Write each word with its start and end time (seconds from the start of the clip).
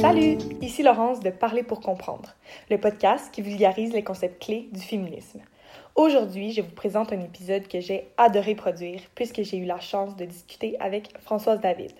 Salut, 0.00 0.38
ici 0.60 0.82
Laurence 0.82 1.20
de 1.20 1.30
Parler 1.30 1.62
pour 1.62 1.80
comprendre, 1.80 2.34
le 2.70 2.78
podcast 2.78 3.32
qui 3.32 3.40
vulgarise 3.40 3.92
les 3.92 4.04
concepts 4.04 4.42
clés 4.42 4.68
du 4.72 4.80
féminisme. 4.80 5.40
Aujourd'hui, 5.94 6.52
je 6.52 6.60
vous 6.60 6.72
présente 6.72 7.12
un 7.12 7.20
épisode 7.20 7.68
que 7.68 7.80
j'ai 7.80 8.08
adoré 8.16 8.54
produire 8.54 9.00
puisque 9.14 9.42
j'ai 9.42 9.58
eu 9.58 9.64
la 9.64 9.80
chance 9.80 10.16
de 10.16 10.24
discuter 10.24 10.76
avec 10.80 11.16
Françoise 11.20 11.60
David, 11.60 11.92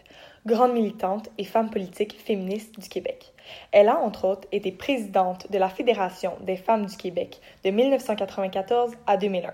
grande 0.47 0.73
militante 0.73 1.31
et 1.39 1.45
femme 1.45 1.71
politique 1.71 2.21
féministe 2.21 2.79
du 2.79 2.89
Québec. 2.89 3.33
Elle 3.73 3.89
a, 3.89 3.99
entre 3.99 4.27
autres, 4.27 4.49
été 4.53 4.73
présidente 4.73 5.51
de 5.51 5.59
la 5.59 5.69
Fédération 5.69 6.33
des 6.41 6.57
femmes 6.57 6.87
du 6.87 6.97
Québec 6.97 7.41
de 7.65 7.71
1994 7.71 8.93
à 9.07 9.17
2001. 9.17 9.53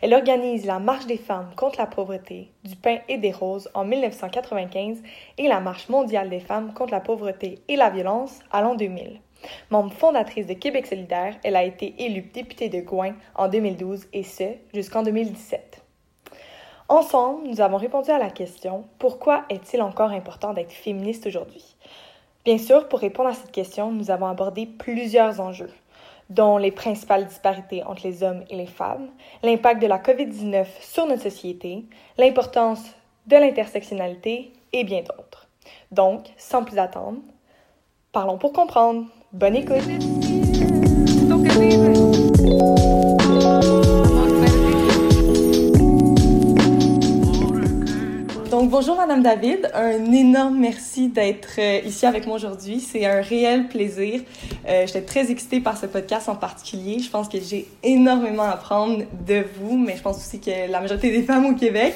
Elle 0.00 0.14
organise 0.14 0.64
la 0.64 0.78
Marche 0.78 1.06
des 1.06 1.16
femmes 1.16 1.50
contre 1.56 1.78
la 1.78 1.86
pauvreté, 1.86 2.50
du 2.64 2.76
pain 2.76 2.98
et 3.08 3.18
des 3.18 3.32
roses 3.32 3.68
en 3.74 3.84
1995 3.84 5.02
et 5.38 5.48
la 5.48 5.60
Marche 5.60 5.88
mondiale 5.88 6.30
des 6.30 6.40
femmes 6.40 6.72
contre 6.72 6.92
la 6.92 7.00
pauvreté 7.00 7.58
et 7.68 7.76
la 7.76 7.90
violence 7.90 8.38
à 8.52 8.62
l'an 8.62 8.74
2000. 8.74 9.20
Membre 9.70 9.92
fondatrice 9.92 10.46
de 10.46 10.54
Québec 10.54 10.86
solidaire, 10.86 11.36
elle 11.44 11.56
a 11.56 11.64
été 11.64 11.94
élue 11.98 12.22
députée 12.22 12.68
de 12.68 12.80
Gouin 12.80 13.14
en 13.34 13.48
2012 13.48 14.06
et 14.12 14.22
ce, 14.22 14.44
jusqu'en 14.74 15.02
2017. 15.02 15.82
Ensemble, 16.88 17.46
nous 17.48 17.60
avons 17.60 17.76
répondu 17.76 18.10
à 18.10 18.18
la 18.18 18.30
question 18.30 18.84
Pourquoi 18.98 19.44
est-il 19.50 19.82
encore 19.82 20.10
important 20.10 20.54
d'être 20.54 20.72
féministe 20.72 21.26
aujourd'hui? 21.26 21.76
Bien 22.44 22.58
sûr, 22.58 22.88
pour 22.88 23.00
répondre 23.00 23.28
à 23.28 23.34
cette 23.34 23.52
question, 23.52 23.92
nous 23.92 24.10
avons 24.10 24.26
abordé 24.26 24.66
plusieurs 24.66 25.40
enjeux 25.40 25.70
dont 26.30 26.58
les 26.58 26.70
principales 26.70 27.26
disparités 27.26 27.82
entre 27.84 28.06
les 28.06 28.22
hommes 28.22 28.44
et 28.50 28.56
les 28.56 28.66
femmes, 28.66 29.08
l'impact 29.42 29.80
de 29.80 29.86
la 29.86 29.98
COVID-19 29.98 30.66
sur 30.80 31.06
notre 31.06 31.22
société, 31.22 31.86
l'importance 32.18 32.82
de 33.26 33.36
l'intersectionnalité 33.36 34.52
et 34.72 34.84
bien 34.84 35.00
d'autres. 35.00 35.48
Donc, 35.90 36.26
sans 36.36 36.64
plus 36.64 36.78
attendre, 36.78 37.18
parlons 38.12 38.38
pour 38.38 38.52
comprendre. 38.52 39.06
Bonne 39.32 39.56
écoute! 39.56 39.82
Bonjour 48.70 48.96
Madame 48.96 49.22
David, 49.22 49.70
un 49.72 50.12
énorme 50.12 50.58
merci 50.58 51.08
d'être 51.08 51.58
euh, 51.58 51.80
ici 51.86 52.04
avec 52.04 52.26
moi 52.26 52.36
aujourd'hui. 52.36 52.80
C'est 52.80 53.06
un 53.06 53.22
réel 53.22 53.66
plaisir. 53.66 54.20
Euh, 54.68 54.86
J'étais 54.86 55.00
très 55.00 55.30
excitée 55.30 55.60
par 55.60 55.78
ce 55.78 55.86
podcast 55.86 56.28
en 56.28 56.34
particulier. 56.34 56.98
Je 56.98 57.08
pense 57.08 57.30
que 57.30 57.38
j'ai 57.40 57.66
énormément 57.82 58.42
à 58.42 58.50
apprendre 58.50 59.04
de 59.26 59.42
vous, 59.58 59.78
mais 59.78 59.96
je 59.96 60.02
pense 60.02 60.18
aussi 60.18 60.38
que 60.38 60.70
la 60.70 60.82
majorité 60.82 61.10
des 61.10 61.22
femmes 61.22 61.46
au 61.46 61.54
Québec. 61.54 61.94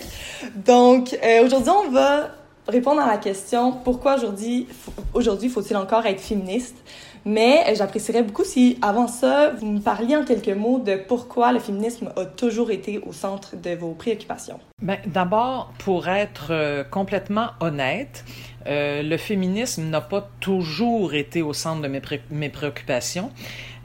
Donc, 0.64 1.14
euh, 1.22 1.44
aujourd'hui, 1.44 1.72
on 1.72 1.90
va 1.90 2.30
répondre 2.66 3.02
à 3.02 3.06
la 3.06 3.18
question 3.18 3.72
pourquoi 3.72 4.14
aujourd'hui 4.14 4.66
aujourd'hui 5.12 5.50
faut-il 5.50 5.76
encore 5.76 6.06
être 6.06 6.22
féministe? 6.22 6.76
Mais 7.24 7.64
euh, 7.68 7.74
j'apprécierais 7.76 8.22
beaucoup 8.22 8.44
si, 8.44 8.78
avant 8.82 9.06
ça, 9.06 9.50
vous 9.50 9.66
me 9.66 9.80
parliez 9.80 10.16
en 10.16 10.24
quelques 10.24 10.48
mots 10.48 10.78
de 10.78 10.96
pourquoi 10.96 11.52
le 11.52 11.60
féminisme 11.60 12.12
a 12.16 12.24
toujours 12.24 12.70
été 12.70 12.98
au 12.98 13.12
centre 13.12 13.56
de 13.56 13.74
vos 13.74 13.92
préoccupations. 13.92 14.58
Ben, 14.80 14.98
D'abord, 15.06 15.72
pour 15.78 16.08
être 16.08 16.48
euh, 16.50 16.84
complètement 16.84 17.50
honnête, 17.60 18.24
euh, 18.66 19.02
le 19.02 19.16
féminisme 19.16 19.84
n'a 19.84 20.00
pas 20.00 20.28
toujours 20.40 21.14
été 21.14 21.42
au 21.42 21.52
centre 21.52 21.82
de 21.82 21.88
mes, 21.88 22.00
pré 22.00 22.22
mes 22.30 22.48
préoccupations. 22.48 23.30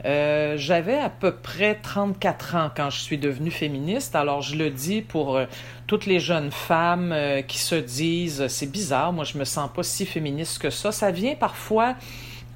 J'avais 0.04 0.96
à 0.96 1.10
peu 1.10 1.32
près 1.32 1.74
34 1.74 2.54
ans 2.54 2.70
quand 2.74 2.88
je 2.88 3.00
suis 3.00 3.18
devenue 3.18 3.50
féministe. 3.50 4.14
Alors 4.14 4.42
je 4.42 4.54
le 4.54 4.70
dis 4.70 5.02
pour 5.02 5.40
toutes 5.88 6.06
les 6.06 6.20
jeunes 6.20 6.52
femmes 6.52 7.12
qui 7.48 7.58
se 7.58 7.74
disent 7.74 8.46
c'est 8.46 8.70
bizarre, 8.70 9.12
moi 9.12 9.24
je 9.24 9.36
me 9.36 9.44
sens 9.44 9.68
pas 9.74 9.82
si 9.82 10.06
féministe 10.06 10.62
que 10.62 10.70
ça. 10.70 10.92
Ça 10.92 11.10
vient 11.10 11.34
parfois 11.34 11.96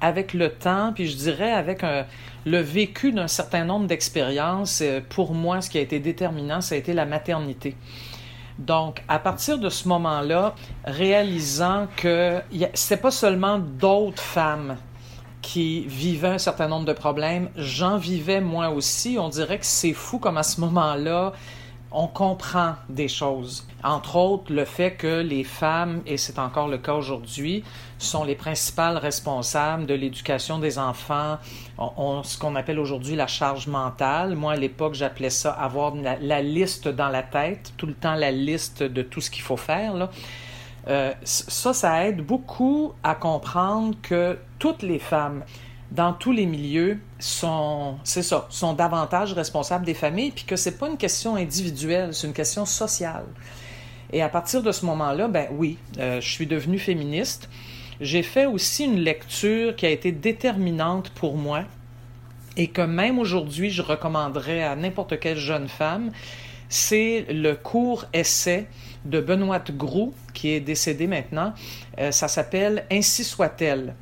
avec 0.03 0.33
le 0.33 0.49
temps, 0.49 0.91
puis 0.93 1.07
je 1.07 1.15
dirais 1.15 1.53
avec 1.53 1.83
un, 1.83 2.05
le 2.45 2.59
vécu 2.59 3.13
d'un 3.13 3.29
certain 3.29 3.63
nombre 3.63 3.87
d'expériences. 3.87 4.81
Euh, 4.81 4.99
pour 5.07 5.33
moi, 5.33 5.61
ce 5.61 5.69
qui 5.69 5.77
a 5.77 5.81
été 5.81 5.99
déterminant, 5.99 6.59
ça 6.59 6.75
a 6.75 6.77
été 6.77 6.93
la 6.93 7.05
maternité. 7.05 7.75
Donc, 8.59 9.01
à 9.07 9.17
partir 9.17 9.57
de 9.57 9.69
ce 9.69 9.87
moment-là, 9.87 10.55
réalisant 10.83 11.87
que 11.95 12.41
c'est 12.73 13.01
pas 13.01 13.11
seulement 13.11 13.57
d'autres 13.57 14.21
femmes 14.21 14.75
qui 15.41 15.85
vivaient 15.87 16.27
un 16.27 16.37
certain 16.37 16.67
nombre 16.67 16.85
de 16.85 16.93
problèmes, 16.93 17.49
j'en 17.55 17.97
vivais 17.97 18.41
moi 18.41 18.69
aussi. 18.69 19.17
On 19.17 19.29
dirait 19.29 19.57
que 19.57 19.65
c'est 19.65 19.93
fou 19.93 20.19
comme 20.19 20.37
à 20.37 20.43
ce 20.43 20.59
moment-là, 20.61 21.31
on 21.93 22.07
comprend 22.07 22.75
des 22.89 23.07
choses. 23.07 23.67
Entre 23.83 24.15
autres, 24.15 24.51
le 24.51 24.65
fait 24.65 24.95
que 24.95 25.21
les 25.21 25.43
femmes, 25.43 26.01
et 26.05 26.17
c'est 26.17 26.39
encore 26.39 26.67
le 26.67 26.79
cas 26.79 26.93
aujourd'hui, 26.93 27.63
sont 27.99 28.23
les 28.23 28.35
principales 28.35 28.97
responsables 28.97 29.85
de 29.85 29.93
l'éducation 29.93 30.57
des 30.57 30.79
enfants, 30.79 31.37
on, 31.77 32.23
ce 32.23 32.37
qu'on 32.37 32.55
appelle 32.55 32.79
aujourd'hui 32.79 33.15
la 33.15 33.27
charge 33.27 33.67
mentale. 33.67 34.35
Moi, 34.35 34.53
à 34.53 34.55
l'époque, 34.55 34.95
j'appelais 34.95 35.29
ça 35.29 35.51
avoir 35.51 35.93
la, 35.95 36.41
liste 36.41 36.87
dans 36.87 37.09
la 37.09 37.23
tête, 37.23 37.73
tout 37.77 37.85
le 37.85 37.93
temps 37.93 38.15
la 38.15 38.31
liste 38.31 38.81
de 38.81 39.01
tout 39.03 39.21
ce 39.21 39.29
qu'il 39.29 39.43
faut 39.43 39.57
faire. 39.57 40.09
Euh, 40.87 41.13
ça, 41.23 41.73
ça 41.73 42.05
aide 42.07 42.25
beaucoup 42.25 42.93
à 43.03 43.15
comprendre 43.15 43.95
que 44.01 44.37
toutes 44.59 44.81
les 44.81 44.99
femmes, 44.99 45.43
dans 45.93 46.11
tous 46.11 46.31
les 46.31 46.47
milieux 46.47 46.97
sont, 47.19 47.97
c'est 48.03 48.23
ça, 48.23 48.47
sont 48.49 48.73
davantage 48.73 49.33
responsables 49.33 49.85
des 49.85 49.93
familles, 49.93 50.31
puis 50.31 50.43
que 50.43 50.55
c'est 50.55 50.79
pas 50.79 50.89
une 50.89 50.97
question 50.97 51.35
individuelle, 51.35 52.15
c'est 52.15 52.25
une 52.25 52.33
question 52.33 52.65
sociale. 52.65 53.25
Et 54.11 54.23
à 54.23 54.29
partir 54.29 54.63
de 54.63 54.71
ce 54.71 54.85
moment-là, 54.87 55.27
ben 55.27 55.47
oui, 55.51 55.77
euh, 55.99 56.19
je 56.19 56.29
suis 56.29 56.47
devenue 56.47 56.79
féministe. 56.79 57.47
J'ai 58.01 58.23
fait 58.23 58.47
aussi 58.47 58.85
une 58.85 58.99
lecture 58.99 59.75
qui 59.75 59.85
a 59.85 59.89
été 59.89 60.11
déterminante 60.11 61.11
pour 61.11 61.37
moi 61.37 61.63
et 62.57 62.67
que 62.67 62.81
même 62.81 63.19
aujourd'hui, 63.19 63.69
je 63.69 63.83
recommanderais 63.83 64.63
à 64.63 64.75
n'importe 64.75 65.19
quelle 65.19 65.37
jeune 65.37 65.67
femme. 65.67 66.11
C'est 66.69 67.27
le 67.29 67.53
court 67.53 68.05
essai 68.13 68.67
de 69.05 69.21
Benoît 69.21 69.61
Groux, 69.71 70.13
qui 70.33 70.49
est 70.49 70.59
décédé 70.59 71.05
maintenant. 71.05 71.53
Euh, 71.99 72.11
ça 72.11 72.27
s'appelle 72.27 72.85
Ainsi 72.91 73.23
soit-elle 73.23 73.93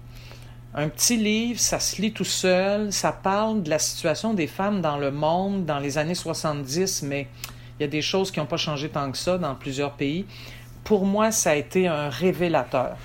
un 0.74 0.88
petit 0.88 1.18
livre, 1.18 1.60
ça 1.60 1.80
se 1.80 2.02
lit 2.02 2.14
tout 2.14 2.24
seul, 2.24 2.94
ça 2.94 3.12
parle 3.12 3.62
de 3.64 3.70
la 3.70 3.80
situation 3.80 4.34
des 4.34 4.48
femmes 4.48 4.82
dans 4.82 4.98
le 4.98 5.12
monde 5.12 5.66
dans 5.66 5.80
les 5.80 5.98
années 5.98 6.16
70, 6.16 7.04
mais 7.04 7.28
il 7.80 7.84
y 7.84 7.86
a 7.86 7.90
des 7.90 8.02
choses 8.02 8.32
qui 8.32 8.40
n'ont 8.40 8.46
pas 8.46 8.58
changé 8.58 8.88
tant 8.88 9.12
que 9.12 9.18
ça 9.18 9.38
dans 9.38 9.56
plusieurs 9.56 9.94
pays. 9.94 10.26
Pour 10.84 11.06
moi, 11.06 11.32
ça 11.32 11.52
a 11.52 11.56
été 11.56 11.88
un 11.88 12.10
révélateur. 12.10 12.96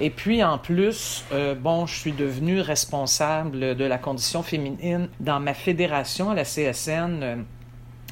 Et 0.00 0.10
puis 0.10 0.42
en 0.42 0.58
plus, 0.58 1.24
euh, 1.32 1.54
bon, 1.54 1.86
je 1.86 1.94
suis 1.94 2.12
devenue 2.12 2.60
responsable 2.60 3.76
de 3.76 3.84
la 3.84 3.96
condition 3.96 4.42
féminine 4.42 5.08
dans 5.20 5.40
ma 5.40 5.54
fédération 5.54 6.30
à 6.30 6.34
la 6.34 6.44
CSN. 6.44 7.44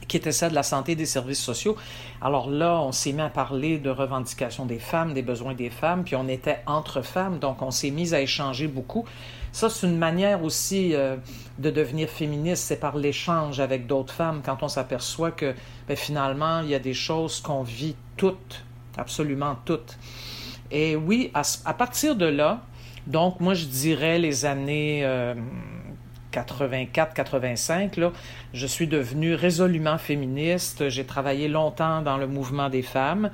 Qui 0.08 0.16
était 0.16 0.32
celle 0.32 0.50
de 0.50 0.54
la 0.54 0.62
santé 0.62 0.92
et 0.92 0.96
des 0.96 1.06
services 1.06 1.40
sociaux. 1.40 1.76
Alors 2.20 2.50
là, 2.50 2.80
on 2.80 2.92
s'est 2.92 3.12
mis 3.12 3.22
à 3.22 3.28
parler 3.28 3.78
de 3.78 3.88
revendications 3.88 4.66
des 4.66 4.78
femmes, 4.78 5.14
des 5.14 5.22
besoins 5.22 5.54
des 5.54 5.70
femmes, 5.70 6.04
puis 6.04 6.16
on 6.16 6.28
était 6.28 6.60
entre 6.66 7.02
femmes, 7.02 7.38
donc 7.38 7.62
on 7.62 7.70
s'est 7.70 7.90
mis 7.90 8.12
à 8.14 8.20
échanger 8.20 8.66
beaucoup. 8.66 9.04
Ça, 9.52 9.68
c'est 9.68 9.86
une 9.86 9.98
manière 9.98 10.42
aussi 10.42 10.94
euh, 10.94 11.16
de 11.58 11.70
devenir 11.70 12.08
féministe, 12.08 12.64
c'est 12.64 12.80
par 12.80 12.96
l'échange 12.96 13.60
avec 13.60 13.86
d'autres 13.86 14.12
femmes, 14.12 14.40
quand 14.44 14.62
on 14.62 14.68
s'aperçoit 14.68 15.30
que 15.30 15.54
ben, 15.86 15.96
finalement, 15.96 16.60
il 16.60 16.70
y 16.70 16.74
a 16.74 16.78
des 16.78 16.94
choses 16.94 17.40
qu'on 17.40 17.62
vit 17.62 17.94
toutes, 18.16 18.64
absolument 18.96 19.56
toutes. 19.64 19.98
Et 20.70 20.96
oui, 20.96 21.30
à, 21.34 21.42
à, 21.66 21.74
partir 21.74 22.16
de 22.16 22.24
là, 22.24 22.62
donc 23.06 23.40
moi 23.40 23.54
je 23.54 23.66
dirais 23.66 24.18
les 24.18 24.46
années... 24.46 25.04
Euh, 25.04 25.34
84-85, 26.32 28.00
là, 28.00 28.12
je 28.54 28.66
suis 28.66 28.86
devenue 28.86 29.34
résolument 29.34 29.98
féministe. 29.98 30.88
J'ai 30.88 31.04
travaillé 31.04 31.48
longtemps 31.48 32.02
dans 32.02 32.16
le 32.16 32.26
mouvement 32.26 32.68
des 32.68 32.82
femmes. 32.82 33.30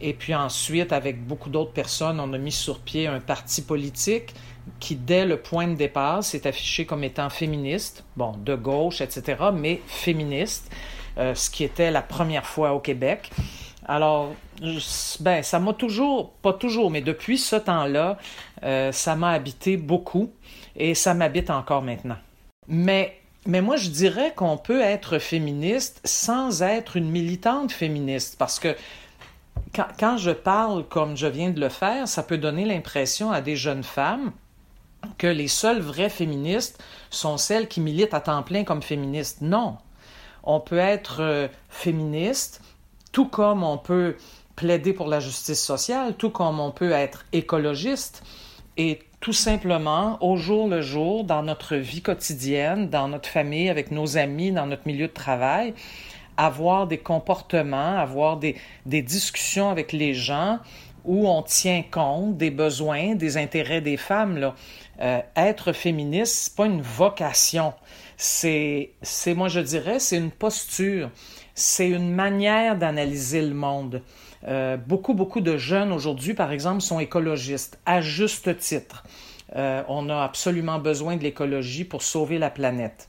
Et 0.00 0.12
puis 0.12 0.34
ensuite, 0.34 0.92
avec 0.92 1.26
beaucoup 1.26 1.48
d'autres 1.48 1.72
personnes, 1.72 2.20
on 2.20 2.32
a 2.32 2.38
mis 2.38 2.52
sur 2.52 2.80
pied 2.80 3.06
un 3.06 3.20
parti 3.20 3.62
politique 3.62 4.34
qui, 4.80 4.96
dès 4.96 5.24
le 5.24 5.38
point 5.38 5.68
de 5.68 5.74
départ, 5.74 6.22
s'est 6.22 6.46
affiché 6.46 6.86
comme 6.86 7.04
étant 7.04 7.30
féministe, 7.30 8.04
bon, 8.16 8.32
de 8.44 8.54
gauche, 8.54 9.00
etc., 9.00 9.44
mais 9.54 9.80
féministe, 9.86 10.70
euh, 11.18 11.34
ce 11.34 11.48
qui 11.50 11.64
était 11.64 11.90
la 11.90 12.02
première 12.02 12.46
fois 12.46 12.72
au 12.72 12.80
Québec. 12.80 13.30
Alors, 13.86 14.32
ben, 15.20 15.42
ça 15.42 15.60
m'a 15.60 15.72
toujours, 15.72 16.32
pas 16.42 16.52
toujours, 16.52 16.90
mais 16.90 17.00
depuis 17.00 17.38
ce 17.38 17.56
temps-là, 17.56 18.18
euh, 18.64 18.90
ça 18.90 19.14
m'a 19.14 19.30
habité 19.30 19.76
beaucoup 19.76 20.32
et 20.74 20.94
ça 20.94 21.14
m'habite 21.14 21.50
encore 21.50 21.82
maintenant. 21.82 22.16
Mais, 22.68 23.18
mais 23.46 23.60
moi, 23.60 23.76
je 23.76 23.90
dirais 23.90 24.32
qu'on 24.34 24.56
peut 24.56 24.80
être 24.80 25.18
féministe 25.18 26.00
sans 26.04 26.62
être 26.62 26.96
une 26.96 27.10
militante 27.10 27.72
féministe, 27.72 28.36
parce 28.38 28.58
que 28.58 28.76
quand, 29.74 29.88
quand, 29.98 30.16
je 30.16 30.30
parle 30.30 30.84
comme 30.84 31.16
je 31.16 31.26
viens 31.26 31.50
de 31.50 31.60
le 31.60 31.68
faire, 31.68 32.08
ça 32.08 32.22
peut 32.22 32.38
donner 32.38 32.64
l'impression 32.64 33.30
à 33.30 33.40
des 33.40 33.56
jeunes 33.56 33.84
femmes 33.84 34.32
que 35.18 35.26
les 35.26 35.48
seules 35.48 35.80
vraies 35.80 36.08
féministes 36.08 36.82
sont 37.10 37.36
celles 37.36 37.68
qui 37.68 37.80
militent 37.80 38.14
à 38.14 38.20
temps 38.20 38.42
plein 38.42 38.64
comme 38.64 38.82
féministes. 38.82 39.40
Non. 39.40 39.76
On 40.42 40.60
peut 40.60 40.78
être 40.78 41.20
euh, 41.20 41.48
féministe 41.68 42.60
tout 43.12 43.26
comme 43.26 43.62
on 43.62 43.78
peut 43.78 44.16
plaider 44.56 44.92
pour 44.92 45.08
la 45.08 45.20
justice 45.20 45.62
sociale, 45.62 46.14
tout 46.16 46.30
comme 46.30 46.60
on 46.60 46.70
peut 46.70 46.92
être 46.92 47.24
écologiste 47.32 48.22
et 48.76 49.00
tout 49.20 49.32
simplement, 49.32 50.22
au 50.22 50.36
jour 50.36 50.68
le 50.68 50.82
jour, 50.82 51.24
dans 51.24 51.42
notre 51.42 51.76
vie 51.76 52.02
quotidienne, 52.02 52.88
dans 52.88 53.08
notre 53.08 53.28
famille, 53.28 53.68
avec 53.68 53.90
nos 53.90 54.16
amis, 54.16 54.52
dans 54.52 54.66
notre 54.66 54.86
milieu 54.86 55.08
de 55.08 55.12
travail, 55.12 55.74
avoir 56.36 56.86
des 56.86 56.98
comportements, 56.98 57.98
avoir 57.98 58.36
des, 58.36 58.56
des 58.84 59.02
discussions 59.02 59.70
avec 59.70 59.92
les 59.92 60.14
gens 60.14 60.58
où 61.06 61.28
on 61.28 61.42
tient 61.42 61.82
compte 61.82 62.36
des 62.36 62.50
besoins, 62.50 63.14
des 63.14 63.36
intérêts 63.36 63.80
des 63.80 63.96
femmes. 63.96 64.36
Là. 64.38 64.54
Euh, 65.00 65.20
être 65.36 65.72
féministe, 65.72 66.34
c'est 66.34 66.56
pas 66.56 66.66
une 66.66 66.82
vocation. 66.82 67.72
C'est, 68.16 68.90
moi 69.28 69.48
je 69.48 69.60
dirais, 69.60 69.98
c'est 69.98 70.16
une 70.16 70.30
posture. 70.30 71.10
C'est 71.54 71.88
une 71.88 72.12
manière 72.12 72.76
d'analyser 72.76 73.42
le 73.42 73.54
monde. 73.54 74.02
Euh, 74.46 74.76
beaucoup, 74.76 75.14
beaucoup 75.14 75.40
de 75.40 75.56
jeunes 75.56 75.92
aujourd'hui, 75.92 76.34
par 76.34 76.52
exemple, 76.52 76.80
sont 76.80 77.00
écologistes, 77.00 77.78
à 77.84 78.00
juste 78.00 78.56
titre. 78.58 79.04
Euh, 79.56 79.82
on 79.88 80.08
a 80.08 80.22
absolument 80.22 80.78
besoin 80.78 81.16
de 81.16 81.22
l'écologie 81.22 81.84
pour 81.84 82.02
sauver 82.02 82.38
la 82.38 82.50
planète. 82.50 83.08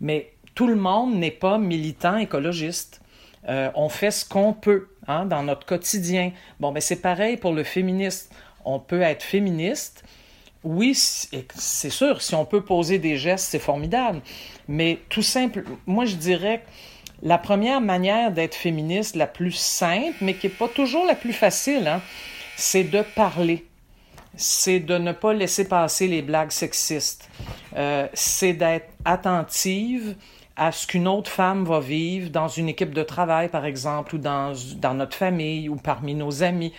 Mais 0.00 0.32
tout 0.54 0.66
le 0.66 0.76
monde 0.76 1.14
n'est 1.14 1.30
pas 1.30 1.58
militant 1.58 2.16
écologiste. 2.16 3.00
Euh, 3.48 3.70
on 3.74 3.88
fait 3.88 4.10
ce 4.10 4.28
qu'on 4.28 4.52
peut 4.52 4.88
hein, 5.06 5.26
dans 5.26 5.42
notre 5.42 5.66
quotidien. 5.66 6.32
Bon, 6.60 6.72
mais 6.72 6.80
c'est 6.80 7.00
pareil 7.00 7.36
pour 7.36 7.52
le 7.52 7.64
féministe. 7.64 8.34
On 8.64 8.78
peut 8.78 9.02
être 9.02 9.22
féministe. 9.22 10.04
Oui, 10.64 10.94
c'est 10.96 11.90
sûr, 11.90 12.20
si 12.20 12.34
on 12.34 12.44
peut 12.44 12.64
poser 12.64 12.98
des 12.98 13.16
gestes, 13.16 13.46
c'est 13.50 13.60
formidable. 13.60 14.20
Mais 14.66 14.98
tout 15.08 15.22
simple, 15.22 15.62
moi 15.86 16.06
je 16.06 16.16
dirais 16.16 16.64
la 17.22 17.38
première 17.38 17.80
manière 17.80 18.30
d'être 18.30 18.54
féministe, 18.54 19.16
la 19.16 19.26
plus 19.26 19.52
simple, 19.52 20.16
mais 20.20 20.34
qui 20.34 20.46
n'est 20.46 20.52
pas 20.52 20.68
toujours 20.68 21.06
la 21.06 21.14
plus 21.14 21.32
facile, 21.32 21.86
hein, 21.88 22.02
c'est 22.56 22.84
de 22.84 23.02
parler. 23.02 23.66
C'est 24.36 24.80
de 24.80 24.98
ne 24.98 25.12
pas 25.12 25.32
laisser 25.32 25.66
passer 25.66 26.08
les 26.08 26.20
blagues 26.20 26.50
sexistes. 26.50 27.30
Euh, 27.76 28.06
c'est 28.12 28.52
d'être 28.52 28.90
attentive 29.04 30.14
à 30.56 30.72
ce 30.72 30.86
qu'une 30.86 31.08
autre 31.08 31.30
femme 31.30 31.64
va 31.64 31.80
vivre 31.80 32.30
dans 32.30 32.48
une 32.48 32.68
équipe 32.68 32.92
de 32.92 33.02
travail, 33.02 33.48
par 33.48 33.64
exemple, 33.64 34.16
ou 34.16 34.18
dans, 34.18 34.54
dans 34.76 34.94
notre 34.94 35.16
famille, 35.16 35.68
ou 35.68 35.76
parmi 35.76 36.14
nos 36.14 36.42
amis, 36.42 36.72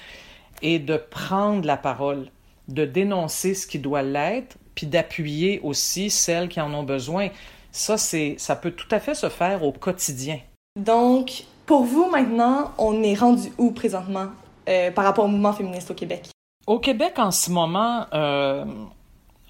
et 0.62 0.80
de 0.80 0.98
prendre 0.98 1.66
la 1.66 1.78
parole, 1.78 2.30
de 2.68 2.86
dénoncer 2.86 3.54
ce 3.54 3.66
qui 3.66 3.80
doit 3.80 4.02
l'être, 4.02 4.58
puis 4.76 4.88
d'appuyer 4.88 5.60
aussi 5.64 6.10
celles 6.10 6.50
qui 6.50 6.62
en 6.62 6.74
ont 6.74 6.84
besoin. 6.84 7.30
Ça, 7.78 7.96
c'est, 7.96 8.38
ça 8.40 8.56
peut 8.56 8.72
tout 8.72 8.88
à 8.90 9.00
fait 9.00 9.14
se 9.14 9.30
faire 9.30 9.64
au 9.64 9.72
quotidien. 9.72 10.40
Donc, 10.80 11.44
pour 11.68 11.84
vous, 11.84 12.10
maintenant, 12.10 12.72
on 12.80 13.04
est 13.04 13.14
rendu 13.14 13.52
où 13.60 13.70
présentement 13.70 14.30
euh, 14.68 14.90
par 14.90 15.06
rapport 15.06 15.26
au 15.26 15.28
mouvement 15.28 15.54
féministe 15.54 15.92
au 15.92 15.94
Québec? 15.94 16.30
Au 16.66 16.80
Québec, 16.80 17.14
en 17.18 17.30
ce 17.30 17.52
moment, 17.52 18.08
euh, 18.16 18.66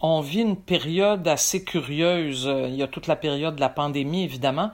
on 0.01 0.19
vit 0.19 0.41
une 0.41 0.57
période 0.57 1.25
assez 1.25 1.63
curieuse. 1.63 2.43
Il 2.65 2.75
y 2.75 2.83
a 2.83 2.87
toute 2.87 3.07
la 3.07 3.15
période 3.15 3.55
de 3.55 3.61
la 3.61 3.69
pandémie, 3.69 4.25
évidemment, 4.25 4.71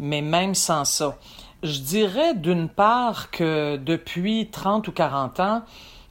mais 0.00 0.20
même 0.20 0.56
sans 0.56 0.84
ça. 0.84 1.16
Je 1.62 1.78
dirais 1.78 2.34
d'une 2.34 2.68
part 2.68 3.30
que 3.30 3.76
depuis 3.76 4.48
30 4.50 4.88
ou 4.88 4.92
40 4.92 5.38
ans, 5.38 5.62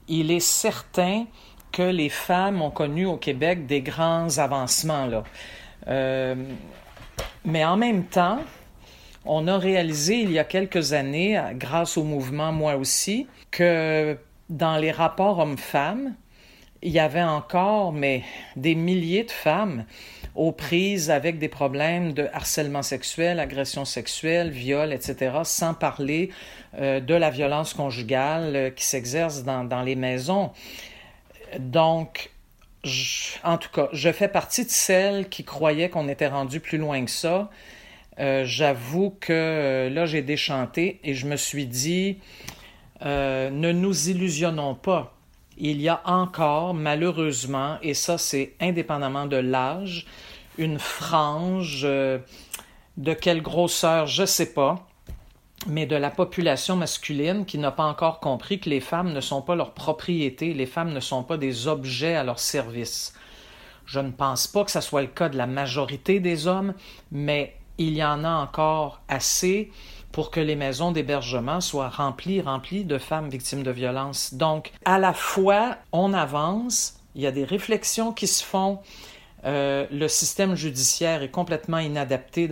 il 0.07 0.31
est 0.31 0.39
certain 0.39 1.25
que 1.73 1.83
les 1.83 2.09
femmes 2.09 2.61
ont 2.61 2.71
connu 2.71 3.05
au 3.05 3.17
Québec 3.17 3.65
des 3.65 3.81
grands 3.81 4.37
avancements. 4.37 5.05
Là. 5.05 5.25
Euh, 5.87 6.35
mais 7.45 7.63
en 7.65 7.77
même 7.77 8.05
temps, 8.05 8.39
on 9.25 9.47
a 9.47 9.57
réalisé 9.57 10.15
il 10.15 10.31
y 10.31 10.39
a 10.39 10.43
quelques 10.43 10.93
années, 10.93 11.41
grâce 11.53 11.97
au 11.97 12.03
mouvement 12.03 12.51
moi 12.51 12.75
aussi, 12.75 13.27
que 13.51 14.17
dans 14.49 14.77
les 14.77 14.91
rapports 14.91 15.39
hommes-femmes, 15.39 16.15
il 16.81 16.91
y 16.91 16.99
avait 16.99 17.23
encore, 17.23 17.91
mais 17.91 18.23
des 18.55 18.75
milliers 18.75 19.23
de 19.23 19.31
femmes 19.31 19.85
aux 20.35 20.51
prises 20.51 21.09
avec 21.09 21.39
des 21.39 21.49
problèmes 21.49 22.13
de 22.13 22.29
harcèlement 22.31 22.83
sexuel, 22.83 23.39
agression 23.39 23.85
sexuelle, 23.85 24.51
viol, 24.51 24.93
etc., 24.93 25.39
sans 25.43 25.73
parler 25.73 26.29
euh, 26.79 26.99
de 26.99 27.15
la 27.15 27.31
violence 27.31 27.73
conjugale 27.73 28.55
euh, 28.55 28.69
qui 28.69 28.85
s'exerce 28.85 29.43
dans, 29.43 29.63
dans, 29.63 29.81
les 29.81 29.95
maisons. 29.95 30.51
Donc, 31.57 32.29
en 33.43 33.57
tout 33.57 33.69
cas, 33.69 33.89
je 33.93 34.11
fais 34.11 34.27
partie 34.27 34.65
de 34.65 34.69
celles 34.69 35.29
qui 35.29 35.43
croyaient 35.43 35.89
qu'on 35.89 36.07
était 36.07 36.27
rendu 36.27 36.59
plus 36.59 36.77
loin 36.77 37.03
que 37.05 37.11
ça. 37.11 37.49
Euh, 38.19 38.43
j'avoue 38.45 39.15
que 39.19 39.31
euh, 39.31 39.89
là, 39.89 40.05
j'ai 40.05 40.21
déchanté 40.21 40.99
et 41.03 41.13
je 41.13 41.27
me 41.27 41.35
suis 41.35 41.67
dit, 41.67 42.17
euh, 43.05 43.49
ne 43.49 43.71
nous 43.71 44.09
illusionnons 44.09 44.75
pas. 44.75 45.13
Il 45.57 45.81
y 45.81 45.89
a 45.89 46.01
encore, 46.05 46.73
malheureusement, 46.73 47.77
et 47.81 47.93
ça 47.93 48.17
c'est 48.17 48.53
indépendamment 48.59 49.25
de 49.25 49.37
l'âge, 49.37 50.05
une 50.57 50.79
frange 50.79 51.83
de 51.83 53.13
quelle 53.13 53.41
grosseur, 53.41 54.07
je 54.07 54.21
ne 54.21 54.27
sais 54.27 54.53
pas, 54.53 54.86
mais 55.65 55.85
de 55.85 55.95
la 55.95 56.11
population 56.11 56.75
masculine 56.75 57.45
qui 57.45 57.57
n'a 57.57 57.71
pas 57.71 57.85
encore 57.85 58.19
compris 58.19 58.59
que 58.59 58.69
les 58.69 58.79
femmes 58.79 59.11
ne 59.11 59.21
sont 59.21 59.41
pas 59.41 59.55
leur 59.55 59.71
propriété, 59.73 60.53
les 60.53 60.65
femmes 60.65 60.93
ne 60.93 60.99
sont 60.99 61.23
pas 61.23 61.37
des 61.37 61.67
objets 61.67 62.15
à 62.15 62.23
leur 62.23 62.39
service. 62.39 63.13
Je 63.85 63.99
ne 63.99 64.11
pense 64.11 64.47
pas 64.47 64.63
que 64.63 64.71
ce 64.71 64.81
soit 64.81 65.01
le 65.01 65.07
cas 65.07 65.29
de 65.29 65.37
la 65.37 65.47
majorité 65.47 66.19
des 66.19 66.47
hommes, 66.47 66.73
mais 67.11 67.55
il 67.77 67.95
y 67.95 68.03
en 68.03 68.23
a 68.23 68.31
encore 68.31 69.01
assez 69.07 69.71
pour 70.11 70.31
que 70.31 70.39
les 70.39 70.55
maisons 70.55 70.91
d'hébergement 70.91 71.61
soient 71.61 71.89
remplies, 71.89 72.41
remplies 72.41 72.85
de 72.85 72.97
femmes 72.97 73.29
victimes 73.29 73.63
de 73.63 73.71
violences. 73.71 74.33
Donc, 74.33 74.71
à 74.85 74.99
la 74.99 75.13
fois, 75.13 75.77
on 75.91 76.13
avance, 76.13 76.99
il 77.15 77.21
y 77.21 77.27
a 77.27 77.31
des 77.31 77.43
réflexions 77.43 78.13
qui 78.13 78.27
se 78.27 78.43
font, 78.43 78.79
euh, 79.47 79.87
le 79.91 80.07
système 80.09 80.55
judiciaire 80.55 81.23
est 81.23 81.31
complètement 81.31 81.79
inadapté 81.79 82.49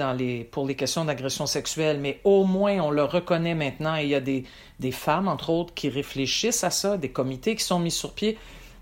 pour 0.50 0.66
les 0.66 0.76
questions 0.76 1.04
d'agression 1.04 1.46
sexuelle, 1.46 2.00
mais 2.00 2.22
au 2.24 2.46
moins 2.46 2.80
on 2.80 2.90
le 2.90 3.04
reconnaît 3.04 3.54
maintenant 3.54 3.98
et 3.98 4.04
il 4.04 4.10
y 4.10 4.16
a 4.16 4.22
des, 4.22 4.46
des 4.80 4.92
femmes, 4.92 5.28
entre 5.28 5.50
autres, 5.50 5.74
qui 5.74 5.90
réfléchissent 5.90 6.64
à 6.64 6.70
ça, 6.70 6.98
des 6.98 7.10
comités 7.10 7.56
qui 7.56 7.64
sont 7.64 7.80
mis 7.80 7.92
sur 7.92 8.14
pied. 8.14 8.38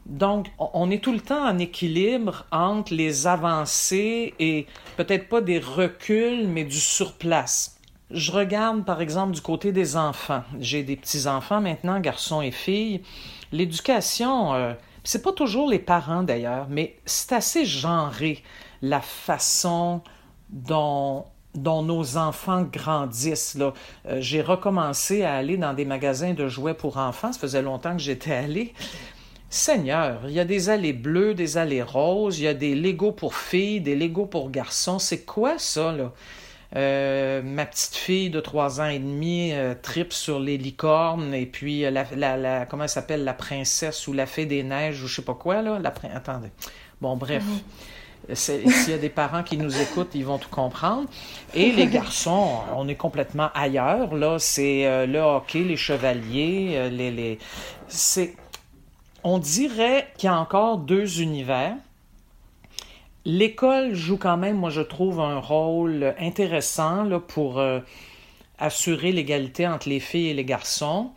Donc, 0.05 0.47
on 0.59 0.91
est 0.91 1.01
tout 1.01 1.13
le 1.13 1.21
temps 1.21 1.43
en 1.47 1.57
équilibre 1.57 2.45
entre 2.51 2.93
les 2.93 3.25
avancées 3.25 4.33
et 4.37 4.67
peut-être 4.97 5.29
pas 5.29 5.41
des 5.41 5.59
reculs, 5.59 6.47
mais 6.47 6.65
du 6.65 6.79
surplace. 6.79 7.79
Je 8.11 8.31
regarde, 8.31 8.85
par 8.85 9.01
exemple, 9.01 9.33
du 9.33 9.41
côté 9.41 9.71
des 9.71 9.95
enfants. 9.95 10.43
J'ai 10.59 10.83
des 10.83 10.97
petits-enfants 10.97 11.61
maintenant, 11.61 11.99
garçons 11.99 12.41
et 12.41 12.51
filles. 12.51 13.01
L'éducation, 13.51 14.53
euh, 14.53 14.73
c'est 15.03 15.21
pas 15.21 15.33
toujours 15.33 15.69
les 15.69 15.79
parents 15.79 16.23
d'ailleurs, 16.23 16.67
mais 16.69 16.97
c'est 17.05 17.33
assez 17.33 17.65
genré 17.65 18.43
la 18.81 19.01
façon 19.01 20.01
dont 20.49 21.25
nos 21.55 22.17
enfants 22.17 22.63
grandissent. 22.63 23.57
Euh, 23.59 24.17
j'ai 24.19 24.41
recommencé 24.41 25.23
à 25.23 25.35
aller 25.35 25.57
dans 25.57 25.73
des 25.73 25.85
magasins 25.85 26.33
de 26.33 26.47
jouets 26.47 26.73
pour 26.73 26.97
enfants. 26.97 27.31
Ça 27.31 27.39
faisait 27.39 27.61
longtemps 27.61 27.93
que 27.93 28.01
j'étais 28.01 28.33
allée. 28.33 28.73
Seigneur, 29.49 30.21
il 30.25 30.31
y 30.31 30.39
a 30.39 30.45
des 30.45 30.69
allées 30.69 30.93
bleues, 30.93 31.35
des 31.35 31.57
allées 31.57 31.83
roses, 31.83 32.39
il 32.39 32.45
y 32.45 32.47
a 32.47 32.55
des 32.55 32.73
Legos 32.73 33.11
pour 33.11 33.35
filles, 33.35 33.81
des 33.81 33.95
Legos 33.95 34.25
pour 34.25 34.49
garçons. 34.49 34.97
C'est 34.97 35.25
quoi 35.25 35.59
ça, 35.59 35.91
là? 35.91 36.11
Euh, 36.75 37.43
ma 37.43 37.67
petite 37.67 37.95
fille 37.95 38.29
de 38.31 38.39
trois 38.39 38.81
ans 38.81 38.87
et 38.87 38.97
demi 38.97 39.51
euh, 39.53 39.75
tripe 39.79 40.11
sur 40.11 40.39
les 40.39 40.57
licornes 40.57 41.31
et 41.35 41.45
puis 41.45 41.85
euh, 41.85 41.91
la, 41.91 42.35
la, 42.35 42.65
comment 42.65 42.83
elle 42.83 42.89
s'appelle? 42.89 43.23
La 43.23 43.35
princesse 43.35 44.07
ou 44.07 44.13
la 44.13 44.25
fée 44.25 44.47
des 44.47 44.63
neiges 44.63 45.03
ou 45.03 45.07
je 45.07 45.15
sais 45.17 45.21
pas 45.21 45.35
quoi 45.35 45.61
là. 45.61 45.77
La 45.77 45.93
attendez. 46.15 46.49
Bon 46.99 47.15
bref. 47.15 47.43
Mhm. 47.43 48.35
s'il 48.35 48.89
y 48.89 48.93
a 48.93 48.97
des 48.97 49.09
parents 49.09 49.43
qui 49.43 49.57
nous 49.57 49.79
écoutent 49.79 50.15
ils 50.15 50.25
vont 50.25 50.39
tout 50.39 50.49
comprendre. 50.49 51.07
Et 51.53 51.71
les 51.71 51.85
garçons 51.99 52.49
on 52.75 52.87
est 52.87 52.95
complètement 52.95 53.49
ailleurs. 53.53 54.15
Là 54.15 54.39
c'est 54.39 55.05
le 55.05 55.19
hockey 55.19 55.59
les 55.59 55.77
chevaliers 55.77 56.89
les, 56.89 57.11
les... 57.11 57.37
c'est 57.87 58.35
on 59.23 59.37
dirait 59.37 60.07
qu'il 60.17 60.27
y 60.27 60.33
a 60.33 60.39
encore 60.39 60.79
deux 60.79 61.21
univers 61.21 61.75
L'école 63.25 63.93
joue 63.93 64.17
quand 64.17 64.37
même, 64.37 64.57
moi 64.57 64.69
je 64.69 64.81
trouve, 64.81 65.19
un 65.19 65.39
rôle 65.39 66.13
intéressant 66.19 67.03
là, 67.03 67.19
pour 67.19 67.59
euh, 67.59 67.79
assurer 68.59 69.11
l'égalité 69.11 69.67
entre 69.67 69.87
les 69.89 69.99
filles 69.99 70.29
et 70.29 70.33
les 70.33 70.45
garçons. 70.45 71.11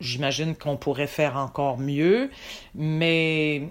J'imagine 0.00 0.54
qu'on 0.54 0.76
pourrait 0.76 1.06
faire 1.06 1.36
encore 1.36 1.78
mieux, 1.78 2.30
mais 2.74 3.68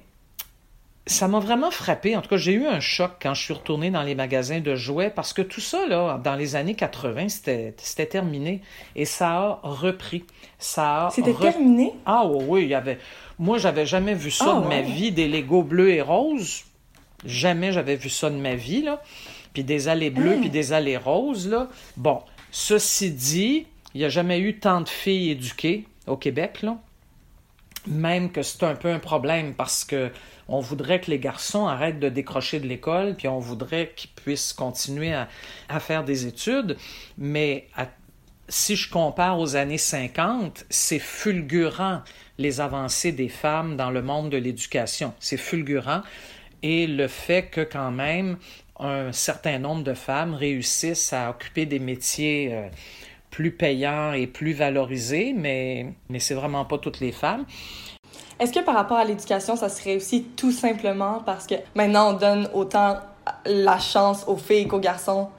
ça 1.05 1.27
m'a 1.27 1.39
vraiment 1.39 1.71
frappé. 1.71 2.15
En 2.15 2.21
tout 2.21 2.29
cas, 2.29 2.37
j'ai 2.37 2.53
eu 2.53 2.65
un 2.65 2.79
choc 2.79 3.11
quand 3.21 3.33
je 3.33 3.43
suis 3.43 3.53
retournée 3.53 3.91
dans 3.91 4.03
les 4.03 4.15
magasins 4.15 4.61
de 4.61 4.75
jouets 4.75 5.09
parce 5.09 5.33
que 5.33 5.41
tout 5.41 5.61
ça, 5.61 5.85
là, 5.87 6.19
dans 6.23 6.35
les 6.35 6.55
années 6.55 6.75
80, 6.75 7.29
c'était 7.29 8.05
terminé. 8.05 8.61
Et 8.95 9.05
ça 9.05 9.31
a 9.31 9.59
repris. 9.63 10.23
Ça 10.59 11.09
C'était 11.11 11.33
terminé? 11.33 11.93
Ah 12.05 12.25
oui, 12.25 12.63
il 12.63 12.69
y 12.69 12.75
avait... 12.75 12.99
Moi, 13.39 13.57
j'avais 13.57 13.85
jamais 13.85 14.13
vu 14.13 14.31
ça 14.31 14.55
ah, 14.57 14.61
de 14.61 14.67
ma 14.67 14.81
vie, 14.81 15.11
des 15.11 15.27
Legos 15.27 15.63
bleus 15.63 15.89
et 15.89 16.01
roses. 16.01 16.63
Jamais 17.25 17.71
j'avais 17.71 17.95
vu 17.95 18.09
ça 18.09 18.29
de 18.29 18.35
ma 18.35 18.55
vie, 18.55 18.83
là. 18.83 19.01
Puis 19.53 19.63
des 19.63 19.87
allées 19.87 20.09
bleues, 20.09 20.37
puis 20.39 20.49
des 20.49 20.73
allées 20.73 20.97
roses, 20.97 21.47
là. 21.47 21.69
Bon, 21.97 22.21
ceci 22.51 23.11
dit, 23.11 23.67
Il 23.93 23.99
n'y 23.99 24.05
a 24.05 24.09
jamais 24.09 24.39
eu 24.39 24.59
tant 24.59 24.81
de 24.81 24.89
filles 24.89 25.31
éduquées 25.31 25.85
au 26.07 26.17
Québec, 26.17 26.61
là. 26.61 26.77
Même 27.85 28.31
que 28.31 28.41
c'est 28.41 28.63
un 28.63 28.75
peu 28.75 28.89
un 28.89 28.99
problème 28.99 29.53
parce 29.53 29.83
que 29.83 30.09
on 30.47 30.59
voudrait 30.59 30.99
que 30.99 31.09
les 31.09 31.19
garçons 31.19 31.67
arrêtent 31.67 31.99
de 31.99 32.09
décrocher 32.09 32.59
de 32.59 32.67
l'école, 32.67 33.15
puis 33.15 33.27
on 33.27 33.39
voudrait 33.39 33.93
qu'ils 33.95 34.09
puissent 34.09 34.53
continuer 34.53 35.13
à, 35.13 35.29
à, 35.69 35.79
faire 35.79 36.03
des 36.03 36.27
études. 36.27 36.77
Mais 37.17 37.67
à, 37.77 37.87
si 38.49 38.75
je 38.75 38.89
compare 38.89 39.39
aux 39.39 39.55
années 39.55 39.77
50, 39.77 40.65
c'est 40.69 40.99
fulgurant 40.99 42.01
les 42.37 42.61
avancées 42.61 43.11
des 43.11 43.29
femmes 43.29 43.77
dans 43.77 43.91
le 43.91 44.01
monde 44.01 44.29
de 44.29 44.37
l'éducation. 44.37 45.13
C'est 45.19 45.37
fulgurant. 45.37 46.01
Et 46.63 46.87
le 46.87 47.07
fait 47.07 47.43
que 47.43 47.61
quand 47.61 47.91
même 47.91 48.37
un 48.79 49.11
certain 49.11 49.59
nombre 49.59 49.83
de 49.83 49.93
femmes 49.93 50.33
réussissent 50.33 51.13
à 51.13 51.29
occuper 51.29 51.65
des 51.65 51.79
métiers 51.79 52.49
euh, 52.53 52.67
plus 53.29 53.51
payants 53.51 54.13
et 54.13 54.27
plus 54.27 54.53
valorisés, 54.53 55.33
mais, 55.35 55.93
mais 56.09 56.19
c'est 56.19 56.33
vraiment 56.33 56.65
pas 56.65 56.77
toutes 56.77 56.99
les 56.99 57.11
femmes. 57.11 57.45
Est-ce 58.39 58.51
que 58.51 58.59
par 58.59 58.75
rapport 58.75 58.97
à 58.97 59.05
l'éducation, 59.05 59.55
ça 59.55 59.69
serait 59.69 59.95
aussi 59.95 60.23
tout 60.35 60.51
simplement 60.51 61.21
parce 61.25 61.47
que 61.47 61.55
maintenant 61.75 62.13
on 62.13 62.17
donne 62.17 62.49
autant 62.53 62.97
la 63.45 63.79
chance 63.79 64.25
aux 64.27 64.37
filles 64.37 64.67
qu'aux 64.67 64.79
garçons 64.79 65.29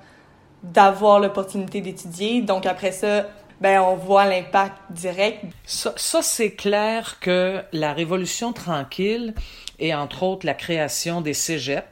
d'avoir 0.62 1.20
l'opportunité 1.20 1.80
d'étudier, 1.80 2.40
donc 2.40 2.64
après 2.66 2.92
ça, 2.92 3.26
ben 3.60 3.80
on 3.80 3.96
voit 3.96 4.24
l'impact 4.24 4.76
direct. 4.90 5.44
Ça, 5.64 5.92
ça 5.96 6.22
c'est 6.22 6.52
clair 6.52 7.18
que 7.20 7.62
la 7.72 7.92
révolution 7.92 8.52
tranquille 8.52 9.34
et 9.78 9.94
entre 9.94 10.22
autres 10.22 10.46
la 10.46 10.54
création 10.54 11.20
des 11.20 11.34
cégeps 11.34 11.86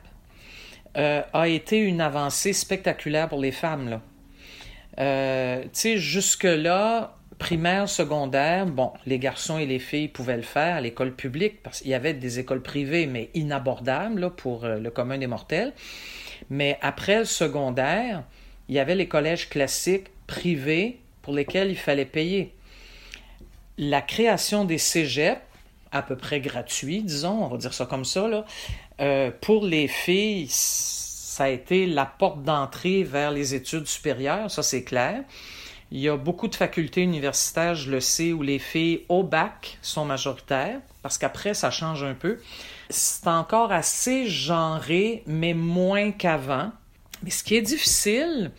euh, 0.97 1.23
a 1.33 1.49
été 1.49 1.79
une 1.79 2.01
avancée 2.01 2.53
spectaculaire 2.53 3.29
pour 3.29 3.41
les 3.41 3.53
femmes. 3.53 4.01
Euh, 5.01 5.63
tu 5.63 5.69
sais, 5.73 5.97
jusque-là, 5.97 7.17
primaire, 7.39 7.89
secondaire, 7.89 8.67
bon, 8.67 8.93
les 9.07 9.19
garçons 9.19 9.59
et 9.59 9.65
les 9.65 9.79
filles 9.79 10.09
pouvaient 10.09 10.37
le 10.37 10.43
faire 10.43 10.77
à 10.77 10.81
l'école 10.81 11.15
publique, 11.15 11.63
parce 11.63 11.81
qu'il 11.81 11.91
y 11.91 11.95
avait 11.95 12.13
des 12.13 12.39
écoles 12.39 12.63
privées, 12.63 13.07
mais 13.07 13.31
inabordables 13.35 14.21
là, 14.21 14.31
pour 14.31 14.65
euh, 14.65 14.79
le 14.79 14.91
commun 14.91 15.19
des 15.19 15.27
mortels. 15.27 15.73
Mais 16.51 16.79
après 16.83 17.21
le 17.21 17.25
secondaire, 17.25 18.25
il 18.69 18.75
y 18.75 18.79
avait 18.79 18.95
les 18.95 19.09
collèges 19.09 19.49
classiques 19.49 20.09
privés 20.27 21.01
pour 21.23 21.33
lesquels 21.33 21.71
il 21.71 21.77
fallait 21.77 22.05
payer. 22.05 22.55
La 23.79 24.03
création 24.03 24.65
des 24.65 24.79
cégeps, 24.79 25.41
à 25.93 26.03
peu 26.03 26.17
près 26.17 26.41
gratuits, 26.41 27.03
disons, 27.03 27.45
on 27.45 27.49
va 27.49 27.57
dire 27.59 27.75
ça 27.75 27.87
comme 27.87 28.05
ça, 28.05 28.27
là, 28.29 28.45
euh, 29.01 29.31
pour 29.41 29.65
les 29.65 29.89
filles, 29.89 30.47
ça 30.51 31.45
a 31.45 31.49
été 31.49 31.87
la 31.87 32.07
porte 32.07 32.43
d'entrée 32.43 33.05
vers 33.05 33.31
les 33.31 33.55
études 33.55 33.87
supérieures, 33.87 34.51
ça 34.51 34.63
c'est 34.63 34.85
clair. 34.85 35.23
Il 35.91 36.01
y 36.01 36.09
a 36.09 36.17
beaucoup 36.17 36.49
de 36.49 36.55
facultés 36.55 37.03
universitaires, 37.03 37.75
je 37.75 37.91
le 37.91 38.01
sais, 38.01 38.33
où 38.33 38.43
les 38.43 38.59
filles 38.59 39.05
au 39.11 39.23
bac 39.23 39.79
sont 39.83 40.07
majoritaires, 40.07 40.81
parce 41.03 41.19
qu'après, 41.19 41.53
ça 41.53 41.71
change 41.71 42.03
un 42.03 42.15
peu. 42.15 42.39
C'est 42.89 43.27
encore 43.27 43.73
assez 43.73 44.27
genré, 44.27 45.23
mais 45.27 45.53
moins 45.53 46.13
qu'avant. 46.13 46.73
Mais 47.23 47.31
ce 47.31 47.45
qui 47.45 47.57
est 47.57 47.63
difficile, 47.63 48.53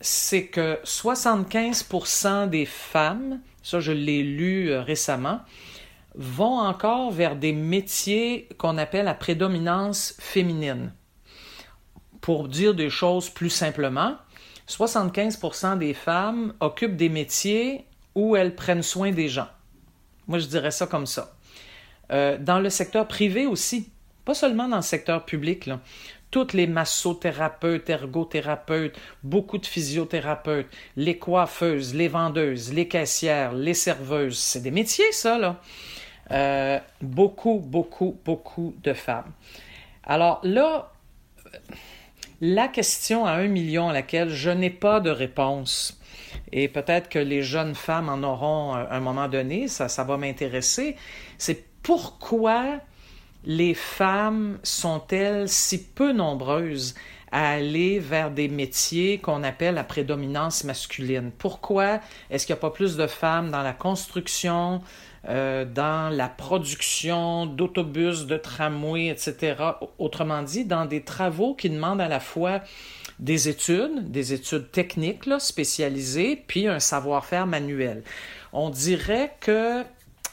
c'est 0.00 0.46
que 0.46 0.78
75% 0.84 2.48
des 2.48 2.66
femmes, 2.66 3.40
ça 3.62 3.80
je 3.80 3.92
l'ai 3.92 4.22
lu 4.22 4.70
euh, 4.70 4.82
récemment, 4.82 5.40
vont 6.14 6.58
encore 6.58 7.10
vers 7.10 7.36
des 7.36 7.52
métiers 7.52 8.48
qu'on 8.58 8.78
appelle 8.78 9.08
à 9.08 9.14
prédominance 9.14 10.14
féminine. 10.18 10.92
Pour 12.20 12.48
dire 12.48 12.74
des 12.74 12.90
choses 12.90 13.30
plus 13.30 13.50
simplement, 13.50 14.16
75% 14.68 15.78
des 15.78 15.94
femmes 15.94 16.54
occupent 16.60 16.96
des 16.96 17.08
métiers 17.08 17.86
où 18.14 18.36
elles 18.36 18.54
prennent 18.54 18.82
soin 18.82 19.10
des 19.10 19.28
gens. 19.28 19.48
Moi, 20.28 20.38
je 20.38 20.46
dirais 20.46 20.70
ça 20.70 20.86
comme 20.86 21.06
ça. 21.06 21.36
Euh, 22.12 22.38
dans 22.38 22.60
le 22.60 22.70
secteur 22.70 23.06
privé 23.08 23.46
aussi, 23.46 23.90
pas 24.24 24.34
seulement 24.34 24.68
dans 24.68 24.76
le 24.76 24.82
secteur 24.82 25.24
public. 25.24 25.66
Là. 25.66 25.80
Toutes 26.30 26.52
les 26.52 26.66
massothérapeutes, 26.66 27.90
ergothérapeutes, 27.90 28.96
beaucoup 29.24 29.58
de 29.58 29.66
physiothérapeutes, 29.66 30.68
les 30.96 31.18
coiffeuses, 31.18 31.94
les 31.94 32.08
vendeuses, 32.08 32.72
les 32.72 32.86
caissières, 32.86 33.52
les 33.52 33.74
serveuses, 33.74 34.38
c'est 34.38 34.60
des 34.60 34.70
métiers, 34.70 35.10
ça, 35.12 35.38
là. 35.38 35.60
Euh, 36.32 36.78
beaucoup, 37.00 37.58
beaucoup, 37.58 38.16
beaucoup 38.24 38.74
de 38.82 38.92
femmes. 38.92 39.32
Alors 40.04 40.40
là, 40.44 40.92
la 42.40 42.68
question 42.68 43.26
à 43.26 43.32
un 43.32 43.48
million 43.48 43.88
à 43.88 43.92
laquelle 43.92 44.30
je 44.30 44.50
n'ai 44.50 44.70
pas 44.70 45.00
de 45.00 45.10
réponse, 45.10 46.00
et 46.52 46.68
peut-être 46.68 47.08
que 47.08 47.18
les 47.18 47.42
jeunes 47.42 47.74
femmes 47.74 48.08
en 48.08 48.22
auront 48.22 48.74
à 48.74 48.88
un 48.90 49.00
moment 49.00 49.28
donné, 49.28 49.68
ça, 49.68 49.88
ça 49.88 50.04
va 50.04 50.16
m'intéresser, 50.16 50.96
c'est 51.36 51.64
pourquoi 51.82 52.80
les 53.44 53.74
femmes 53.74 54.58
sont-elles 54.62 55.48
si 55.48 55.84
peu 55.84 56.12
nombreuses 56.12 56.94
à 57.32 57.50
aller 57.50 57.98
vers 57.98 58.30
des 58.30 58.48
métiers 58.48 59.18
qu'on 59.18 59.42
appelle 59.42 59.74
la 59.74 59.84
prédominance 59.84 60.64
masculine? 60.64 61.30
Pourquoi 61.36 62.00
est-ce 62.30 62.46
qu'il 62.46 62.54
n'y 62.54 62.58
a 62.58 62.60
pas 62.60 62.70
plus 62.70 62.96
de 62.96 63.06
femmes 63.06 63.50
dans 63.50 63.62
la 63.62 63.72
construction, 63.72 64.82
euh, 65.28 65.66
dans 65.66 66.08
la 66.08 66.28
production 66.28 67.44
d'autobus, 67.44 68.26
de 68.26 68.36
tramways, 68.38 69.08
etc. 69.08 69.56
Autrement 69.98 70.42
dit, 70.42 70.64
dans 70.64 70.86
des 70.86 71.02
travaux 71.02 71.54
qui 71.54 71.68
demandent 71.68 72.00
à 72.00 72.08
la 72.08 72.20
fois 72.20 72.60
des 73.18 73.48
études, 73.48 74.10
des 74.10 74.32
études 74.32 74.70
techniques 74.70 75.24
spécialisées, 75.38 76.42
puis 76.46 76.68
un 76.68 76.80
savoir-faire 76.80 77.46
manuel. 77.46 78.02
On 78.52 78.70
dirait 78.70 79.34
que 79.40 79.84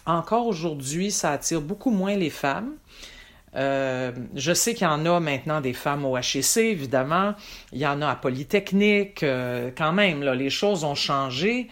encore 0.06 0.48
aujourd'hui, 0.48 1.12
ça 1.12 1.32
attire 1.32 1.62
beaucoup 1.62 1.92
moins 1.92 2.16
les 2.16 2.30
femmes. 2.30 2.76
Euh, 3.56 4.12
je 4.36 4.54
sais 4.54 4.74
qu'il 4.74 4.88
y 4.88 4.90
en 4.90 5.06
a 5.06 5.20
maintenant 5.20 5.60
des 5.60 5.74
femmes 5.74 6.06
au 6.06 6.18
HEC, 6.18 6.58
évidemment. 6.58 7.34
Il 7.74 7.80
y 7.80 7.88
en 7.88 8.02
a 8.02 8.08
à 8.08 8.16
Polytechnique. 8.16 9.24
Euh, 9.24 9.70
quand 9.76 9.92
même, 9.92 10.24
les 10.24 10.50
choses 10.50 10.86
ont 10.86 10.96
changé 10.96 11.68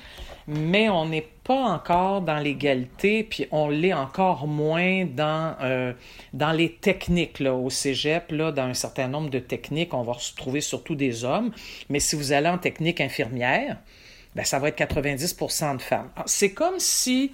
mais 0.47 0.89
on 0.89 1.07
n'est 1.07 1.27
pas 1.43 1.63
encore 1.63 2.21
dans 2.21 2.37
l'égalité, 2.37 3.23
puis 3.23 3.47
on 3.51 3.69
l'est 3.69 3.93
encore 3.93 4.47
moins 4.47 5.05
dans, 5.05 5.55
euh, 5.61 5.93
dans 6.33 6.51
les 6.51 6.73
techniques. 6.73 7.39
Là, 7.39 7.53
au 7.53 7.69
cégep, 7.69 8.31
là, 8.31 8.51
dans 8.51 8.63
un 8.63 8.73
certain 8.73 9.07
nombre 9.07 9.29
de 9.29 9.39
techniques, 9.39 9.93
on 9.93 10.03
va 10.03 10.13
retrouver 10.13 10.61
surtout 10.61 10.95
des 10.95 11.23
hommes. 11.23 11.51
Mais 11.89 11.99
si 11.99 12.15
vous 12.15 12.31
allez 12.31 12.49
en 12.49 12.57
technique 12.57 13.01
infirmière, 13.01 13.77
ben, 14.35 14.43
ça 14.43 14.59
va 14.59 14.67
être 14.67 14.77
90% 14.77 15.77
de 15.77 15.81
femmes. 15.81 16.09
C'est 16.25 16.53
comme 16.53 16.79
si 16.79 17.31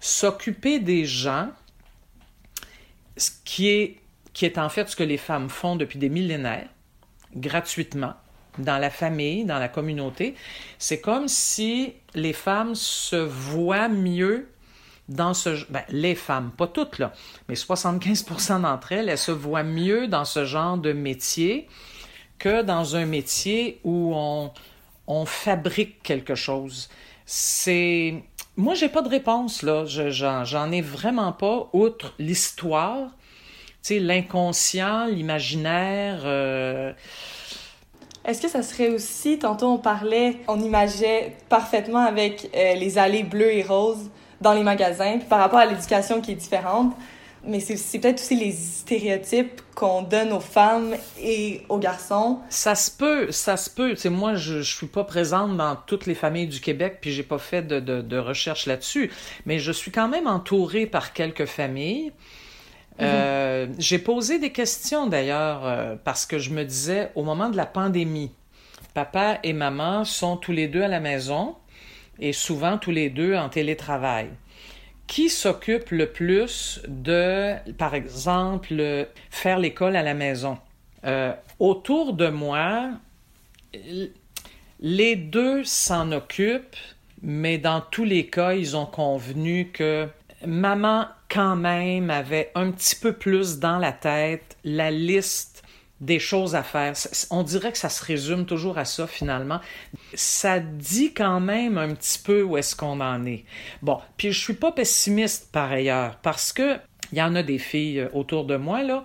s'occuper 0.00 0.80
des 0.80 1.04
gens, 1.04 1.48
ce 3.16 3.30
qui 3.44 3.68
est, 3.68 3.96
qui 4.32 4.44
est 4.44 4.58
en 4.58 4.68
fait 4.68 4.88
ce 4.88 4.96
que 4.96 5.04
les 5.04 5.18
femmes 5.18 5.48
font 5.48 5.76
depuis 5.76 5.98
des 5.98 6.08
millénaires, 6.08 6.68
gratuitement, 7.36 8.14
dans 8.58 8.78
la 8.78 8.90
famille, 8.90 9.44
dans 9.44 9.58
la 9.58 9.68
communauté, 9.68 10.34
c'est 10.78 11.00
comme 11.00 11.28
si 11.28 11.94
les 12.14 12.32
femmes 12.32 12.74
se 12.74 13.16
voient 13.16 13.88
mieux 13.88 14.48
dans 15.08 15.34
ce 15.34 15.64
ben, 15.70 15.82
les 15.88 16.14
femmes, 16.14 16.50
pas 16.56 16.66
toutes 16.66 16.98
là, 16.98 17.12
mais 17.48 17.54
75% 17.54 18.62
d'entre 18.62 18.92
elles, 18.92 19.08
elles 19.08 19.18
se 19.18 19.32
voient 19.32 19.64
mieux 19.64 20.08
dans 20.08 20.24
ce 20.24 20.44
genre 20.44 20.78
de 20.78 20.92
métier 20.92 21.68
que 22.38 22.62
dans 22.62 22.96
un 22.96 23.06
métier 23.06 23.80
où 23.84 24.12
on, 24.14 24.52
on 25.06 25.26
fabrique 25.26 26.02
quelque 26.02 26.34
chose. 26.34 26.88
C'est 27.26 28.22
moi 28.56 28.74
j'ai 28.74 28.88
pas 28.88 29.02
de 29.02 29.08
réponse 29.08 29.62
là, 29.62 29.84
j'en 29.86 30.70
ai 30.70 30.82
vraiment 30.82 31.32
pas 31.32 31.68
outre 31.72 32.14
l'histoire, 32.18 33.10
tu 33.82 33.94
sais 33.94 33.98
l'inconscient, 33.98 35.06
l'imaginaire 35.06 36.22
euh, 36.24 36.92
est-ce 38.24 38.40
que 38.40 38.48
ça 38.48 38.62
serait 38.62 38.88
aussi, 38.88 39.38
tantôt 39.38 39.66
on 39.66 39.78
parlait, 39.78 40.36
on 40.48 40.60
imageait 40.60 41.36
parfaitement 41.48 42.04
avec 42.04 42.50
euh, 42.54 42.74
les 42.74 42.98
allées 42.98 43.24
bleues 43.24 43.52
et 43.52 43.62
roses 43.62 44.10
dans 44.40 44.52
les 44.52 44.62
magasins, 44.62 45.18
par 45.28 45.38
rapport 45.38 45.60
à 45.60 45.66
l'éducation 45.66 46.20
qui 46.20 46.32
est 46.32 46.36
différente, 46.36 46.94
mais 47.44 47.58
c'est 47.60 47.98
peut-être 47.98 48.20
aussi 48.20 48.36
les 48.36 48.52
stéréotypes 48.52 49.62
qu'on 49.74 50.02
donne 50.02 50.32
aux 50.32 50.40
femmes 50.40 50.94
et 51.20 51.62
aux 51.68 51.78
garçons. 51.78 52.38
Ça 52.50 52.74
se 52.74 52.90
peut, 52.90 53.32
ça 53.32 53.56
se 53.56 53.68
peut. 53.68 53.90
Tu 53.90 54.02
sais, 54.02 54.10
moi, 54.10 54.34
je, 54.34 54.62
je 54.62 54.76
suis 54.76 54.86
pas 54.86 55.04
présente 55.04 55.56
dans 55.56 55.74
toutes 55.74 56.06
les 56.06 56.14
familles 56.14 56.46
du 56.46 56.60
Québec, 56.60 56.98
puis 57.00 57.10
j'ai 57.10 57.24
pas 57.24 57.38
fait 57.38 57.62
de, 57.62 57.80
de, 57.80 58.00
de 58.00 58.18
recherche 58.18 58.66
là-dessus, 58.66 59.10
mais 59.44 59.58
je 59.58 59.72
suis 59.72 59.90
quand 59.90 60.08
même 60.08 60.28
entourée 60.28 60.86
par 60.86 61.12
quelques 61.12 61.46
familles. 61.46 62.12
Euh, 63.02 63.66
j'ai 63.78 63.98
posé 63.98 64.38
des 64.38 64.50
questions 64.50 65.06
d'ailleurs 65.06 65.66
euh, 65.66 65.96
parce 66.02 66.26
que 66.26 66.38
je 66.38 66.50
me 66.50 66.64
disais 66.64 67.10
au 67.14 67.22
moment 67.22 67.48
de 67.50 67.56
la 67.56 67.66
pandémie, 67.66 68.30
papa 68.94 69.38
et 69.42 69.52
maman 69.52 70.04
sont 70.04 70.36
tous 70.36 70.52
les 70.52 70.68
deux 70.68 70.82
à 70.82 70.88
la 70.88 71.00
maison 71.00 71.56
et 72.18 72.32
souvent 72.32 72.78
tous 72.78 72.90
les 72.90 73.10
deux 73.10 73.34
en 73.34 73.48
télétravail. 73.48 74.28
Qui 75.06 75.28
s'occupe 75.28 75.90
le 75.90 76.06
plus 76.06 76.80
de, 76.88 77.54
par 77.72 77.94
exemple, 77.94 79.06
faire 79.30 79.58
l'école 79.58 79.96
à 79.96 80.02
la 80.02 80.14
maison? 80.14 80.58
Euh, 81.04 81.32
autour 81.58 82.14
de 82.14 82.28
moi, 82.28 82.90
les 84.80 85.16
deux 85.16 85.64
s'en 85.64 86.12
occupent, 86.12 86.76
mais 87.20 87.58
dans 87.58 87.80
tous 87.80 88.04
les 88.04 88.26
cas, 88.26 88.54
ils 88.54 88.76
ont 88.76 88.86
convenu 88.86 89.70
que 89.72 90.08
maman, 90.46 91.06
quand 91.32 91.56
même, 91.56 92.10
avait 92.10 92.50
un 92.54 92.70
petit 92.70 92.96
peu 92.96 93.12
plus 93.12 93.58
dans 93.58 93.78
la 93.78 93.92
tête 93.92 94.56
la 94.64 94.90
liste 94.90 95.62
des 96.02 96.18
choses 96.18 96.56
à 96.56 96.64
faire. 96.64 96.94
On 97.30 97.44
dirait 97.44 97.70
que 97.72 97.78
ça 97.78 97.88
se 97.88 98.04
résume 98.04 98.44
toujours 98.44 98.76
à 98.76 98.84
ça 98.84 99.06
finalement. 99.06 99.60
Ça 100.14 100.58
dit 100.58 101.14
quand 101.14 101.40
même 101.40 101.78
un 101.78 101.94
petit 101.94 102.18
peu 102.18 102.42
où 102.42 102.56
est-ce 102.56 102.74
qu'on 102.74 103.00
en 103.00 103.24
est. 103.24 103.44
Bon, 103.82 104.00
puis 104.16 104.32
je 104.32 104.40
suis 104.40 104.54
pas 104.54 104.72
pessimiste 104.72 105.50
par 105.52 105.70
ailleurs 105.70 106.16
parce 106.16 106.52
que 106.52 106.76
il 107.12 107.18
y 107.18 107.22
en 107.22 107.34
a 107.34 107.42
des 107.42 107.58
filles 107.58 108.00
euh, 108.00 108.08
autour 108.12 108.44
de 108.46 108.56
moi 108.56 108.82
là 108.82 109.04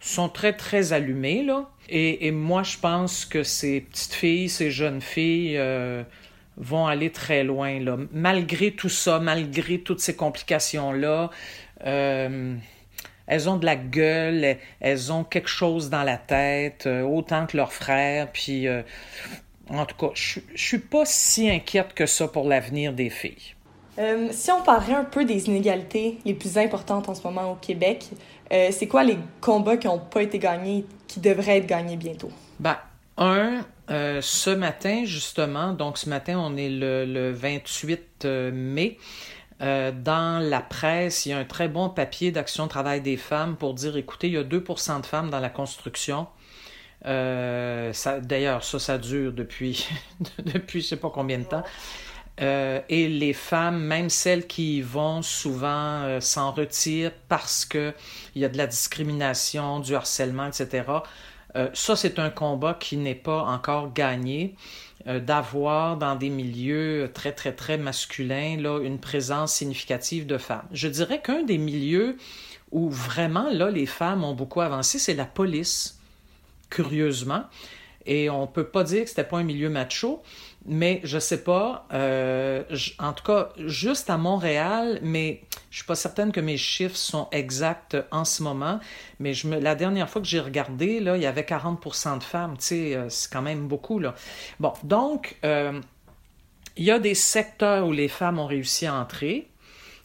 sont 0.00 0.28
très 0.28 0.54
très 0.54 0.92
allumées 0.92 1.44
là 1.44 1.68
et, 1.88 2.30
moi 2.30 2.62
je 2.62 2.78
pense 2.78 3.24
que 3.24 3.42
ces 3.42 3.82
petites 3.82 4.14
filles, 4.14 4.48
ces 4.48 4.70
jeunes 4.70 5.02
filles 5.02 5.56
euh, 5.58 6.02
vont 6.56 6.86
aller 6.86 7.10
très 7.10 7.44
loin 7.44 7.80
là 7.80 7.96
malgré 8.12 8.72
tout 8.72 8.88
ça, 8.88 9.18
malgré 9.18 9.80
toutes 9.80 10.00
ces 10.00 10.16
complications 10.16 10.92
là. 10.92 11.30
Euh, 11.86 12.56
elles 13.26 13.48
ont 13.48 13.56
de 13.56 13.64
la 13.64 13.76
gueule, 13.76 14.58
elles 14.80 15.12
ont 15.12 15.24
quelque 15.24 15.48
chose 15.48 15.90
dans 15.90 16.02
la 16.02 16.16
tête, 16.16 16.86
euh, 16.86 17.02
autant 17.02 17.46
que 17.46 17.56
leurs 17.56 17.72
frères. 17.72 18.30
Puis, 18.32 18.66
euh, 18.66 18.82
en 19.70 19.86
tout 19.86 19.96
cas, 19.96 20.12
je, 20.14 20.40
suis 20.54 20.78
pas 20.78 21.04
si 21.04 21.48
inquiète 21.48 21.94
que 21.94 22.06
ça 22.06 22.28
pour 22.28 22.48
l'avenir 22.48 22.92
des 22.92 23.10
filles. 23.10 23.54
Euh, 23.98 24.28
si 24.32 24.50
on 24.50 24.62
parlait 24.62 24.94
un 24.94 25.04
peu 25.04 25.24
des 25.24 25.46
inégalités 25.46 26.18
les 26.24 26.34
plus 26.34 26.58
importantes 26.58 27.08
en 27.08 27.14
ce 27.14 27.22
moment 27.22 27.52
au 27.52 27.56
Québec, 27.56 28.08
c'est 28.50 28.86
quoi 28.86 29.02
les 29.02 29.16
combats 29.40 29.78
qui 29.78 29.86
n'ont 29.86 29.98
pas 29.98 30.22
été 30.22 30.38
gagnés, 30.38 30.84
qui 31.08 31.20
devraient 31.20 31.56
être 31.56 31.66
gagnés 31.66 31.96
bientôt? 31.96 32.30
Ben, 32.60 32.76
un, 33.18 33.64
ce 33.88 34.50
matin, 34.50 35.04
justement, 35.04 35.72
donc 35.72 35.98
ce 35.98 36.08
matin, 36.08 36.38
on 36.38 36.56
est 36.56 36.70
le, 36.70 37.04
le 37.04 37.32
28 37.32 38.24
mai. 38.52 38.98
Euh, 39.62 39.92
dans 39.92 40.42
la 40.42 40.60
presse, 40.60 41.24
il 41.24 41.30
y 41.30 41.32
a 41.32 41.38
un 41.38 41.44
très 41.44 41.68
bon 41.68 41.88
papier 41.88 42.32
d'action 42.32 42.66
travail 42.66 43.00
des 43.00 43.16
femmes 43.16 43.56
pour 43.56 43.74
dire, 43.74 43.96
écoutez, 43.96 44.26
il 44.26 44.32
y 44.32 44.36
a 44.36 44.42
2% 44.42 45.00
de 45.00 45.06
femmes 45.06 45.30
dans 45.30 45.38
la 45.38 45.50
construction. 45.50 46.26
Euh, 47.06 47.92
D'ailleurs, 48.22 48.64
ça, 48.64 48.78
ça 48.78 48.98
dure 48.98 49.32
depuis, 49.32 49.88
depuis 50.38 50.80
je 50.80 50.86
ne 50.86 50.88
sais 50.90 50.96
pas 50.96 51.10
combien 51.10 51.38
de 51.38 51.44
temps. 51.44 51.64
Euh, 52.40 52.80
et 52.88 53.08
les 53.08 53.34
femmes, 53.34 53.80
même 53.84 54.08
celles 54.10 54.46
qui 54.46 54.80
vont, 54.80 55.22
souvent 55.22 56.02
euh, 56.02 56.20
s'en 56.20 56.52
retirent 56.52 57.12
parce 57.28 57.64
qu'il 57.64 57.94
y 58.36 58.44
a 58.44 58.48
de 58.48 58.56
la 58.56 58.66
discrimination, 58.66 59.80
du 59.80 59.94
harcèlement, 59.94 60.46
etc. 60.46 60.84
Euh, 61.56 61.68
ça, 61.74 61.96
c'est 61.96 62.18
un 62.18 62.30
combat 62.30 62.74
qui 62.74 62.96
n'est 62.96 63.14
pas 63.14 63.42
encore 63.42 63.92
gagné. 63.92 64.54
Euh, 65.08 65.18
d'avoir 65.18 65.96
dans 65.96 66.14
des 66.14 66.28
milieux 66.28 67.10
très, 67.12 67.32
très, 67.32 67.52
très 67.52 67.76
masculins 67.76 68.56
là, 68.56 68.78
une 68.78 69.00
présence 69.00 69.52
significative 69.52 70.26
de 70.26 70.38
femmes. 70.38 70.62
Je 70.70 70.86
dirais 70.86 71.20
qu'un 71.20 71.42
des 71.42 71.58
milieux 71.58 72.16
où 72.70 72.88
vraiment 72.88 73.50
là, 73.50 73.68
les 73.68 73.86
femmes 73.86 74.22
ont 74.22 74.34
beaucoup 74.34 74.60
avancé, 74.60 75.00
c'est 75.00 75.14
la 75.14 75.24
police, 75.24 75.98
curieusement. 76.70 77.42
Et 78.06 78.30
on 78.30 78.42
ne 78.42 78.46
peut 78.46 78.66
pas 78.66 78.84
dire 78.84 79.02
que 79.02 79.10
ce 79.10 79.14
n'était 79.14 79.28
pas 79.28 79.38
un 79.38 79.42
milieu 79.42 79.70
macho, 79.70 80.22
mais 80.66 81.00
je 81.02 81.18
sais 81.18 81.42
pas. 81.42 81.86
Euh, 81.92 82.62
en 83.00 83.12
tout 83.12 83.24
cas, 83.24 83.48
juste 83.58 84.08
à 84.08 84.18
Montréal, 84.18 85.00
mais 85.02 85.42
je 85.72 85.78
suis 85.78 85.86
pas 85.86 85.94
certaine 85.94 86.32
que 86.32 86.40
mes 86.40 86.58
chiffres 86.58 86.96
sont 86.96 87.28
exacts 87.32 87.96
en 88.10 88.26
ce 88.26 88.42
moment. 88.42 88.78
Mais 89.18 89.32
je 89.32 89.48
me, 89.48 89.58
la 89.58 89.74
dernière 89.74 90.10
fois 90.10 90.20
que 90.20 90.28
j'ai 90.28 90.38
regardé, 90.38 91.00
là, 91.00 91.16
il 91.16 91.22
y 91.22 91.26
avait 91.26 91.42
40% 91.42 92.18
de 92.18 92.22
femmes. 92.22 92.58
Tu 92.58 92.64
sais, 92.64 92.94
euh, 92.94 93.08
c'est 93.08 93.32
quand 93.32 93.40
même 93.40 93.68
beaucoup 93.68 93.98
là. 93.98 94.14
Bon, 94.60 94.74
donc 94.84 95.36
euh, 95.46 95.80
il 96.76 96.84
y 96.84 96.90
a 96.90 96.98
des 96.98 97.14
secteurs 97.14 97.86
où 97.86 97.92
les 97.92 98.08
femmes 98.08 98.38
ont 98.38 98.46
réussi 98.46 98.84
à 98.84 98.94
entrer. 98.94 99.48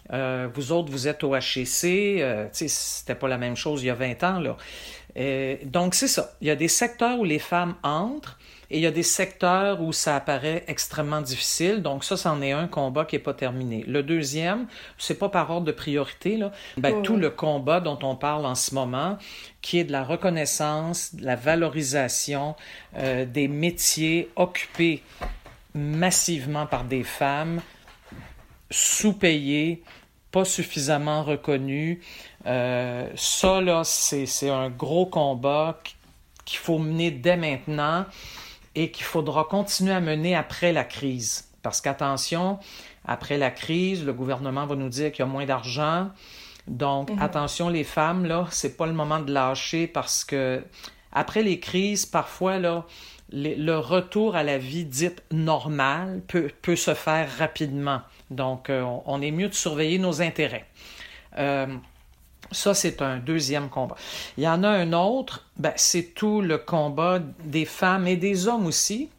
vous 0.09 0.71
autres, 0.71 0.89
vous 0.89 1.09
êtes 1.09 1.25
au 1.25 1.35
HEC. 1.35 2.21
Euh, 2.21 2.47
c'était 2.53 3.15
pas 3.15 3.27
la 3.27 3.37
même 3.37 3.57
chose 3.57 3.83
il 3.83 3.87
y 3.87 3.89
a 3.89 3.93
20 3.93 4.23
ans 4.23 4.39
là. 4.39 4.55
donc 5.65 5.95
c'est 5.95 6.07
ça. 6.07 6.31
Il 6.39 6.47
y 6.47 6.51
a 6.51 6.55
des 6.55 6.69
secteurs 6.69 7.19
où 7.19 7.25
les 7.25 7.39
femmes 7.39 7.75
entrent. 7.83 8.39
Et 8.69 8.77
il 8.77 8.81
y 8.81 8.85
a 8.85 8.91
des 8.91 9.03
secteurs 9.03 9.81
où 9.81 9.93
ça 9.93 10.15
apparaît 10.15 10.65
extrêmement 10.67 11.21
difficile. 11.21 11.81
Donc 11.81 12.03
ça, 12.03 12.17
c'en 12.17 12.41
est 12.41 12.51
un 12.51 12.67
combat 12.67 13.05
qui 13.05 13.15
n'est 13.15 13.21
pas 13.21 13.33
terminé. 13.33 13.83
Le 13.87 14.03
deuxième, 14.03 14.67
c'est 14.97 15.17
pas 15.17 15.29
par 15.29 15.49
ordre 15.49 15.65
de 15.65 15.71
priorité, 15.71 16.35
là. 16.35 16.51
Ben, 16.77 17.01
tout 17.01 17.15
le 17.15 17.29
combat 17.29 17.79
dont 17.79 17.99
on 18.03 18.15
parle 18.15 18.45
en 18.45 18.55
ce 18.55 18.75
moment, 18.75 19.17
qui 19.61 19.79
est 19.79 19.85
de 19.85 19.91
la 19.91 20.03
reconnaissance, 20.03 21.15
de 21.15 21.25
la 21.25 21.35
valorisation 21.35 22.55
euh, 22.97 23.25
des 23.25 23.47
métiers 23.47 24.29
occupés 24.35 25.01
massivement 25.73 26.65
par 26.65 26.83
des 26.83 27.03
femmes, 27.03 27.61
sous-payées, 28.69 29.81
pas 30.31 30.43
suffisamment 30.43 31.23
reconnues. 31.23 32.01
Euh, 32.45 33.07
ça, 33.15 33.61
là, 33.61 33.83
c'est 33.85 34.49
un 34.49 34.69
gros 34.69 35.05
combat 35.05 35.79
qu'il 36.45 36.59
faut 36.59 36.79
mener 36.79 37.11
dès 37.11 37.37
maintenant 37.37 38.05
et 38.77 38.91
qu'il 38.91 39.05
faudra 39.05 39.43
continuer 39.43 39.91
à 39.91 39.99
mener 39.99 40.35
après 40.35 40.71
la 40.71 40.83
crise. 40.83 41.49
Parce 41.63 41.81
qu'attention, 41.81 42.59
après 43.05 43.39
la 43.39 43.49
crise, 43.49 44.05
le 44.05 44.13
gouvernement 44.13 44.67
va 44.67 44.75
nous 44.75 44.87
dire 44.87 45.11
qu'il 45.11 45.25
y 45.25 45.27
a 45.27 45.31
moins 45.31 45.47
d'argent. 45.47 46.11
Donc, 46.67 47.09
mhm. 47.09 47.19
attention 47.19 47.69
les 47.69 47.83
femmes, 47.83 48.25
là, 48.25 48.45
c'est 48.51 48.77
pas 48.77 48.85
le 48.85 48.93
moment 48.93 49.19
de 49.19 49.33
lâcher 49.33 49.87
parce 49.87 50.23
que 50.23 50.63
après 51.11 51.41
les 51.41 51.59
crises, 51.59 52.05
parfois, 52.05 52.59
là, 52.59 52.85
le 53.31 53.77
retour 53.77 54.35
à 54.35 54.43
la 54.43 54.59
vie 54.59 54.85
dite 54.85 55.23
normale 55.31 56.21
peut, 56.27 56.51
peut 56.61 56.75
se 56.75 56.93
faire 56.93 57.27
rapidement. 57.39 58.01
Donc, 58.29 58.69
euh, 58.69 58.83
on 59.07 59.23
est 59.23 59.31
mieux 59.31 59.49
de 59.49 59.55
surveiller 59.55 59.97
nos 59.97 60.21
intérêts. 60.21 60.65
Euh, 61.39 61.65
ça, 62.51 62.73
c'est 62.73 63.01
un 63.01 63.17
deuxième 63.17 63.69
combat. 63.69 63.95
Il 64.37 64.43
y 64.43 64.47
en 64.47 64.63
a 64.63 64.69
un 64.69 64.93
autre, 64.93 65.45
ben, 65.57 65.73
c'est 65.75 66.13
tout 66.13 66.41
le 66.41 66.57
combat 66.57 67.19
des 67.43 67.65
femmes 67.65 68.07
et 68.07 68.15
des 68.15 68.47
hommes 68.47 68.65
aussi, 68.65 69.09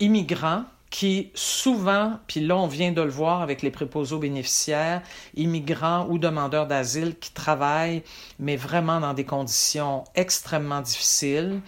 immigrants, 0.00 0.64
qui 0.96 1.30
souvent, 1.34 2.12
puis 2.26 2.40
là 2.40 2.56
on 2.56 2.68
vient 2.68 2.90
de 2.90 3.02
le 3.02 3.10
voir 3.10 3.42
avec 3.42 3.60
les 3.60 3.70
préposés 3.70 4.16
bénéficiaires, 4.16 5.02
immigrants 5.34 6.06
ou 6.08 6.16
demandeurs 6.16 6.66
d'asile 6.66 7.18
qui 7.18 7.32
travaillent, 7.32 8.02
mais 8.38 8.56
vraiment 8.56 8.98
dans 8.98 9.12
des 9.12 9.24
conditions 9.24 10.04
extrêmement 10.14 10.80
difficiles. 10.80 11.60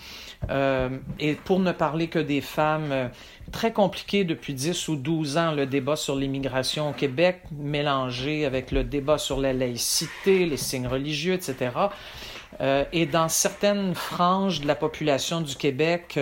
Euh, 0.48 0.88
et 1.20 1.34
pour 1.34 1.60
ne 1.60 1.72
parler 1.72 2.08
que 2.08 2.18
des 2.18 2.40
femmes, 2.40 2.90
euh, 2.90 3.08
très 3.52 3.70
compliqué 3.70 4.24
depuis 4.24 4.54
10 4.54 4.88
ou 4.88 4.96
12 4.96 5.36
ans 5.36 5.52
le 5.52 5.66
débat 5.66 5.96
sur 5.96 6.16
l'immigration 6.16 6.88
au 6.88 6.94
Québec, 6.94 7.42
mélangé 7.52 8.46
avec 8.46 8.72
le 8.72 8.82
débat 8.82 9.18
sur 9.18 9.38
la 9.42 9.52
laïcité, 9.52 10.46
les 10.46 10.56
signes 10.56 10.86
religieux, 10.86 11.34
etc. 11.34 11.72
Euh, 12.62 12.86
et 12.94 13.04
dans 13.04 13.28
certaines 13.28 13.94
franges 13.94 14.62
de 14.62 14.66
la 14.66 14.74
population 14.74 15.42
du 15.42 15.54
Québec, 15.54 16.18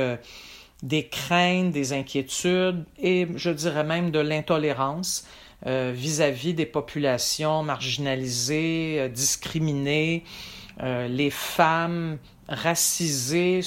des 0.82 1.08
craintes, 1.08 1.72
des 1.72 1.92
inquiétudes 1.92 2.84
et 2.98 3.26
je 3.34 3.50
dirais 3.50 3.84
même 3.84 4.10
de 4.10 4.18
l'intolérance 4.18 5.26
vis-à-vis 5.64 6.54
des 6.54 6.66
populations 6.66 7.62
marginalisées, 7.62 9.10
discriminées, 9.12 10.22
les 10.80 11.30
femmes 11.30 12.18
racisées 12.48 13.62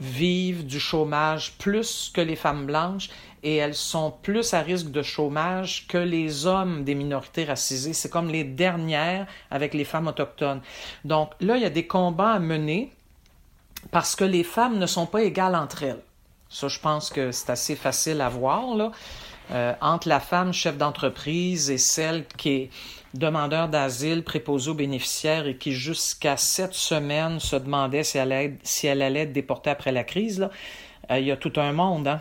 vivent 0.00 0.64
du 0.64 0.78
chômage 0.78 1.54
plus 1.58 2.10
que 2.14 2.20
les 2.20 2.36
femmes 2.36 2.66
blanches 2.66 3.10
et 3.42 3.56
elles 3.56 3.74
sont 3.74 4.12
plus 4.22 4.54
à 4.54 4.60
risque 4.60 4.90
de 4.90 5.02
chômage 5.02 5.86
que 5.88 5.98
les 5.98 6.46
hommes 6.46 6.84
des 6.84 6.94
minorités 6.94 7.44
racisées. 7.44 7.92
C'est 7.92 8.10
comme 8.10 8.28
les 8.28 8.44
dernières 8.44 9.26
avec 9.50 9.74
les 9.74 9.84
femmes 9.84 10.06
autochtones. 10.06 10.60
Donc 11.04 11.30
là, 11.40 11.56
il 11.56 11.62
y 11.62 11.66
a 11.66 11.70
des 11.70 11.86
combats 11.86 12.32
à 12.32 12.38
mener 12.38 12.92
parce 13.90 14.16
que 14.16 14.24
les 14.24 14.44
femmes 14.44 14.78
ne 14.78 14.86
sont 14.86 15.06
pas 15.06 15.22
égales 15.22 15.54
entre 15.54 15.82
elles. 15.82 16.02
Ça, 16.48 16.68
je 16.68 16.78
pense 16.78 17.10
que 17.10 17.30
c'est 17.30 17.50
assez 17.50 17.76
facile 17.76 18.20
à 18.20 18.28
voir, 18.28 18.74
là. 18.74 18.90
Euh, 19.50 19.72
entre 19.80 20.08
la 20.08 20.20
femme 20.20 20.52
chef 20.52 20.76
d'entreprise 20.76 21.70
et 21.70 21.78
celle 21.78 22.26
qui 22.36 22.48
est 22.50 22.70
demandeur 23.14 23.68
d'asile, 23.68 24.22
préposée 24.22 24.70
aux 24.70 24.74
bénéficiaires 24.74 25.46
et 25.46 25.56
qui 25.56 25.72
jusqu'à 25.72 26.36
sept 26.36 26.74
semaines 26.74 27.40
se 27.40 27.56
demandait 27.56 28.04
si 28.04 28.18
elle 28.18 28.32
allait, 28.32 28.58
si 28.62 28.86
elle 28.86 29.00
allait 29.00 29.20
être 29.20 29.32
déportée 29.32 29.70
après 29.70 29.90
la 29.90 30.04
crise, 30.04 30.40
là, 30.40 30.50
euh, 31.10 31.18
il 31.18 31.26
y 31.26 31.30
a 31.30 31.36
tout 31.36 31.52
un 31.56 31.72
monde. 31.72 32.08
Hein? 32.08 32.20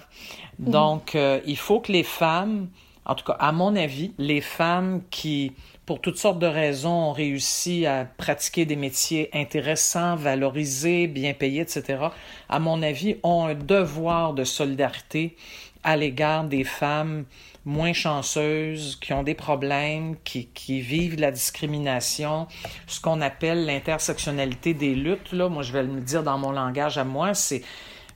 Mhm. 0.59 0.71
Donc, 0.71 1.15
euh, 1.15 1.41
il 1.45 1.57
faut 1.57 1.81
que 1.81 1.91
les 1.91 2.03
femmes, 2.03 2.69
en 3.05 3.15
tout 3.15 3.25
cas, 3.25 3.37
à 3.39 3.51
mon 3.51 3.75
avis, 3.75 4.13
les 4.17 4.41
femmes 4.41 5.01
qui, 5.11 5.51
pour 5.87 6.01
toutes 6.01 6.17
sortes 6.17 6.37
de 6.37 6.45
raisons, 6.45 7.09
ont 7.09 7.13
réussi 7.13 7.85
à 7.85 8.05
pratiquer 8.05 8.65
des 8.65 8.75
métiers 8.75 9.29
intéressants, 9.33 10.17
valorisés, 10.17 11.07
bien 11.07 11.33
payés, 11.33 11.61
etc., 11.61 12.07
à 12.49 12.59
mon 12.59 12.83
avis, 12.83 13.15
ont 13.23 13.45
un 13.45 13.55
devoir 13.55 14.33
de 14.33 14.43
solidarité 14.43 15.37
à 15.85 15.95
l'égard 15.95 16.43
des 16.43 16.65
femmes 16.65 17.23
moins 17.63 17.93
chanceuses, 17.93 18.97
qui 18.99 19.13
ont 19.13 19.23
des 19.23 19.33
problèmes, 19.33 20.17
qui, 20.25 20.47
qui 20.47 20.81
vivent 20.81 21.19
la 21.21 21.31
discrimination, 21.31 22.47
ce 22.85 22.99
qu'on 22.99 23.21
appelle 23.21 23.65
l'intersectionnalité 23.65 24.73
des 24.73 24.93
luttes. 24.93 25.31
Là, 25.31 25.47
moi, 25.47 25.63
je 25.63 25.71
vais 25.71 25.83
le 25.83 26.01
dire 26.01 26.21
dans 26.21 26.37
mon 26.37 26.51
langage 26.51 26.97
à 26.97 27.05
moi, 27.05 27.33
c'est 27.33 27.63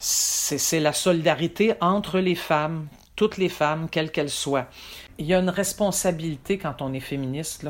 c'est 0.04 0.80
la 0.80 0.94
solidarité 0.94 1.74
entre 1.80 2.18
les 2.18 2.34
femmes 2.34 2.88
toutes 3.22 3.38
les 3.38 3.50
femmes, 3.50 3.88
quelles 3.88 4.12
qu'elles 4.12 4.32
soient. 4.32 4.66
Il 5.22 5.28
y 5.28 5.36
a 5.36 5.40
une 5.40 5.52
responsabilité 5.52 6.58
quand 6.58 6.82
on 6.82 6.94
est 6.94 7.00
féministe. 7.00 7.68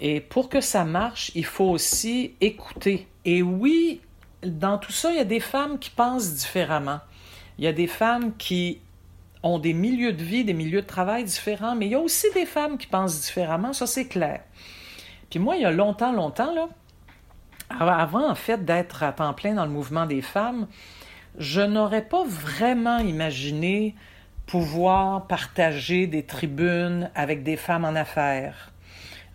Et 0.00 0.20
pour 0.20 0.48
que 0.48 0.60
ça 0.60 0.84
marche, 0.84 1.30
il 1.36 1.44
faut 1.44 1.70
aussi 1.70 2.34
écouter. 2.40 3.06
Et 3.24 3.40
oui, 3.40 4.00
dans 4.42 4.78
tout 4.78 4.90
ça, 4.90 5.12
il 5.12 5.16
y 5.16 5.20
a 5.20 5.24
des 5.24 5.38
femmes 5.38 5.78
qui 5.78 5.90
pensent 5.90 6.34
différemment. 6.34 6.98
Il 7.56 7.64
y 7.64 7.68
a 7.68 7.72
des 7.72 7.86
femmes 7.86 8.36
qui 8.36 8.80
ont 9.44 9.60
des 9.60 9.74
milieux 9.74 10.12
de 10.12 10.24
vie, 10.24 10.42
des 10.42 10.54
milieux 10.54 10.82
de 10.82 10.88
travail 10.88 11.22
différents, 11.22 11.76
mais 11.76 11.86
il 11.86 11.92
y 11.92 11.94
a 11.94 12.00
aussi 12.00 12.26
des 12.34 12.46
femmes 12.46 12.78
qui 12.78 12.88
pensent 12.88 13.20
différemment, 13.20 13.72
ça 13.72 13.86
c'est 13.86 14.08
clair. 14.08 14.40
Puis 15.30 15.38
moi, 15.38 15.54
il 15.54 15.62
y 15.62 15.66
a 15.66 15.70
longtemps, 15.70 16.12
longtemps, 16.12 16.52
là, 16.52 16.68
avant 17.70 18.28
en 18.28 18.34
fait 18.34 18.64
d'être 18.64 19.04
à 19.04 19.12
temps 19.12 19.34
plein 19.34 19.54
dans 19.54 19.66
le 19.66 19.70
mouvement 19.70 20.04
des 20.04 20.22
femmes, 20.22 20.66
je 21.38 21.60
n'aurais 21.60 22.02
pas 22.02 22.24
vraiment 22.24 22.98
imaginé 22.98 23.94
pouvoir 24.48 25.26
partager 25.26 26.06
des 26.06 26.22
tribunes 26.22 27.10
avec 27.14 27.42
des 27.42 27.56
femmes 27.56 27.84
en 27.84 27.94
affaires, 27.94 28.72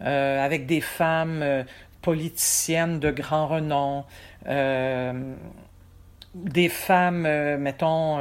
euh, 0.02 0.43
avec 0.43 0.65
des 0.65 0.82
femmes 0.82 1.41
euh, 1.43 1.63
politiciennes 2.02 2.99
de 2.99 3.12
grand 3.12 3.47
renom, 3.47 4.06
euh, 4.47 5.13
des 6.34 6.67
femmes, 6.67 7.28
mettons, 7.60 8.17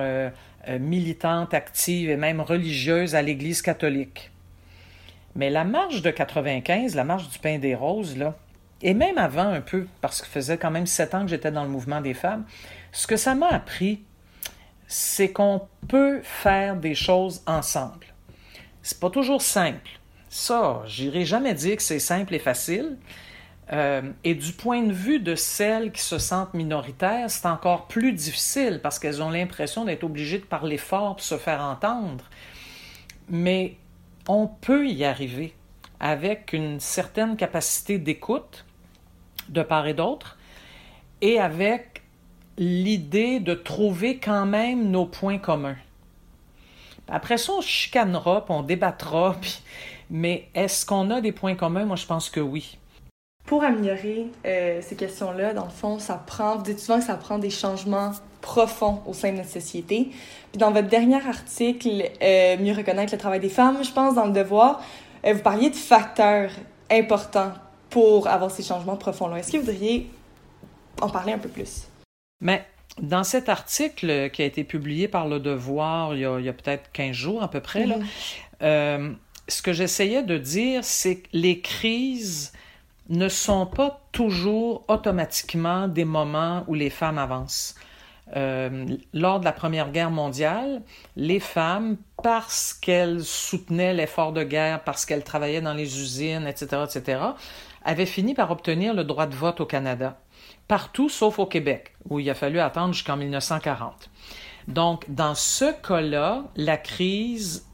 militantes, 0.68 1.54
actives 1.54 2.10
et 2.10 2.16
même 2.16 2.42
religieuses 2.42 3.14
à 3.14 3.22
l'Église 3.22 3.62
catholique. 3.62 4.30
Mais 5.34 5.48
la 5.48 5.64
marche 5.64 6.02
de 6.02 6.10
95, 6.10 6.94
la 6.94 7.04
marche 7.04 7.30
du 7.30 7.38
pain 7.38 7.58
des 7.58 7.74
roses, 7.74 8.18
là, 8.18 8.36
et 8.82 8.92
même 8.92 9.16
avant 9.16 9.48
un 9.48 9.62
peu, 9.62 9.86
parce 10.02 10.20
que 10.20 10.26
faisait 10.26 10.58
quand 10.58 10.70
même 10.70 10.86
sept 10.86 11.14
ans 11.14 11.22
que 11.22 11.30
j'étais 11.30 11.50
dans 11.50 11.64
le 11.64 11.70
mouvement 11.70 12.02
des 12.02 12.12
femmes, 12.12 12.44
ce 12.92 13.06
que 13.06 13.16
ça 13.16 13.34
m'a 13.34 13.48
appris, 13.48 14.02
c'est 14.92 15.32
qu'on 15.32 15.62
peut 15.88 16.20
faire 16.22 16.76
des 16.76 16.94
choses 16.94 17.42
ensemble. 17.46 18.06
C'est 18.82 19.00
pas 19.00 19.08
toujours 19.08 19.40
simple. 19.40 19.88
Ça, 20.28 20.82
j'irai 20.86 21.24
jamais 21.24 21.54
dire 21.54 21.78
que 21.78 21.82
c'est 21.82 21.98
simple 21.98 22.34
et 22.34 22.38
facile. 22.38 22.98
Euh, 23.72 24.02
et 24.22 24.34
du 24.34 24.52
point 24.52 24.82
de 24.82 24.92
vue 24.92 25.18
de 25.18 25.34
celles 25.34 25.92
qui 25.92 26.02
se 26.02 26.18
sentent 26.18 26.52
minoritaires, 26.52 27.30
c'est 27.30 27.46
encore 27.46 27.86
plus 27.86 28.12
difficile 28.12 28.80
parce 28.82 28.98
qu'elles 28.98 29.22
ont 29.22 29.30
l'impression 29.30 29.86
d'être 29.86 30.04
obligées 30.04 30.40
de 30.40 30.44
parler 30.44 30.76
fort 30.76 31.16
pour 31.16 31.24
se 31.24 31.38
faire 31.38 31.62
entendre. 31.62 32.24
Mais 33.30 33.76
on 34.28 34.46
peut 34.46 34.86
y 34.86 35.06
arriver 35.06 35.54
avec 36.00 36.52
une 36.52 36.80
certaine 36.80 37.36
capacité 37.38 37.96
d'écoute 37.96 38.66
de 39.48 39.62
part 39.62 39.86
et 39.86 39.94
d'autre 39.94 40.36
et 41.22 41.40
avec 41.40 41.91
l'idée 42.62 43.40
de 43.40 43.54
trouver 43.54 44.18
quand 44.18 44.46
même 44.46 44.90
nos 44.90 45.06
points 45.06 45.38
communs. 45.38 45.76
Après 47.08 47.36
ça, 47.36 47.52
on 47.58 47.60
chicanera, 47.60 48.44
puis 48.44 48.54
on 48.54 48.62
débattra, 48.62 49.36
mais 50.10 50.48
est-ce 50.54 50.86
qu'on 50.86 51.10
a 51.10 51.20
des 51.20 51.32
points 51.32 51.56
communs? 51.56 51.84
Moi, 51.84 51.96
je 51.96 52.06
pense 52.06 52.30
que 52.30 52.40
oui. 52.40 52.78
Pour 53.46 53.64
améliorer 53.64 54.28
euh, 54.46 54.80
ces 54.80 54.94
questions-là, 54.94 55.52
dans 55.52 55.64
le 55.64 55.70
fond, 55.70 55.98
ça 55.98 56.14
prend, 56.14 56.56
vous 56.56 56.62
dites 56.62 56.78
souvent 56.78 57.00
que 57.00 57.04
ça 57.04 57.16
prend 57.16 57.38
des 57.38 57.50
changements 57.50 58.12
profonds 58.40 59.02
au 59.06 59.12
sein 59.12 59.32
de 59.32 59.38
notre 59.38 59.50
société. 59.50 60.10
Puis 60.52 60.58
dans 60.58 60.70
votre 60.70 60.88
dernier 60.88 61.26
article, 61.26 62.04
euh, 62.22 62.56
Mieux 62.58 62.74
reconnaître 62.74 63.12
le 63.12 63.18
travail 63.18 63.40
des 63.40 63.48
femmes, 63.48 63.82
je 63.82 63.90
pense, 63.90 64.14
dans 64.14 64.26
le 64.26 64.32
devoir, 64.32 64.80
euh, 65.26 65.34
vous 65.34 65.42
parliez 65.42 65.70
de 65.70 65.76
facteurs 65.76 66.50
importants 66.88 67.52
pour 67.90 68.28
avoir 68.28 68.52
ces 68.52 68.62
changements 68.62 68.96
profonds-là. 68.96 69.40
Est-ce 69.40 69.50
que 69.50 69.56
vous 69.56 69.64
voudriez 69.64 70.08
en 71.00 71.08
parler 71.08 71.32
un 71.32 71.38
peu 71.38 71.48
plus? 71.48 71.88
Mais 72.42 72.66
dans 73.00 73.24
cet 73.24 73.48
article 73.48 74.28
qui 74.30 74.42
a 74.42 74.44
été 74.44 74.64
publié 74.64 75.08
par 75.08 75.26
Le 75.26 75.40
Devoir 75.40 76.14
il 76.14 76.20
y 76.20 76.48
a, 76.48 76.52
peut-être 76.52 76.92
15 76.92 77.12
jours 77.12 77.42
à 77.42 77.48
peu 77.48 77.60
près, 77.60 77.86
là, 77.86 77.96
mhm. 77.96 78.06
euh, 78.62 79.12
ce 79.48 79.62
que 79.62 79.72
j'essayais 79.72 80.22
de 80.22 80.36
dire, 80.36 80.84
c'est 80.84 81.20
que 81.20 81.28
les 81.32 81.60
crises 81.60 82.52
ne 83.08 83.28
sont 83.28 83.66
pas 83.66 84.00
toujours 84.12 84.84
automatiquement 84.88 85.88
des 85.88 86.04
moments 86.04 86.64
où 86.66 86.74
les 86.74 86.90
femmes 86.90 87.18
avancent. 87.18 87.74
Euh, 88.36 88.86
lors 89.12 89.40
de 89.40 89.44
la 89.44 89.52
Première 89.52 89.90
Guerre 89.90 90.10
mondiale, 90.10 90.82
les 91.16 91.40
femmes, 91.40 91.96
parce 92.22 92.72
qu'elles 92.72 93.24
soutenaient 93.24 93.92
l'effort 93.92 94.32
de 94.32 94.42
guerre, 94.42 94.82
parce 94.84 95.04
qu'elles 95.04 95.24
travaillaient 95.24 95.60
dans 95.60 95.74
les 95.74 96.00
usines, 96.00 96.46
etc., 96.46 96.84
etc., 96.84 97.20
avaient 97.84 98.06
fini 98.06 98.34
par 98.34 98.50
obtenir 98.50 98.94
le 98.94 99.04
droit 99.04 99.26
de 99.26 99.34
vote 99.34 99.60
au 99.60 99.66
Canada 99.66 100.21
partout 100.72 101.10
sauf 101.10 101.38
au 101.38 101.44
Québec, 101.44 101.92
où 102.08 102.18
il 102.18 102.30
a 102.30 102.34
fallu 102.34 102.58
attendre 102.58 102.94
jusqu'en 102.94 103.18
1940. 103.18 104.08
Donc, 104.68 105.04
dans 105.06 105.34
ce 105.34 105.66
cas-là, 105.86 106.44
la 106.56 106.78
crise 106.78 107.68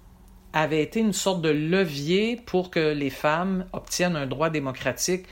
avait 0.52 0.82
été 0.82 0.98
une 0.98 1.12
sorte 1.12 1.40
de 1.40 1.48
levier 1.48 2.42
pour 2.44 2.72
que 2.72 2.92
les 2.92 3.10
femmes 3.10 3.66
obtiennent 3.72 4.16
un 4.16 4.26
droit 4.26 4.50
démocratique 4.50 5.26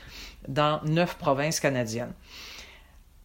dans 0.47 0.79
neuf 0.85 1.17
provinces 1.17 1.59
canadiennes. 1.59 2.13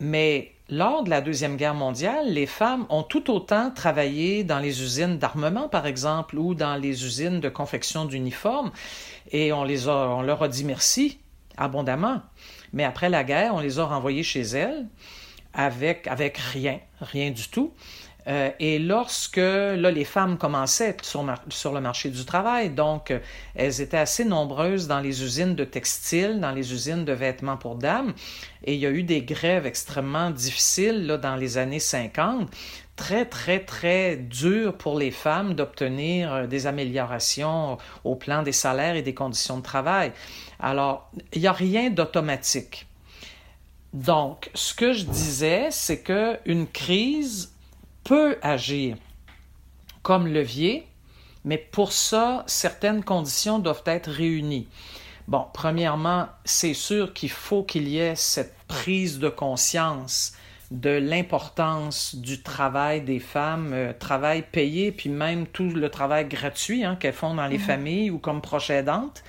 Mais 0.01 0.57
lors 0.69 1.05
de 1.05 1.11
la 1.11 1.21
Deuxième 1.21 1.57
Guerre 1.57 1.77
mondiale, 1.77 2.33
les 2.33 2.47
femmes 2.47 2.85
ont 2.89 3.05
tout 3.05 3.31
autant 3.31 3.71
travaillé 3.71 4.43
dans 4.43 4.59
les 4.59 4.83
usines 4.83 5.19
d'armement, 5.19 5.69
par 5.69 5.87
exemple, 5.87 6.37
ou 6.37 6.57
dans 6.57 6.75
les 6.75 7.05
usines 7.05 7.39
de 7.39 7.49
confection 7.49 8.07
d'uniformes, 8.07 8.73
et 9.31 9.53
on, 9.53 9.63
les 9.63 9.87
a, 9.87 10.09
on 10.09 10.23
leur 10.23 10.43
a 10.43 10.49
dit 10.49 10.65
merci 10.65 11.21
abondamment. 11.57 12.23
Mais 12.73 12.85
après 12.85 13.09
la 13.09 13.25
guerre, 13.25 13.55
on 13.55 13.61
les 13.61 13.79
a 13.79 13.85
renvoyés 13.85 14.23
chez 14.23 14.43
elles 14.43 14.87
avec, 15.55 16.07
avec 16.07 16.39
rien, 16.39 16.81
rien 17.01 17.31
du 17.31 17.49
tout. 17.49 17.73
Euh, 18.29 18.51
et 18.61 18.79
lorsque 18.79 19.37
là, 19.37 19.91
les 19.91 20.05
femmes 20.05 20.39
commençaient 20.39 20.97
sur, 21.03 21.25
sur, 21.49 21.73
le 21.73 21.81
marché 21.81 22.09
du 22.09 22.25
travail, 22.25 22.71
donc 22.71 23.13
elles 23.55 23.81
étaient 23.81 23.99
assez 23.99 24.25
nombreuses 24.25 24.87
dans 24.87 25.01
les 25.01 25.25
usines 25.25 25.57
de 25.57 25.65
textiles, 25.65 26.39
dans 26.41 26.53
les 26.53 26.73
usines 26.73 27.05
de 27.05 27.13
vêtements 27.13 27.57
pour 27.57 27.75
dames, 27.75 28.15
et 28.65 28.75
il 28.75 28.81
y 28.81 28.87
a 28.87 28.91
eu 28.91 29.03
des 29.03 29.23
grèves 29.23 29.67
extrêmement 29.67 30.31
difficiles 30.31 31.07
là, 31.07 31.19
dans 31.19 31.35
les 31.35 31.59
années 31.59 31.81
50, 31.81 32.49
très, 32.97 33.25
très, 33.25 33.61
très 33.61 34.17
dur 34.17 34.77
pour 34.77 34.99
les 34.99 35.11
femmes 35.11 35.55
d'obtenir 35.55 36.33
euh, 36.33 36.47
des 36.47 36.67
améliorations 36.67 37.79
au 38.05 38.15
plan 38.15 38.43
des 38.43 38.53
salaires 38.53 38.97
et 38.97 39.03
des 39.03 39.15
conditions 39.15 39.59
de 39.59 39.63
travail. 39.63 40.13
Alors, 40.61 41.11
il 41.33 41.41
n'y 41.41 41.47
a 41.47 41.53
rien 41.53 41.91
d'automatique. 41.91 42.87
Donc, 43.93 44.51
ce 44.55 44.75
que 44.75 44.93
je 44.93 45.05
disais, 45.05 45.69
c'est 45.71 46.03
qu'une 46.03 46.67
crise 46.67 47.53
peut 48.05 48.39
agir 48.43 48.97
comme 50.03 50.27
levier, 50.27 50.87
mais 51.45 51.59
pour 51.59 51.93
ça, 51.93 52.45
certaines 52.47 53.05
conditions 53.05 53.59
doivent 53.59 53.83
être 53.87 54.11
réunies. 54.11 54.69
Bon, 55.29 55.47
premièrement, 55.53 56.29
c'est 56.45 56.75
sûr 56.75 57.13
qu'il 57.13 57.31
faut 57.31 57.63
qu'il 57.63 57.89
y 57.89 57.99
ait 57.99 58.17
cette 58.17 58.55
prise 58.67 59.19
de 59.19 59.29
conscience 59.29 60.33
de 60.73 60.91
l'importance 60.91 62.15
du 62.15 62.43
travail 62.43 63.03
des 63.03 63.21
femmes, 63.21 63.73
euh, 63.73 63.93
travail 63.93 64.43
payé, 64.43 64.93
puis 64.93 65.11
même 65.11 65.47
tout 65.47 65.69
le 65.69 65.89
travail 65.91 66.27
gratuit 66.27 66.85
hein, 66.85 66.97
qu'elles 66.97 67.13
font 67.13 67.35
dans 67.35 67.47
les 67.47 67.59
mhm. 67.59 67.65
familles 67.65 68.11
ou 68.11 68.19
comme 68.19 68.41
proches 68.41 68.71
aidantes 68.71 69.23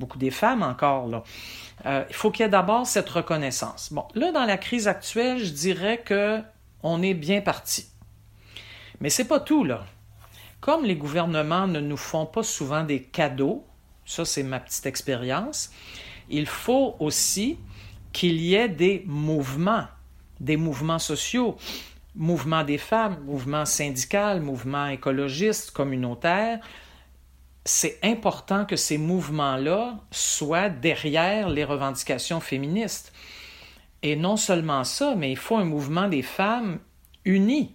beaucoup 0.00 0.18
des 0.18 0.30
femmes 0.30 0.62
encore, 0.62 1.06
là. 1.06 1.22
Euh, 1.86 2.04
il 2.08 2.14
faut 2.14 2.30
qu'il 2.30 2.44
y 2.44 2.46
ait 2.46 2.50
d'abord 2.50 2.86
cette 2.86 3.08
reconnaissance. 3.08 3.92
Bon, 3.92 4.04
là, 4.14 4.32
dans 4.32 4.44
la 4.44 4.58
crise 4.58 4.88
actuelle, 4.88 5.38
je 5.38 5.50
dirais 5.50 6.02
que 6.04 6.40
on 6.82 7.02
est 7.02 7.14
bien 7.14 7.40
parti. 7.40 7.86
Mais 9.00 9.10
c'est 9.10 9.26
pas 9.26 9.40
tout, 9.40 9.64
là. 9.64 9.84
Comme 10.60 10.84
les 10.84 10.96
gouvernements 10.96 11.66
ne 11.66 11.80
nous 11.80 11.96
font 11.96 12.26
pas 12.26 12.42
souvent 12.42 12.84
des 12.84 13.02
cadeaux, 13.02 13.64
ça 14.04 14.24
c'est 14.24 14.42
ma 14.42 14.60
petite 14.60 14.84
expérience, 14.84 15.70
il 16.28 16.46
faut 16.46 16.96
aussi 16.98 17.58
qu'il 18.12 18.40
y 18.40 18.54
ait 18.54 18.68
des 18.68 19.04
mouvements, 19.06 19.86
des 20.40 20.56
mouvements 20.56 20.98
sociaux, 20.98 21.56
mouvement 22.14 22.64
des 22.64 22.78
femmes, 22.78 23.18
mouvement 23.24 23.64
syndical, 23.64 24.40
mouvement 24.40 24.86
écologiste, 24.86 25.70
communautaire, 25.70 26.60
c'est 27.64 27.98
important 28.02 28.64
que 28.64 28.76
ces 28.76 28.98
mouvements-là 28.98 29.98
soient 30.10 30.70
derrière 30.70 31.48
les 31.48 31.64
revendications 31.64 32.40
féministes. 32.40 33.12
Et 34.02 34.16
non 34.16 34.36
seulement 34.36 34.84
ça, 34.84 35.14
mais 35.14 35.30
il 35.30 35.36
faut 35.36 35.56
un 35.56 35.64
mouvement 35.64 36.08
des 36.08 36.22
femmes 36.22 36.78
uni. 37.24 37.74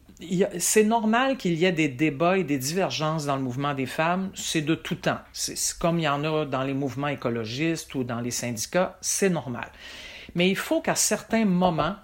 C'est 0.57 0.85
normal 0.85 1.37
qu'il 1.37 1.53
y 1.53 1.65
ait 1.65 1.71
des 1.71 1.89
débats 1.89 2.37
et 2.37 2.43
des 2.43 2.57
divergences 2.57 3.25
dans 3.25 3.35
le 3.35 3.43
mouvement 3.43 3.73
des 3.73 3.85
femmes, 3.85 4.31
c'est 4.33 4.61
de 4.61 4.73
tout 4.73 4.95
temps. 4.95 5.19
C'est 5.33 5.77
comme 5.77 5.99
il 5.99 6.03
y 6.03 6.07
en 6.07 6.23
a 6.23 6.45
dans 6.45 6.63
les 6.63 6.73
mouvements 6.73 7.09
écologistes 7.09 7.93
ou 7.95 8.03
dans 8.03 8.21
les 8.21 8.31
syndicats, 8.31 8.97
c'est 9.01 9.29
normal. 9.29 9.69
Mais 10.33 10.49
il 10.49 10.55
faut 10.55 10.81
qu'à 10.81 10.95
certains 10.95 11.45
moments, 11.45 11.95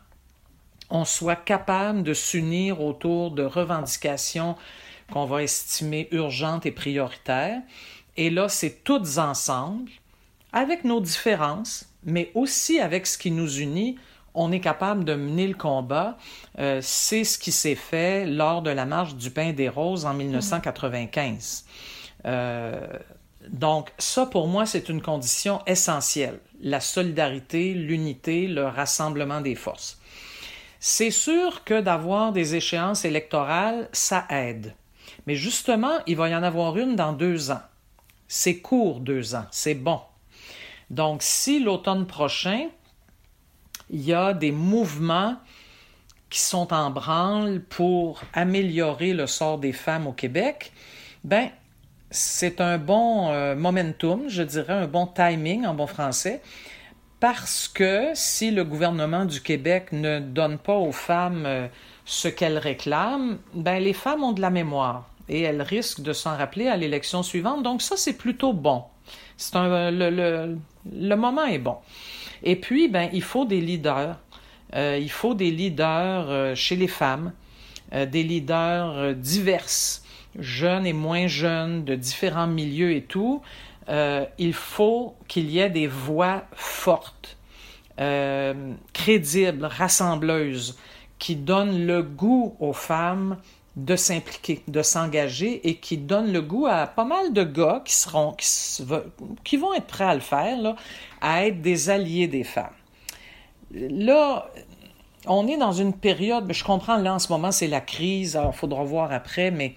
on 0.92 1.06
soit 1.06 1.38
capable 1.38 2.04
de 2.04 2.14
s'unir 2.14 2.82
autour 2.82 3.32
de 3.32 3.44
revendications 3.44 4.56
qu'on 5.12 5.26
va 5.26 5.44
estimer 5.44 6.08
urgentes 6.12 6.66
et 6.66 6.72
prioritaires. 6.72 7.62
Et 8.18 8.30
là, 8.30 8.50
c'est 8.50 8.84
toutes 8.84 9.18
ensemble, 9.18 9.90
avec 10.54 10.84
nos 10.84 11.00
différences, 11.00 11.86
mais 12.04 12.32
aussi 12.36 12.80
avec 12.80 13.08
ce 13.08 13.18
qui 13.18 13.32
nous 13.32 13.60
unit, 13.60 13.98
on 14.34 14.52
est 14.52 14.60
capable 14.60 15.04
de 15.04 15.16
mener 15.16 15.48
le 15.48 15.54
combat. 15.54 16.18
Euh, 16.60 16.80
c'est 16.82 17.24
ce 17.24 17.38
qui 17.38 17.52
s'est 17.52 17.76
fait 17.76 18.26
lors 18.26 18.62
de 18.62 18.70
la 18.70 18.86
marche 18.86 19.16
du 19.16 19.32
pain 19.32 19.54
des 19.54 19.70
roses 19.70 20.06
en 20.06 20.14
1995. 20.14 21.66
Euh, 22.26 22.88
donc 23.50 23.92
ça, 23.98 24.26
pour 24.26 24.48
moi, 24.48 24.66
c'est 24.66 24.90
une 24.90 25.02
condition 25.02 25.62
essentielle. 25.66 26.40
La 26.62 26.80
solidarité, 26.80 27.74
l'unité, 27.74 28.48
le 28.48 28.66
rassemblement 28.66 29.42
des 29.42 29.56
forces. 29.56 30.01
C'est 30.84 31.12
sûr 31.12 31.64
que 31.64 31.80
d'avoir 31.80 32.32
des 32.32 32.56
échéances 32.56 33.06
électorales, 33.06 33.88
ça 33.92 34.26
aide. 34.32 34.74
Mais 35.28 35.36
justement, 35.36 36.00
il 36.08 36.18
va 36.18 36.28
y 36.28 36.36
en 36.36 36.42
avoir 36.42 36.76
une 36.76 36.96
dans 36.96 37.14
deux 37.14 37.52
ans. 37.52 37.62
C'est 38.28 38.58
court, 38.58 39.00
deux 39.00 39.36
ans, 39.36 39.46
c'est 39.52 39.76
bon. 39.76 40.02
Donc, 40.90 41.22
si 41.22 41.64
l'automne 41.64 42.08
prochain, 42.08 42.68
il 43.92 44.02
y 44.02 44.12
a 44.12 44.34
des 44.34 44.52
mouvements 44.52 45.36
qui 46.32 46.40
sont 46.40 46.74
en 46.74 46.90
branle 46.90 47.62
pour 47.62 48.24
améliorer 48.34 49.14
le 49.14 49.28
sort 49.28 49.60
des 49.60 49.74
femmes 49.74 50.08
au 50.08 50.14
Québec, 50.14 50.74
ben 51.24 51.50
c'est 52.10 52.60
un 52.60 52.80
bon 52.80 53.32
euh, 53.32 53.56
momentum, 53.56 54.30
je 54.30 54.42
dirais 54.42 54.74
un 54.74 54.88
bon 54.88 55.06
timing 55.06 55.68
en 55.68 55.76
bon 55.76 55.86
français, 55.86 56.42
parce 57.22 57.70
que 57.70 58.10
si 58.14 58.52
le 58.52 58.66
gouvernement 58.66 59.24
du 59.24 59.40
Québec 59.40 59.94
ne 59.94 60.20
donne 60.20 60.58
pas 60.58 60.76
aux 60.76 60.92
femmes 60.92 61.46
euh, 61.46 61.68
ce 62.04 62.28
qu'elles 62.28 62.58
réclament, 62.58 63.38
ben 63.54 63.82
les 63.82 63.94
femmes 63.94 64.24
ont 64.24 64.34
de 64.34 64.42
la 64.42 64.50
mémoire 64.50 65.08
et 65.30 65.42
elles 65.42 65.62
risquent 65.62 66.02
de 66.02 66.12
s'en 66.12 66.36
rappeler 66.36 66.68
à 66.68 66.76
l'élection 66.76 67.24
suivante. 67.24 67.64
Donc 67.64 67.82
ça, 67.82 67.96
c'est 67.96 68.18
plutôt 68.18 68.52
bon. 68.52 68.84
C'est 69.38 69.56
un, 69.56 69.92
le, 69.92 70.10
le, 70.10 70.58
le, 70.92 71.16
moment 71.16 71.46
est 71.46 71.58
bon. 71.58 71.78
Et 72.44 72.56
puis, 72.56 72.90
ben, 72.90 73.10
il 73.14 73.24
faut 73.24 73.46
des 73.46 73.62
leaders. 73.62 74.18
Euh, 74.76 74.98
il 75.02 75.10
faut 75.10 75.34
des 75.34 75.52
leaders 75.52 76.30
euh, 76.30 76.56
chez 76.56 76.76
les 76.76 76.88
femmes, 76.88 77.34
euh, 77.94 78.06
des 78.06 78.24
leaders 78.24 78.98
euh, 78.98 79.14
diverses, 79.14 80.04
jeunes 80.40 80.86
et 80.86 80.94
moins 80.94 81.28
jeunes, 81.28 81.84
de 81.86 81.96
différents 81.96 82.48
milieux 82.48 82.92
et 82.94 83.04
tout. 83.04 83.42
Euh, 83.90 84.26
il 84.38 84.54
faut 84.54 85.16
qu'il 85.28 85.50
y 85.50 85.60
ait 85.60 85.70
des 85.70 85.88
voix 85.88 86.44
fortes, 86.54 87.38
crédibles, 88.94 89.66
rassembleuses, 89.66 90.78
qui 91.20 91.36
donnent 91.36 91.86
le 91.86 92.02
goût 92.02 92.56
aux 92.60 92.74
femmes 92.74 93.38
de 93.76 93.96
s'impliquer, 93.96 94.62
de 94.68 94.82
s'engager 94.82 95.68
et 95.70 95.76
qui 95.76 95.98
donne 95.98 96.34
le 96.34 96.42
goût 96.42 96.68
à 96.68 96.88
pas 96.88 97.06
mal 97.06 97.32
de 97.32 97.44
gars 97.44 97.82
qui 97.86 97.94
seront 97.94 98.36
qui, 99.44 99.58
vont 99.58 99.74
être 99.74 99.86
prêts 99.86 100.04
à 100.04 100.14
le 100.14 100.20
faire 100.20 100.58
à 101.22 101.46
être 101.46 101.62
des 101.62 101.90
alliés 101.90 102.28
des 102.28 102.44
femmes. 102.44 102.74
Là, 103.72 104.50
on 105.26 105.48
est 105.48 105.58
dans 105.58 105.72
une 105.72 105.94
période, 105.94 106.52
je 106.52 106.64
comprends 106.64 106.98
là 106.98 107.14
en 107.14 107.20
ce 107.20 107.32
moment 107.32 107.52
c'est 107.52 107.68
la 107.68 107.82
crise, 107.82 108.40
il 108.44 108.54
faudra 108.54 108.84
voir 108.84 109.12
après, 109.14 109.52
mais 109.52 109.76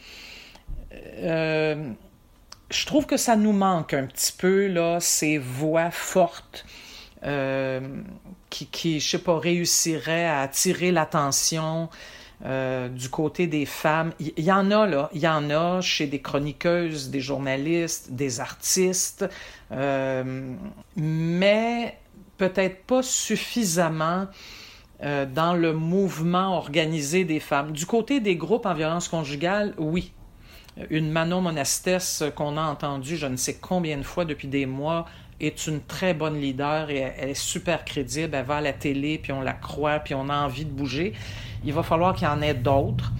euh, 1.18 1.90
je 2.70 2.86
trouve 2.86 3.06
que 3.06 3.16
ça 3.16 3.36
nous 3.36 3.52
manque 3.52 3.94
un 3.94 4.06
petit 4.06 4.32
peu 4.32 4.66
là 4.66 4.98
ces 5.00 5.38
voix 5.38 5.90
fortes 5.90 6.64
euh, 7.24 7.80
qui, 8.50 8.66
qui, 8.66 9.00
je 9.00 9.10
sais 9.10 9.18
pas, 9.18 9.38
réussiraient 9.38 10.26
à 10.26 10.40
attirer 10.40 10.92
l'attention. 10.92 11.88
Euh, 12.44 12.88
du 12.88 13.08
côté 13.08 13.46
des 13.46 13.64
femmes. 13.64 14.12
Il 14.18 14.44
y, 14.44 14.52
en 14.52 14.70
a, 14.70 14.86
là. 14.86 15.08
Il 15.14 15.20
y 15.20 15.28
en 15.28 15.48
a 15.48 15.80
chez 15.80 16.06
des 16.06 16.20
chroniqueuses, 16.20 17.08
des 17.08 17.20
journalistes, 17.20 18.10
des 18.10 18.40
artistes, 18.40 19.24
euh, 19.72 20.52
mais 20.94 21.96
peut-être 22.36 22.84
pas 22.84 23.02
suffisamment 23.02 24.26
dans 25.00 25.54
le 25.54 25.72
mouvement 25.72 26.56
organisé 26.56 27.24
des 27.24 27.40
femmes. 27.40 27.72
Du 27.72 27.86
côté 27.86 28.20
des 28.20 28.36
groupes 28.36 28.66
en 28.66 28.74
violence 28.74 29.08
conjugale, 29.08 29.74
oui. 29.78 30.12
Une 30.90 31.10
Manon 31.10 31.40
Monastès 31.40 32.24
qu'on 32.34 32.56
a 32.56 32.62
entendue 32.62 33.16
je 33.16 33.26
ne 33.26 33.36
sais 33.36 33.54
combien 33.54 33.96
de 33.96 34.02
fois 34.02 34.24
depuis 34.24 34.48
des 34.48 34.66
mois 34.66 35.06
est 35.40 35.66
une 35.66 35.80
très 35.80 36.14
bonne 36.14 36.40
leader 36.40 36.90
et 36.90 36.98
elle 36.98 37.30
est 37.30 37.34
super 37.34 37.84
crédible. 37.84 38.34
Elle 38.34 38.44
va 38.44 38.56
à 38.56 38.60
la 38.60 38.72
télé, 38.72 39.18
puis 39.18 39.32
on 39.32 39.40
la 39.40 39.52
croit, 39.52 39.98
puis 39.98 40.14
on 40.14 40.28
a 40.28 40.36
envie 40.36 40.64
de 40.64 40.70
bouger. 40.70 41.12
Il 41.64 41.72
va 41.72 41.82
falloir 41.82 42.14
qu'il 42.14 42.26
y 42.26 42.30
en 42.30 42.40
ait 42.42 42.54
d'autres. 42.54 43.12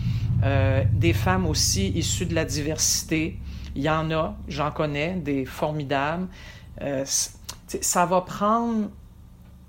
Euh, 0.43 0.85
des 0.93 1.13
femmes 1.13 1.47
aussi 1.47 1.89
issues 1.91 2.27
de 2.27 2.35
la 2.35 2.45
diversité. 2.45 3.39
Il 3.75 3.83
y 3.83 3.91
en 3.91 4.11
a, 4.11 4.37
j'en 4.49 4.71
connais, 4.71 5.15
des 5.15 5.45
formidables. 5.45 6.29
Euh, 6.83 7.05
ça 7.07 8.07
va 8.07 8.21
prendre 8.21 8.91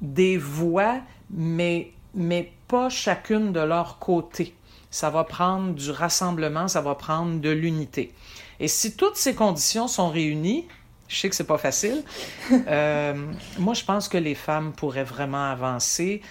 des 0.02 0.38
voix, 0.38 1.00
mais, 1.32 1.92
mais 2.14 2.52
pas 2.68 2.90
chacune 2.90 3.52
de 3.52 3.60
leur 3.60 4.00
côté. 4.00 4.54
Ça 4.96 5.10
va 5.10 5.26
prendre 5.26 5.74
du 5.74 5.92
rassemblement, 5.92 6.70
ça 6.70 6.80
va 6.80 6.96
prendre 6.96 7.42
de 7.42 7.50
l'unité. 7.50 8.14
Et 8.62 8.70
si 8.70 8.96
toutes 8.96 9.18
ces 9.18 9.36
conditions 9.36 9.90
sont 9.90 10.10
réunies, 10.10 10.66
je 11.10 11.18
sais 11.18 11.28
que 11.28 11.36
c'est 11.36 11.44
pas 11.44 11.58
facile. 11.58 12.02
Euh, 12.68 13.14
moi, 13.60 13.74
je 13.74 13.84
pense 13.84 14.08
que 14.08 14.18
les 14.18 14.36
femmes 14.36 14.72
pourraient 14.72 15.04
vraiment 15.04 15.52
avancer, 15.52 16.22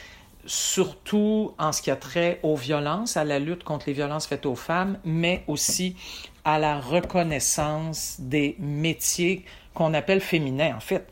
surtout 0.47 1.53
en 1.59 1.73
ce 1.73 1.83
qui 1.83 1.91
a 1.91 1.97
trait 1.97 2.41
aux 2.43 2.57
violences, 2.57 3.19
à 3.19 3.25
la 3.25 3.39
lutte 3.39 3.65
contre 3.65 3.85
les 3.89 3.93
violences 3.93 4.27
faites 4.27 4.47
aux 4.47 4.55
femmes, 4.55 4.99
mais 5.05 5.45
aussi 5.47 5.95
à 6.47 6.59
la 6.59 6.81
reconnaissance 6.81 8.17
des 8.19 8.57
métiers 8.59 9.45
qu'on 9.75 9.93
appelle 9.93 10.23
féminins, 10.23 10.75
en 10.75 10.81
fait, 10.81 11.07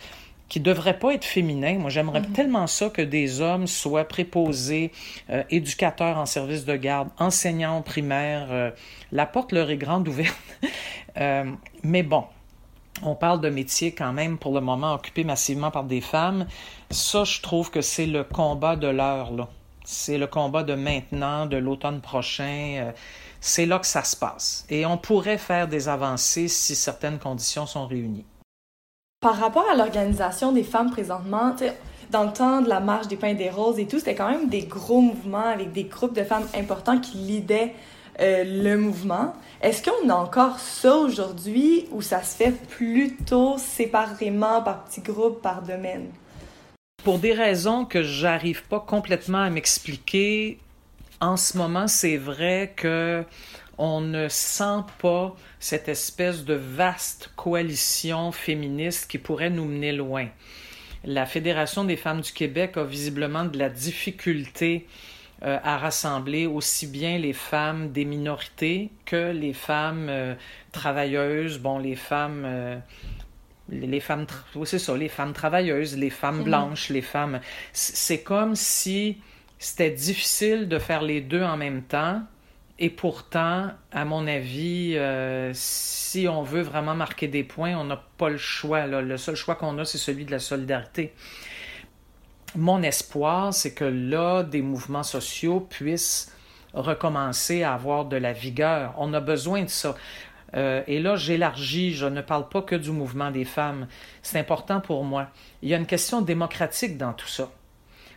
qui 0.53 0.61
ne 0.61 0.65
devraient 0.65 0.99
pas 0.99 1.15
être 1.15 1.25
féminins. 1.25 1.79
Moi, 1.79 1.89
j'aimerais 1.89 2.21
mm 2.21 2.25
-hmm. 2.25 2.33
tellement 2.33 2.67
ça 2.67 2.91
que 2.91 3.01
des 3.01 3.41
hommes 3.41 3.67
soient 3.67 4.05
préposés, 4.05 4.93
euh, 5.31 5.43
éducateurs 5.49 6.19
en 6.19 6.27
service 6.27 6.67
de 6.67 6.77
garde, 6.77 7.09
enseignants 7.19 7.81
primaires. 7.81 8.49
Euh, 8.51 8.71
la 9.13 9.25
porte 9.25 9.53
leur 9.53 9.71
est 9.71 9.79
grande 9.87 10.07
ouverte. 10.09 10.39
Euh, 11.19 11.45
mais 11.83 12.03
bon, 12.03 12.25
on 13.03 13.15
parle 13.15 13.41
de 13.43 13.51
métiers 13.51 13.93
quand 13.93 14.15
même 14.15 14.39
pour 14.39 14.55
le 14.55 14.63
moment 14.63 14.95
occupés 14.95 15.25
massivement 15.25 15.71
par 15.71 15.85
des 15.85 16.01
femmes. 16.01 16.47
Ça, 16.91 17.25
je 17.25 17.43
trouve 17.43 17.71
que 17.71 17.83
c'est 17.83 18.07
le 18.07 18.25
combat 18.25 18.77
de 18.77 18.89
l'heure. 18.99 19.31
Là. 19.39 19.47
C'est 19.85 20.17
le 20.17 20.27
combat 20.27 20.63
de 20.63 20.75
maintenant, 20.75 21.45
de 21.45 21.59
l'automne 21.59 22.01
prochain. 22.01 22.93
C'est 23.41 23.67
là 23.67 23.79
que 23.79 23.91
ça 23.97 24.05
se 24.05 24.17
passe. 24.17 24.65
Et 24.71 24.87
on 24.87 24.97
pourrait 24.97 25.43
faire 25.51 25.69
des 25.69 25.85
avancées 25.97 26.49
si 26.49 26.75
certaines 26.75 27.19
conditions 27.19 27.67
sont 27.67 27.87
réunies. 27.87 28.25
Par 29.23 29.37
rapport 29.37 29.65
à 29.71 29.77
l'organisation 29.77 30.51
des 30.51 30.65
femmes 30.65 30.91
présentement, 30.91 31.55
dans 32.11 32.25
le 32.25 32.33
temps 32.33 32.61
de 32.61 32.69
la 32.69 32.81
marche 32.81 33.07
des 33.07 33.15
pains 33.15 33.35
des 33.35 33.51
roses 33.51 33.79
et 33.79 33.87
tout, 33.87 34.01
c'était 34.01 34.17
quand 34.17 34.29
même 34.29 34.49
des 34.49 34.63
gros 34.63 35.01
mouvements 35.01 35.47
avec 35.47 35.71
des 35.71 35.85
groupes 35.85 36.17
de 36.17 36.25
femmes 36.25 36.49
importants 36.57 36.99
qui 36.99 37.19
lidaient 37.19 37.73
euh, 38.19 38.43
le 38.45 38.77
mouvement. 38.77 39.33
Est-ce 39.61 39.89
qu'on 39.89 40.09
a 40.09 40.15
encore 40.15 40.59
ça 40.59 40.97
aujourd'hui 40.97 41.87
ou 41.93 42.03
ça 42.03 42.21
se 42.25 42.35
fait 42.35 42.51
plutôt 42.51 43.59
séparément, 43.59 44.61
par 44.61 44.83
petits 44.83 45.03
groupes, 45.03 45.41
par 45.41 45.63
domaine? 45.63 46.09
Pour 47.05 47.21
des 47.21 47.33
raisons 47.33 47.85
que 47.85 48.03
j'arrive 48.03 48.65
pas 48.65 48.81
complètement 48.81 49.43
à 49.43 49.51
m'expliquer, 49.51 50.59
en 51.21 51.37
ce 51.37 51.57
moment, 51.57 51.87
c'est 51.87 52.17
vrai 52.17 52.73
que 52.75 53.25
on 53.79 54.01
ne 54.01 54.29
sent 54.29 54.85
pas 55.01 55.35
cette 55.59 55.89
espèce 55.89 56.45
de 56.45 56.55
vaste 56.55 57.31
coalition 57.37 58.33
féministe 58.33 59.11
qui 59.11 59.19
pourrait 59.19 59.51
nous 59.51 59.65
mener 59.65 59.93
loin. 59.93 60.29
La 61.05 61.27
Fédération 61.27 61.85
des 61.85 61.97
femmes 61.97 62.21
du 62.21 62.33
Québec 62.33 62.77
a 62.77 62.85
visiblement 62.85 63.45
de 63.45 63.59
la 63.59 63.69
difficulté 63.69 64.87
euh, 65.45 65.59
à 65.65 65.77
rassembler 65.77 66.47
aussi 66.47 66.87
bien 66.87 67.19
les 67.19 67.33
femmes 67.33 67.91
des 67.91 68.05
minorités 68.05 68.91
que 69.05 69.33
les 69.33 69.53
femmes 69.53 70.07
euh, 70.09 70.35
travailleuses, 70.71 71.59
bon, 71.59 71.79
les 71.79 71.97
femmes. 71.97 72.45
Euh, 72.47 72.79
les 73.69 74.01
femmes, 74.01 74.27
c'est 74.65 74.79
ça, 74.79 74.97
les 74.97 75.09
femmes 75.09 75.33
travailleuses, 75.33 75.97
les 75.97 76.11
femmes 76.11 76.41
mmh. 76.41 76.45
blanches, 76.45 76.91
les 76.91 77.01
femmes. 77.01 77.41
C'est 77.73 78.23
comme 78.23 78.55
si 78.55 79.19
c'était 79.59 79.91
difficile 79.91 80.69
de 80.69 80.79
faire 80.79 81.03
les 81.03 81.21
deux 81.21 81.43
en 81.43 81.57
même 81.57 81.83
temps. 81.83 82.23
Et 82.85 82.91
pourtant, 82.91 83.69
à 83.93 84.05
mon 84.05 84.27
avis, 84.27 84.95
euh, 84.97 85.53
si 85.55 86.27
on 86.29 86.43
veut 86.43 86.63
vraiment 86.63 86.97
marquer 86.97 87.29
des 87.29 87.45
points, 87.45 87.77
on 87.77 87.85
n'a 87.85 88.03
pas 88.19 88.29
le 88.29 88.39
choix. 88.39 88.89
Le 88.89 89.17
seul 89.17 89.37
choix 89.37 89.55
qu'on 89.55 89.79
a, 89.79 89.85
c'est 89.85 89.99
celui 89.99 90.25
de 90.25 90.33
la 90.33 90.41
solidarité. 90.41 91.15
Mon 92.57 92.83
espoir, 92.83 93.55
c'est 93.55 93.73
que 93.73 93.85
là, 93.85 94.43
des 94.43 94.63
mouvements 94.63 95.05
sociaux 95.05 95.61
puissent 95.61 96.35
recommencer 96.75 97.63
à 97.63 97.75
avoir 97.75 98.07
de 98.07 98.17
la 98.17 98.33
vigueur. 98.33 98.95
On 98.99 99.15
a 99.15 99.21
besoin 99.21 99.63
de 99.63 99.71
ça. 99.71 99.95
Euh, 100.57 100.83
et 100.89 100.99
là, 100.99 101.15
j'élargis, 101.15 101.95
je 101.95 102.07
ne 102.07 102.21
parle 102.21 102.49
pas 102.49 102.63
que 102.63 102.75
du 102.75 102.91
mouvement 102.91 103.31
des 103.31 103.45
femmes. 103.45 103.87
C'est 104.23 104.41
important 104.41 104.81
pour 104.81 105.05
moi. 105.05 105.29
Il 105.63 105.69
y 105.69 105.75
a 105.75 105.77
une 105.77 105.87
question 105.87 106.21
démocratique 106.21 106.99
dans 106.99 107.13
tout 107.13 107.29
ça. 107.29 107.49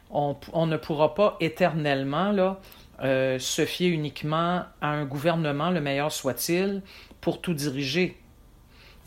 On, 0.10 0.36
on 0.54 0.66
ne 0.66 0.78
pourra 0.78 1.14
pas 1.14 1.38
éternellement 1.40 2.32
là, 2.32 2.60
euh, 3.04 3.40
se 3.40 3.66
fier 3.66 3.90
uniquement 3.90 4.64
à 4.82 4.88
un 4.88 5.06
gouvernement, 5.06 5.70
le 5.70 5.82
meilleur 5.82 6.12
soit-il, 6.12 6.82
pour 7.22 7.42
tout 7.42 7.54
diriger. 7.54 8.18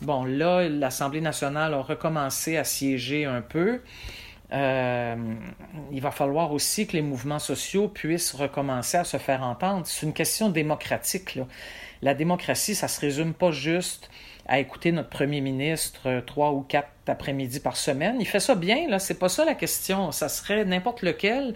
Bon, 0.01 0.23
là, 0.23 0.69
l'Assemblée 0.69 1.21
nationale 1.21 1.73
a 1.73 1.81
recommencé 1.81 2.57
à 2.57 2.63
siéger 2.63 3.25
un 3.25 3.41
peu. 3.41 3.81
euh, 4.51 5.15
il 5.91 6.01
va 6.01 6.11
falloir 6.11 6.51
aussi 6.51 6.87
que 6.87 6.93
les 6.93 7.01
mouvements 7.01 7.39
sociaux 7.39 7.87
puissent 7.87 8.33
recommencer 8.33 8.97
à 8.97 9.03
se 9.03 9.17
faire 9.17 9.43
entendre. 9.43 9.85
C'est 9.85 10.05
une 10.05 10.13
question 10.13 10.49
démocratique. 10.49 11.35
Là. 11.35 11.45
La 12.01 12.13
démocratie, 12.13 12.75
ça 12.75 12.87
se 12.87 12.99
résume 12.99 13.33
pas 13.33 13.51
juste 13.51 14.09
à 14.47 14.59
écouter 14.59 14.91
notre 14.91 15.09
premier 15.09 15.41
ministre 15.41 16.01
euh, 16.07 16.21
trois 16.21 16.51
ou 16.51 16.61
quatre 16.61 16.89
après-midi 17.05 17.59
par 17.59 17.77
semaine. 17.77 18.15
Il 18.19 18.25
fait 18.25 18.39
ça 18.39 18.55
bien, 18.55 18.87
là. 18.89 18.97
C'est 18.97 19.19
pas 19.19 19.29
ça 19.29 19.45
la 19.45 19.53
question. 19.53 20.11
Ça 20.11 20.29
serait 20.29 20.65
n'importe 20.65 21.03
lequel. 21.03 21.53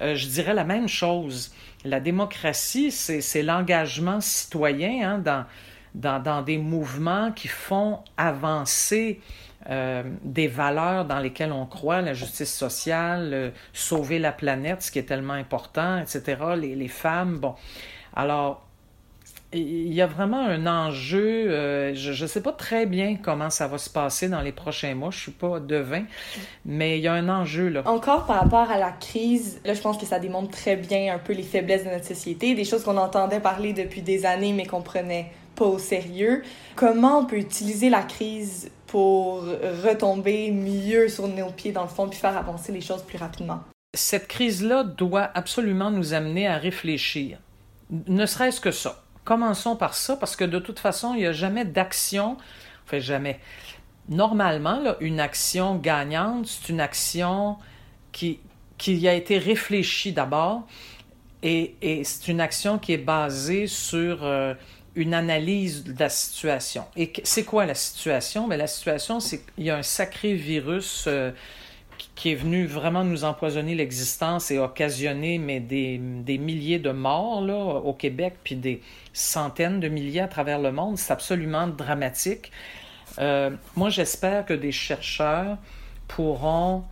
Euh, 0.00 0.14
je 0.14 0.26
dirais 0.26 0.54
la 0.54 0.64
même 0.64 0.88
chose. 0.88 1.52
La 1.84 2.00
démocratie, 2.00 2.90
c'est 2.90 3.42
l'engagement 3.42 4.20
citoyen 4.20 5.08
hein, 5.08 5.18
dans, 5.18 5.44
dans, 5.94 6.22
dans, 6.22 6.42
des 6.42 6.58
mouvements 6.58 7.30
qui 7.32 7.48
font 7.48 8.00
avancer 8.16 9.20
euh, 9.70 10.02
des 10.22 10.48
valeurs 10.48 11.04
dans 11.04 11.20
lesquelles 11.20 11.52
on 11.52 11.66
croit, 11.66 12.02
la 12.02 12.14
justice 12.14 12.52
sociale, 12.52 13.30
euh, 13.32 13.50
sauver 13.72 14.18
la 14.18 14.32
planète, 14.32 14.82
ce 14.82 14.90
qui 14.90 14.98
est 14.98 15.04
tellement 15.04 15.34
important, 15.34 15.98
etc., 15.98 16.36
les, 16.56 16.74
les 16.74 16.88
femmes. 16.88 17.38
Bon, 17.38 17.54
alors, 18.14 18.63
il 19.54 19.92
y 19.92 20.02
a 20.02 20.06
vraiment 20.06 20.40
un 20.40 20.66
enjeu. 20.66 21.50
Euh, 21.50 21.94
je 21.94 22.22
ne 22.22 22.28
sais 22.28 22.42
pas 22.42 22.52
très 22.52 22.86
bien 22.86 23.16
comment 23.16 23.50
ça 23.50 23.66
va 23.66 23.78
se 23.78 23.90
passer 23.90 24.28
dans 24.28 24.40
les 24.40 24.52
prochains 24.52 24.94
mois. 24.94 25.10
Je 25.10 25.18
suis 25.18 25.32
pas 25.32 25.60
devin, 25.60 26.04
mais 26.64 26.98
il 26.98 27.02
y 27.02 27.08
a 27.08 27.12
un 27.12 27.28
enjeu 27.28 27.68
là. 27.68 27.82
Encore 27.86 28.26
par 28.26 28.40
rapport 28.40 28.70
à 28.70 28.78
la 28.78 28.90
crise, 28.90 29.60
là, 29.64 29.74
je 29.74 29.80
pense 29.80 29.98
que 29.98 30.06
ça 30.06 30.18
démontre 30.18 30.50
très 30.50 30.76
bien 30.76 31.14
un 31.14 31.18
peu 31.18 31.32
les 31.32 31.42
faiblesses 31.42 31.84
de 31.84 31.90
notre 31.90 32.06
société, 32.06 32.54
des 32.54 32.64
choses 32.64 32.84
qu'on 32.84 32.96
entendait 32.96 33.40
parler 33.40 33.72
depuis 33.72 34.02
des 34.02 34.26
années, 34.26 34.52
mais 34.52 34.66
qu'on 34.66 34.82
prenait 34.82 35.30
pas 35.54 35.66
au 35.66 35.78
sérieux. 35.78 36.42
Comment 36.74 37.20
on 37.20 37.26
peut 37.26 37.38
utiliser 37.38 37.90
la 37.90 38.02
crise 38.02 38.70
pour 38.86 39.44
retomber 39.84 40.50
mieux 40.50 41.08
sur 41.08 41.28
nos 41.28 41.50
pieds 41.50 41.72
dans 41.72 41.82
le 41.82 41.88
fond 41.88 42.08
puis 42.08 42.18
faire 42.18 42.36
avancer 42.36 42.72
les 42.72 42.80
choses 42.80 43.02
plus 43.02 43.18
rapidement? 43.18 43.60
Cette 43.96 44.26
crise-là 44.26 44.82
doit 44.82 45.30
absolument 45.34 45.92
nous 45.92 46.14
amener 46.14 46.48
à 46.48 46.58
réfléchir. 46.58 47.38
Ne 48.08 48.26
serait-ce 48.26 48.60
que 48.60 48.72
ça 48.72 49.03
Commençons 49.24 49.76
par 49.76 49.94
ça, 49.94 50.16
parce 50.16 50.36
que 50.36 50.44
de 50.44 50.58
toute 50.58 50.78
façon, 50.78 51.14
il 51.14 51.20
n'y 51.20 51.26
a 51.26 51.32
jamais 51.32 51.64
d'action, 51.64 52.36
enfin 52.84 52.98
jamais. 52.98 53.40
Normalement, 54.08 54.82
une 55.00 55.18
action 55.18 55.76
gagnante, 55.76 56.46
c'est 56.46 56.68
une 56.68 56.80
action 56.80 57.56
qui, 58.12 58.38
a 59.08 59.14
été 59.14 59.38
réfléchie 59.38 60.12
d'abord, 60.12 60.66
et, 61.42 61.74
c'est 62.04 62.28
une 62.28 62.40
action 62.40 62.78
qui 62.78 62.92
est 62.92 62.98
basée 62.98 63.66
sur 63.66 64.24
euh, 64.24 64.54
une 64.94 65.14
analyse 65.14 65.84
de 65.84 65.98
la 65.98 66.08
situation. 66.08 66.84
Et 66.96 67.12
c'est 67.22 67.44
quoi 67.44 67.66
la 67.66 67.74
situation? 67.74 68.46
Bien, 68.46 68.58
la 68.58 68.66
situation, 68.66 69.20
c'est 69.20 69.44
qu'il 69.44 69.64
y 69.64 69.70
a 69.70 69.76
un 69.76 69.82
sacré 69.82 70.34
virus 70.34 71.04
euh, 71.06 71.32
qui 72.14 72.30
est 72.30 72.34
venu 72.34 72.66
vraiment 72.66 73.04
nous 73.04 73.24
empoisonner 73.24 73.74
l'existence 73.74 74.50
et 74.50 74.58
occasionner 74.58 75.38
mais 75.38 75.60
des, 75.60 75.98
des, 75.98 76.38
milliers 76.38 76.78
de 76.78 76.90
morts 76.90 77.40
là, 77.40 77.54
au 77.54 77.92
Québec, 77.92 78.34
puis 78.44 78.54
des 78.54 78.82
centaines 79.12 79.80
de 79.80 79.88
milliers 79.88 80.20
à 80.20 80.28
travers 80.28 80.60
le 80.60 80.70
monde. 80.70 80.96
C'est 80.96 81.12
absolument 81.12 81.66
dramatique. 81.66 82.52
Euh, 83.18 83.50
moi, 83.76 83.90
j'espère 83.90 84.46
que 84.46 84.54
des 84.54 84.72
chercheurs 84.72 85.58
pourront 86.08 86.84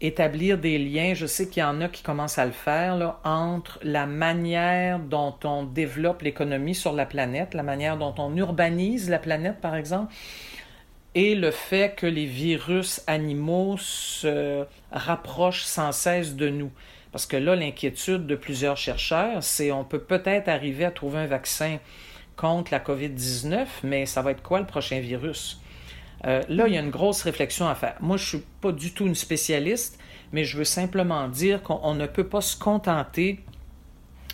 établir 0.00 0.58
des 0.58 0.78
liens, 0.78 1.12
je 1.14 1.26
sais 1.26 1.48
qu'il 1.48 1.60
y 1.60 1.64
en 1.64 1.80
a 1.82 1.88
qui 1.88 2.02
commencent 2.02 2.38
à 2.38 2.46
le 2.46 2.52
faire, 2.52 2.96
là, 2.96 3.20
entre 3.22 3.78
la 3.82 4.06
manière 4.06 4.98
dont 4.98 5.34
on 5.44 5.64
développe 5.64 6.22
l'économie 6.22 6.74
sur 6.74 6.92
la 6.92 7.04
planète, 7.04 7.52
la 7.52 7.62
manière 7.62 7.98
dont 7.98 8.14
on 8.16 8.34
urbanise 8.36 9.10
la 9.10 9.18
planète, 9.18 9.60
par 9.60 9.76
exemple, 9.76 10.12
et 11.14 11.34
le 11.34 11.50
fait 11.50 11.96
que 11.96 12.06
les 12.06 12.26
virus 12.26 13.02
animaux 13.06 13.76
se 13.78 14.64
rapprochent 14.92 15.64
sans 15.64 15.92
cesse 15.92 16.36
de 16.36 16.48
nous. 16.48 16.70
Parce 17.12 17.26
que 17.26 17.36
là, 17.36 17.56
l'inquiétude 17.56 18.26
de 18.26 18.36
plusieurs 18.36 18.76
chercheurs, 18.76 19.42
c'est 19.42 19.72
on 19.72 19.84
peut 19.84 20.00
peut-être 20.00 20.48
arriver 20.48 20.84
à 20.84 20.90
trouver 20.90 21.18
un 21.18 21.26
vaccin 21.26 21.78
contre 22.36 22.72
la 22.72 22.78
COVID-19, 22.78 23.66
mais 23.82 24.06
ça 24.06 24.22
va 24.22 24.30
être 24.30 24.42
quoi 24.42 24.60
le 24.60 24.66
prochain 24.66 25.00
virus? 25.00 25.60
Euh, 26.26 26.42
là, 26.48 26.68
il 26.68 26.74
y 26.74 26.76
a 26.76 26.80
une 26.80 26.90
grosse 26.90 27.22
réflexion 27.22 27.68
à 27.68 27.74
faire. 27.74 27.96
Moi, 28.00 28.16
je 28.16 28.22
ne 28.22 28.28
suis 28.28 28.46
pas 28.60 28.72
du 28.72 28.92
tout 28.92 29.06
une 29.06 29.14
spécialiste, 29.14 29.98
mais 30.32 30.44
je 30.44 30.56
veux 30.56 30.64
simplement 30.64 31.28
dire 31.28 31.62
qu'on 31.62 31.94
ne 31.94 32.06
peut 32.06 32.26
pas 32.26 32.40
se 32.40 32.56
contenter 32.56 33.40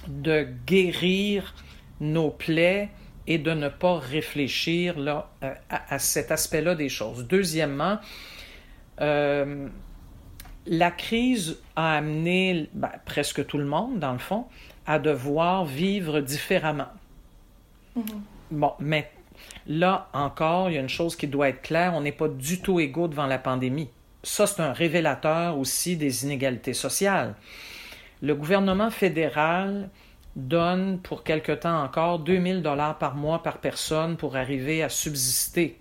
de 0.08 0.46
guérir 0.66 1.54
nos 2.00 2.30
plaies 2.30 2.90
et 3.26 3.38
de 3.38 3.52
ne 3.52 3.68
pas 3.68 3.98
réfléchir 3.98 4.98
là, 4.98 5.30
euh, 5.42 5.52
à, 5.68 5.98
cet 5.98 6.30
aspect-là 6.30 6.74
des 6.74 6.88
choses. 6.88 7.26
Deuxièmement, 7.26 7.98
euh, 9.00 9.68
la 10.66 10.90
crise 10.90 11.58
a 11.74 11.96
amené 11.96 12.68
ben, 12.72 12.90
presque 13.04 13.46
tout 13.46 13.58
le 13.58 13.64
monde, 13.64 13.98
dans 13.98 14.12
le 14.12 14.18
fond, 14.18 14.46
à 14.86 14.98
devoir 14.98 15.64
vivre 15.64 16.20
différemment. 16.20 16.88
Mm-hmm. 17.96 18.02
Bon, 18.52 18.72
mais 18.78 19.10
là 19.66 20.08
encore, 20.12 20.70
il 20.70 20.74
y 20.74 20.78
a 20.78 20.80
une 20.80 20.88
chose 20.88 21.16
qui 21.16 21.26
doit 21.26 21.48
être 21.48 21.62
claire, 21.62 21.94
on 21.94 22.00
n'est 22.00 22.12
pas 22.12 22.28
du 22.28 22.60
tout 22.60 22.78
égaux 22.80 23.08
devant 23.08 23.26
la 23.26 23.38
pandémie. 23.38 23.88
Ça, 24.22 24.46
c'est 24.46 24.62
un 24.62 24.72
révélateur 24.72 25.58
aussi 25.58 25.96
des 25.96 26.24
inégalités 26.24 26.74
sociales. 26.74 27.34
Le 28.22 28.34
gouvernement 28.34 28.90
fédéral 28.90 29.88
donne 30.36 31.00
pour 31.00 31.24
quelque 31.24 31.52
temps 31.52 31.82
encore 31.82 32.18
2000 32.20 32.62
dollars 32.62 32.98
par 32.98 33.16
mois 33.16 33.42
par 33.42 33.58
personne 33.58 34.16
pour 34.16 34.36
arriver 34.36 34.82
à 34.82 34.88
subsister. 34.88 35.80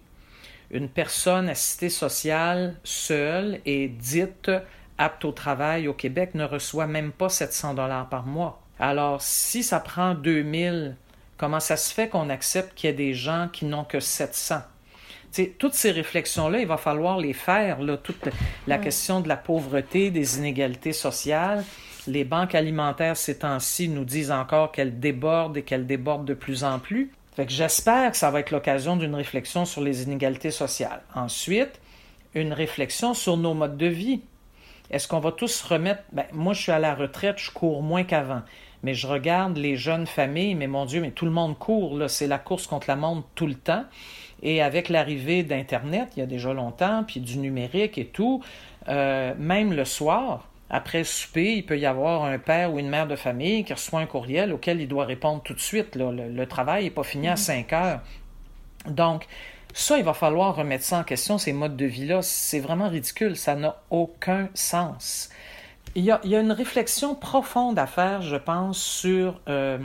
Une 0.72 0.90
personne 0.90 1.50
assistée 1.50 1.90
sociale 1.90 2.76
seule 2.84 3.60
et 3.66 3.88
dite 3.90 4.50
apte 4.98 5.26
au 5.26 5.32
travail 5.32 5.88
au 5.88 5.94
Québec 5.94 6.32
ne 6.34 6.46
reçoit 6.46 6.88
même 6.88 7.12
pas 7.12 7.30
700 7.30 7.76
dollars 7.76 8.10
par 8.10 8.26
mois. 8.26 8.62
Alors, 8.80 9.22
si 9.22 9.62
ça 9.62 9.80
prend 9.80 10.16
2000, 10.16 10.96
comment 11.38 11.60
ça 11.60 11.78
se 11.78 11.94
fait 11.94 12.08
qu'on 12.08 12.30
accepte 12.30 12.74
qu'il 12.76 12.90
y 12.90 12.94
ait 12.94 12.96
des 12.96 13.14
gens 13.14 13.50
qui 13.52 13.66
n'ont 13.66 13.84
que 13.84 14.00
700? 14.00 14.62
T'sais, 15.32 15.54
toutes 15.58 15.74
ces 15.74 15.92
réflexions-là, 15.92 16.60
il 16.60 16.68
va 16.68 16.78
falloir 16.78 17.20
les 17.20 17.34
faire. 17.34 17.82
Là, 17.82 17.98
toute 17.98 18.30
la 18.68 18.78
question 18.78 19.20
de 19.20 19.28
la 19.28 19.36
pauvreté, 19.36 20.10
des 20.10 20.38
inégalités 20.38 20.94
sociales, 20.94 21.66
les 22.08 22.24
banques 22.24 22.56
alimentaires 22.56 23.18
ces 23.18 23.40
temps-ci 23.40 23.90
nous 23.90 24.06
disent 24.06 24.32
encore 24.32 24.72
qu'elles 24.72 25.00
débordent 25.00 25.58
et 25.58 25.64
qu'elles 25.64 25.88
débordent 25.88 26.26
de 26.26 26.34
plus 26.34 26.64
en 26.64 26.80
plus. 26.80 27.12
J'espère 27.48 28.12
que 28.12 28.18
ça 28.18 28.32
va 28.32 28.40
être 28.40 28.52
l'occasion 28.52 28.96
d'une 28.96 29.16
réflexion 29.16 29.66
sur 29.66 29.82
les 29.82 30.04
inégalités 30.04 30.52
sociales. 30.52 31.02
Ensuite, 31.14 31.82
une 32.34 32.54
réflexion 32.54 33.14
sur 33.14 33.36
nos 33.38 33.54
modes 33.54 33.78
de 33.78 33.88
vie. 33.88 34.22
Est-ce 34.90 35.08
qu'on 35.08 35.20
va 35.20 35.32
tous 35.32 35.62
remettre... 35.62 36.04
Ben, 36.14 36.26
moi, 36.32 36.54
je 36.54 36.62
suis 36.62 36.72
à 36.72 36.80
la 36.80 36.96
retraite, 36.96 37.38
je 37.40 37.52
cours 37.52 37.82
moins 37.82 38.04
qu'avant. 38.04 38.42
Mais 38.84 38.94
je 38.94 39.08
regarde 39.08 39.58
les 39.58 39.76
jeunes 39.76 40.06
familles, 40.06 40.56
mais 40.56 40.68
mon 40.68 40.86
Dieu, 40.86 41.02
mais 41.02 41.12
tout 41.12 41.26
le 41.26 41.32
monde 41.32 41.58
court. 41.58 42.00
C'est 42.08 42.28
la 42.28 42.38
course 42.38 42.68
contre 42.68 42.88
la 42.88 42.96
montre 42.96 43.28
tout 43.36 43.48
le 43.48 43.56
temps. 43.56 43.84
Et 44.44 44.62
avec 44.62 44.90
l'arrivée 44.90 45.44
d'Internet, 45.44 46.10
il 46.16 46.20
y 46.20 46.24
a 46.24 46.28
déjà 46.28 46.54
longtemps, 46.54 47.04
puis 47.06 47.20
du 47.20 47.38
numérique 47.38 47.98
et 47.98 48.06
tout, 48.06 48.44
euh, 48.88 49.34
même 49.38 49.74
le 49.74 49.86
soir, 49.86 50.48
après 50.70 51.04
souper, 51.04 51.54
il 51.58 51.66
peut 51.66 51.78
y 51.78 51.86
avoir 51.86 52.24
un 52.24 52.40
père 52.40 52.74
ou 52.74 52.80
une 52.80 52.90
mère 52.90 53.08
de 53.08 53.16
famille 53.16 53.64
qui 53.64 53.74
reçoit 53.74 54.00
un 54.00 54.08
courriel 54.08 54.52
auquel 54.52 54.82
il 54.82 54.88
doit 54.88 55.06
répondre 55.06 55.44
tout 55.44 55.54
de 55.54 55.60
suite. 55.60 55.96
Le, 55.96 56.46
travail 56.46 56.86
n'est 56.86 56.90
pas 56.90 57.04
fini 57.04 57.28
à 57.28 57.36
5 57.36 57.70
mm-hmm. 57.70 57.76
heures. 57.76 58.02
Donc, 58.88 59.28
ça, 59.74 59.98
il 59.98 60.04
va 60.04 60.14
falloir 60.14 60.56
remettre 60.56 60.84
ça 60.84 61.00
en 61.00 61.04
question, 61.04 61.38
ces 61.38 61.54
modes 61.54 61.76
de 61.76 61.86
vie-là. 61.86 62.22
C'est 62.22 62.60
vraiment 62.60 62.90
ridicule. 62.90 63.36
Ça 63.36 63.56
n'a 63.56 63.82
aucun 63.92 64.50
sens. 64.54 65.30
Il 65.94 66.04
y, 66.04 66.12
a, 66.12 66.20
une 66.24 66.52
réflexion 66.52 67.16
profonde 67.16 67.78
à 67.78 67.86
faire, 67.86 68.22
je 68.22 68.36
pense, 68.36 68.82
sur, 68.82 69.40
euh, 69.48 69.78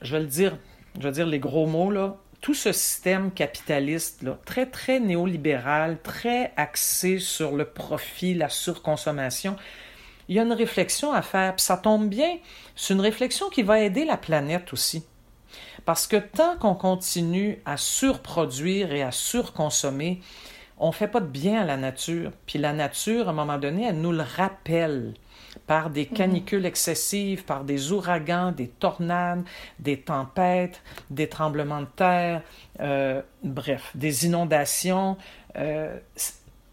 je 0.00 0.12
vais 0.16 0.20
le 0.20 0.26
dire, 0.26 0.56
je 0.98 1.04
vais 1.04 1.12
dire 1.12 1.26
les 1.26 1.38
gros 1.38 1.66
mots, 1.66 1.90
là, 1.90 2.16
tout 2.40 2.54
ce 2.54 2.72
système 2.72 3.32
capitaliste, 3.32 4.24
très, 4.44 4.66
très 4.66 5.00
néolibéral, 5.00 5.98
très 6.02 6.52
axé 6.56 7.18
sur 7.18 7.56
le 7.56 7.64
profit, 7.64 8.34
la 8.34 8.48
surconsommation, 8.48 9.56
il 10.28 10.36
y 10.36 10.38
a 10.38 10.42
une 10.42 10.52
réflexion 10.52 11.12
à 11.12 11.22
faire. 11.22 11.56
Puis 11.56 11.64
ça 11.64 11.76
tombe 11.76 12.08
bien, 12.08 12.38
c'est 12.76 12.94
une 12.94 13.00
réflexion 13.00 13.48
qui 13.48 13.62
va 13.62 13.80
aider 13.80 14.04
la 14.04 14.16
planète 14.16 14.72
aussi. 14.72 15.04
Parce 15.84 16.06
que 16.06 16.16
tant 16.16 16.56
qu'on 16.56 16.74
continue 16.74 17.60
à 17.64 17.76
surproduire 17.76 18.92
et 18.92 19.02
à 19.02 19.10
surconsommer, 19.10 20.20
on 20.78 20.88
ne 20.88 20.92
fait 20.92 21.08
pas 21.08 21.20
de 21.20 21.26
bien 21.26 21.62
à 21.62 21.64
la 21.64 21.76
nature. 21.76 22.30
Puis 22.46 22.58
la 22.58 22.72
nature, 22.72 23.28
à 23.28 23.30
un 23.30 23.34
moment 23.34 23.58
donné, 23.58 23.86
elle 23.86 24.00
nous 24.00 24.12
le 24.12 24.22
rappelle 24.22 25.14
par 25.66 25.90
des 25.90 26.06
mhm. 26.06 26.16
canicules 26.16 26.66
excessives, 26.66 27.44
par 27.44 27.64
des 27.64 27.92
ouragans, 27.92 28.52
des 28.52 28.68
tornades, 28.68 29.44
des 29.78 29.98
tempêtes, 29.98 30.82
des 31.10 31.28
tremblements 31.28 31.80
de 31.80 31.86
terre, 31.96 32.42
euh, 32.80 33.22
bref, 33.42 33.90
des 33.94 34.26
inondations. 34.26 35.16
Euh, 35.56 35.96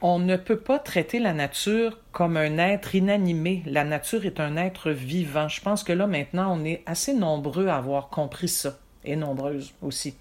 on 0.01 0.19
ne 0.19 0.35
peut 0.35 0.59
pas 0.59 0.77
traiter 0.77 1.19
la 1.19 1.33
nature 1.33 1.97
comme 2.11 2.37
un 2.37 2.57
être 2.57 2.95
inanimé. 2.95 3.63
La 3.65 3.83
nature 3.83 4.25
est 4.25 4.39
un 4.39 4.57
être 4.57 4.91
vivant. 4.91 5.47
Je 5.47 5.61
pense 5.61 5.83
que 5.83 5.93
là, 5.93 6.05
maintenant, 6.05 6.55
on 6.55 6.63
est 6.63 6.83
assez 6.85 7.13
nombreux 7.13 7.67
à 7.67 7.77
avoir 7.77 8.09
compris 8.09 8.49
ça, 8.49 8.77
et 9.03 9.15
nombreuses 9.15 9.73
aussi. 9.81 10.15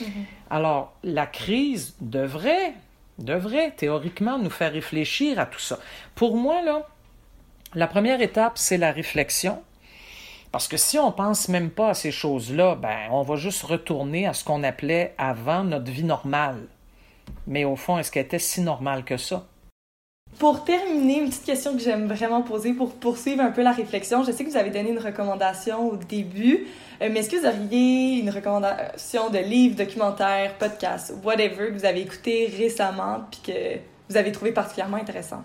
Mhm. 0.00 0.08
Alors, 0.50 0.94
la 1.04 1.26
crise 1.26 1.94
devrait 2.00 2.74
devrait 3.20 3.72
théoriquement 3.72 4.38
nous 4.38 4.50
faire 4.50 4.72
réfléchir 4.72 5.38
à 5.38 5.46
tout 5.46 5.60
ça. 5.60 5.78
Pour 6.14 6.36
moi, 6.36 6.62
là, 6.62 6.88
la 7.74 7.86
première 7.86 8.20
étape, 8.20 8.58
c'est 8.58 8.78
la 8.78 8.90
réflexion. 8.90 9.62
Parce 10.52 10.66
que 10.66 10.76
si 10.76 10.98
on 10.98 11.12
pense 11.12 11.48
même 11.48 11.70
pas 11.70 11.90
à 11.90 11.94
ces 11.94 12.10
choses-là, 12.10 12.74
ben, 12.74 13.08
on 13.12 13.22
va 13.22 13.36
juste 13.36 13.62
retourner 13.62 14.26
à 14.26 14.32
ce 14.32 14.42
qu'on 14.42 14.64
appelait 14.64 15.14
avant 15.16 15.62
notre 15.62 15.90
vie 15.90 16.02
normale. 16.02 16.66
Mais 17.46 17.64
au 17.64 17.76
fond, 17.76 17.98
est-ce 17.98 18.10
qu'elle 18.10 18.24
était 18.24 18.40
si 18.40 18.60
normale 18.60 19.04
que 19.04 19.16
ça? 19.16 19.46
Pour 20.38 20.64
terminer, 20.64 21.20
une 21.20 21.28
petite 21.28 21.44
question 21.44 21.76
que 21.76 21.82
j'aime 21.82 22.06
vraiment 22.06 22.42
poser 22.42 22.72
pour 22.72 22.94
poursuivre 22.94 23.42
un 23.42 23.50
peu 23.50 23.62
la 23.62 23.72
réflexion. 23.72 24.24
Je 24.24 24.32
sais 24.32 24.44
que 24.44 24.50
vous 24.50 24.56
avez 24.56 24.70
donné 24.70 24.90
une 24.90 24.98
recommandation 24.98 25.90
au 25.90 25.96
début, 25.96 26.66
euh, 27.02 27.08
mais 27.10 27.20
est-ce 27.20 27.30
que 27.30 27.36
vous 27.36 27.46
auriez 27.46 28.18
une 28.18 28.30
recommandation 28.30 29.30
de 29.30 29.38
livre, 29.38 29.76
documentaire, 29.76 30.56
podcast, 30.58 31.14
whatever 31.22 31.68
que 31.68 31.78
vous 31.78 31.84
avez 31.84 32.00
écouté 32.00 32.52
récemment 32.56 33.20
puis 33.30 33.40
que 33.52 33.78
vous 34.08 34.16
avez 34.16 34.32
trouvé 34.32 34.52
particulièrement 34.52 34.96
intéressant? 34.96 35.42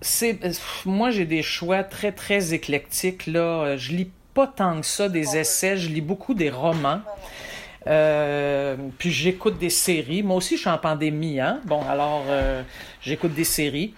C'est 0.00 0.38
moi 0.86 1.10
j'ai 1.10 1.26
des 1.26 1.42
choix 1.42 1.82
très 1.82 2.12
très 2.12 2.54
éclectiques 2.54 3.26
là. 3.26 3.76
Je 3.76 3.92
lis 3.92 4.10
pas 4.34 4.46
tant 4.46 4.80
que 4.80 4.86
ça 4.86 5.08
des 5.08 5.36
essais, 5.36 5.76
je 5.76 5.88
lis 5.88 6.00
beaucoup 6.00 6.34
des 6.34 6.50
romans. 6.50 7.00
Euh, 7.88 8.76
puis 8.98 9.10
j'écoute 9.10 9.58
des 9.58 9.70
séries. 9.70 10.22
Moi 10.22 10.36
aussi, 10.36 10.56
je 10.56 10.60
suis 10.60 10.70
en 10.70 10.78
pandémie, 10.78 11.40
hein? 11.40 11.60
Bon, 11.64 11.80
alors, 11.88 12.24
euh, 12.28 12.62
j'écoute 13.00 13.34
des 13.34 13.44
séries. 13.44 13.94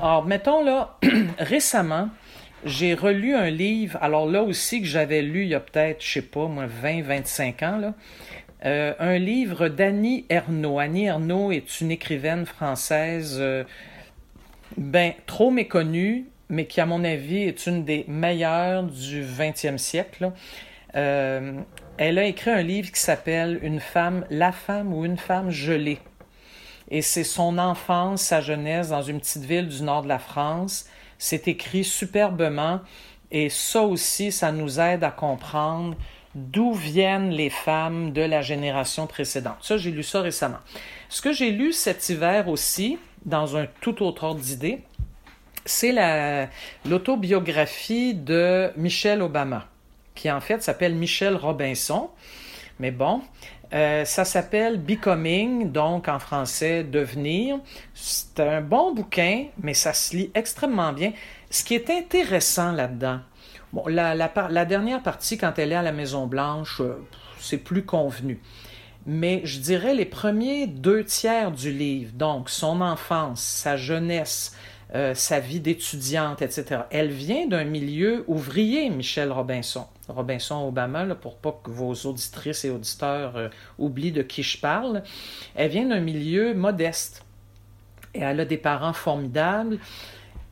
Alors, 0.00 0.24
mettons 0.24 0.62
là, 0.62 0.96
récemment, 1.38 2.08
j'ai 2.64 2.94
relu 2.94 3.34
un 3.34 3.50
livre, 3.50 3.98
alors 4.00 4.26
là 4.26 4.42
aussi 4.42 4.80
que 4.80 4.86
j'avais 4.86 5.22
lu 5.22 5.42
il 5.42 5.48
y 5.48 5.54
a 5.54 5.60
peut-être, 5.60 6.02
je 6.02 6.12
sais 6.12 6.22
pas, 6.22 6.46
moi, 6.46 6.66
20, 6.66 7.02
25 7.02 7.62
ans, 7.62 7.78
là. 7.78 7.94
Euh, 8.64 8.94
un 8.98 9.18
livre 9.18 9.68
d'Annie 9.68 10.24
Ernaux. 10.30 10.78
Annie 10.78 11.04
Ernaux 11.04 11.52
est 11.52 11.82
une 11.82 11.90
écrivaine 11.90 12.46
française, 12.46 13.42
ben, 14.76 15.12
trop 15.26 15.50
méconnue, 15.50 16.26
mais 16.48 16.66
qui, 16.66 16.80
à 16.80 16.86
mon 16.86 17.04
avis, 17.04 17.42
est 17.42 17.66
une 17.66 17.84
des 17.84 18.04
meilleures 18.08 18.84
du 18.84 19.24
20e 19.24 19.78
siècle. 19.78 20.32
Euh, 20.94 21.60
elle 21.96 22.18
a 22.18 22.24
écrit 22.24 22.50
un 22.50 22.62
livre 22.62 22.90
qui 22.90 23.00
s'appelle 23.00 23.58
Une 23.62 23.80
femme, 23.80 24.24
la 24.30 24.52
femme 24.52 24.92
ou 24.92 25.04
une 25.04 25.16
femme 25.16 25.50
gelée. 25.50 25.98
Et 26.90 27.02
c'est 27.02 27.24
son 27.24 27.58
enfance, 27.58 28.22
sa 28.22 28.40
jeunesse 28.40 28.88
dans 28.88 29.02
une 29.02 29.20
petite 29.20 29.44
ville 29.44 29.68
du 29.68 29.82
nord 29.82 30.02
de 30.02 30.08
la 30.08 30.18
France. 30.18 30.86
C'est 31.18 31.48
écrit 31.48 31.84
superbement. 31.84 32.80
Et 33.30 33.48
ça 33.48 33.82
aussi, 33.82 34.30
ça 34.30 34.52
nous 34.52 34.78
aide 34.80 35.02
à 35.02 35.10
comprendre 35.10 35.96
d'où 36.34 36.72
viennent 36.72 37.30
les 37.30 37.50
femmes 37.50 38.12
de 38.12 38.22
la 38.22 38.42
génération 38.42 39.06
précédente. 39.06 39.56
Ça, 39.60 39.76
j'ai 39.76 39.90
lu 39.90 40.02
ça 40.02 40.20
récemment. 40.20 40.58
Ce 41.08 41.22
que 41.22 41.32
j'ai 41.32 41.50
lu 41.50 41.72
cet 41.72 42.08
hiver 42.08 42.48
aussi, 42.48 42.98
dans 43.24 43.56
un 43.56 43.66
tout 43.80 44.02
autre 44.02 44.24
ordre 44.24 44.40
d'idée, 44.40 44.82
c'est 45.64 45.94
l'autobiographie 46.84 48.14
de 48.14 48.70
Michelle 48.76 49.22
Obama 49.22 49.68
qui 50.14 50.30
en 50.30 50.40
fait 50.40 50.62
s'appelle 50.62 50.94
Michel 50.94 51.36
Robinson. 51.36 52.10
Mais 52.78 52.90
bon, 52.90 53.22
euh, 53.72 54.04
ça 54.04 54.24
s'appelle 54.24 54.78
Becoming, 54.80 55.70
donc 55.70 56.08
en 56.08 56.18
français 56.18 56.84
Devenir. 56.84 57.58
C'est 57.94 58.40
un 58.40 58.60
bon 58.60 58.94
bouquin, 58.94 59.46
mais 59.62 59.74
ça 59.74 59.92
se 59.92 60.16
lit 60.16 60.30
extrêmement 60.34 60.92
bien. 60.92 61.12
Ce 61.50 61.64
qui 61.64 61.74
est 61.74 61.90
intéressant 61.90 62.72
là-dedans, 62.72 63.20
bon, 63.72 63.84
la, 63.86 64.64
dernière 64.64 65.02
partie, 65.02 65.38
quand 65.38 65.58
elle 65.58 65.72
est 65.72 65.76
à 65.76 65.82
la 65.82 65.92
Maison-Blanche, 65.92 66.80
euh, 66.80 66.96
c'est 67.38 67.58
plus 67.58 67.84
convenu. 67.84 68.40
Mais 69.06 69.42
je 69.44 69.60
dirais 69.60 69.94
les 69.94 70.06
premiers 70.06 70.66
deux 70.66 71.04
tiers 71.04 71.52
du 71.52 71.70
livre, 71.70 72.12
donc 72.14 72.48
son 72.48 72.80
enfance, 72.80 73.42
sa 73.42 73.76
jeunesse, 73.76 74.56
euh, 74.94 75.12
sa 75.14 75.40
vie 75.40 75.60
d'étudiante, 75.60 76.40
etc. 76.40 76.82
Elle 76.90 77.10
vient 77.10 77.46
d'un 77.46 77.64
milieu 77.64 78.24
ouvrier, 78.28 78.88
Michelle 78.90 79.32
Robinson. 79.32 79.86
Robinson 80.08 80.68
Obama, 80.68 81.04
là, 81.04 81.14
pour 81.14 81.36
pas 81.36 81.58
que 81.62 81.70
vos 81.70 81.92
auditrices 82.06 82.64
et 82.64 82.70
auditeurs 82.70 83.36
euh, 83.36 83.48
oublient 83.78 84.12
de 84.12 84.22
qui 84.22 84.42
je 84.42 84.58
parle. 84.58 85.02
Elle 85.54 85.70
vient 85.70 85.86
d'un 85.86 86.00
milieu 86.00 86.54
modeste. 86.54 87.24
Et 88.14 88.20
elle 88.20 88.40
a 88.40 88.44
des 88.44 88.56
parents 88.56 88.92
formidables. 88.92 89.78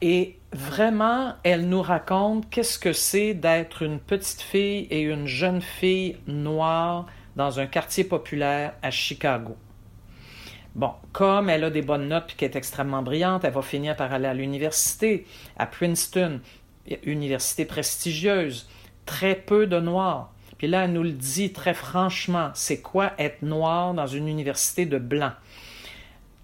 Et 0.00 0.38
vraiment, 0.53 1.34
elle 1.44 1.68
nous 1.68 1.82
raconte 1.82 2.50
qu'est-ce 2.50 2.78
que 2.78 2.92
c'est 2.92 3.34
d'être 3.34 3.82
une 3.82 4.00
petite 4.00 4.42
fille 4.42 4.88
et 4.90 5.03
une 5.03 5.26
jeune 5.26 5.62
fille 5.62 6.16
noire 6.26 7.07
dans 7.37 7.61
un 7.61 7.66
quartier 7.66 8.05
populaire 8.05 8.74
à 8.83 8.91
Chicago. 8.91 9.57
Bon, 10.74 10.93
comme 11.12 11.51
elle 11.51 11.64
a 11.64 11.70
des 11.70 11.83
bonnes 11.83 12.09
notes 12.09 12.33
et 12.33 12.35
qu'elle 12.35 12.51
est 12.51 12.57
extrêmement 12.57 13.03
brillante, 13.03 13.45
elle 13.45 13.53
va 13.53 13.62
finir 13.62 13.95
par 13.95 14.12
aller 14.12 14.26
à 14.26 14.35
l'université, 14.35 15.26
à 15.59 15.66
Princeton, 15.66 16.41
université 17.05 17.64
prestigieuse, 17.64 18.68
très 19.05 19.35
peu 19.35 19.66
de 19.66 19.78
noirs. 19.78 20.33
Puis 20.57 20.68
là, 20.68 20.85
elle 20.85 20.93
nous 20.93 21.03
le 21.03 21.12
dit 21.12 21.53
très 21.53 21.74
franchement, 21.74 22.51
c'est 22.55 22.80
quoi 22.80 23.12
être 23.18 23.43
noir 23.43 23.95
dans 23.95 24.07
une 24.07 24.28
université 24.28 24.87
de 24.87 24.99
blancs? 24.99 25.35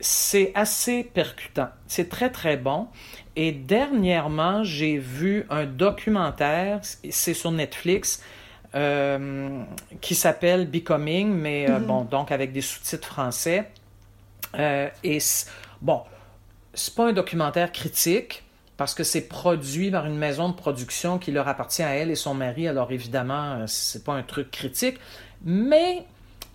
C'est 0.00 0.52
assez 0.54 1.04
percutant, 1.04 1.68
c'est 1.86 2.08
très 2.08 2.30
très 2.30 2.56
bon. 2.56 2.88
Et 3.34 3.52
dernièrement, 3.52 4.62
j'ai 4.62 4.98
vu 4.98 5.46
un 5.50 5.64
documentaire, 5.64 6.80
c'est 6.82 7.34
sur 7.34 7.50
Netflix, 7.50 8.22
euh, 8.74 9.62
qui 10.00 10.14
s'appelle 10.14 10.68
Becoming, 10.68 11.32
mais 11.32 11.68
euh, 11.68 11.78
mm-hmm. 11.78 11.84
bon, 11.84 12.04
donc 12.04 12.32
avec 12.32 12.52
des 12.52 12.60
sous-titres 12.60 13.06
français. 13.06 13.70
Euh, 14.58 14.88
et 15.02 15.18
bon, 15.80 16.02
c'est 16.74 16.94
pas 16.94 17.08
un 17.08 17.12
documentaire 17.12 17.72
critique 17.72 18.44
parce 18.76 18.94
que 18.94 19.04
c'est 19.04 19.26
produit 19.26 19.90
par 19.90 20.06
une 20.06 20.16
maison 20.16 20.50
de 20.50 20.54
production 20.54 21.18
qui 21.18 21.32
leur 21.32 21.48
appartient 21.48 21.82
à 21.82 21.94
elle 21.94 22.10
et 22.10 22.14
son 22.14 22.34
mari. 22.34 22.68
Alors 22.68 22.92
évidemment, 22.92 23.66
c'est 23.66 24.04
pas 24.04 24.12
un 24.12 24.22
truc 24.22 24.50
critique, 24.50 24.98
mais 25.44 26.04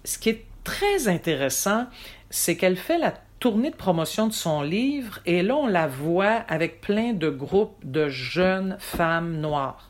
ce 0.05 0.17
qui 0.17 0.29
est 0.29 0.45
très 0.63 1.07
intéressant, 1.07 1.87
c'est 2.29 2.55
qu'elle 2.55 2.77
fait 2.77 2.97
la 2.97 3.13
tournée 3.39 3.71
de 3.71 3.75
promotion 3.75 4.27
de 4.27 4.33
son 4.33 4.61
livre 4.61 5.19
et 5.25 5.43
là 5.43 5.55
on 5.55 5.67
la 5.67 5.87
voit 5.87 6.43
avec 6.47 6.79
plein 6.79 7.11
de 7.11 7.29
groupes 7.29 7.75
de 7.83 8.07
jeunes 8.07 8.77
femmes 8.79 9.41
noires 9.41 9.89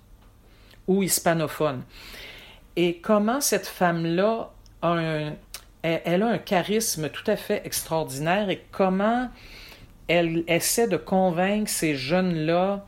ou 0.88 1.04
hispanophones. 1.04 1.84
Et 2.76 2.98
comment 2.98 3.42
cette 3.42 3.68
femme-là 3.68 4.52
a 4.82 4.90
un, 4.90 5.34
elle, 5.84 6.24
a 6.24 6.28
un 6.28 6.38
charisme 6.38 7.10
tout 7.10 7.30
à 7.30 7.36
fait 7.36 7.62
extraordinaire 7.66 8.50
et 8.50 8.64
comment 8.72 9.30
elle 10.08 10.44
essaie 10.48 10.88
de 10.88 10.98
convaincre 10.98 11.70
ces 11.70 11.96
jeunes-là 11.96 12.86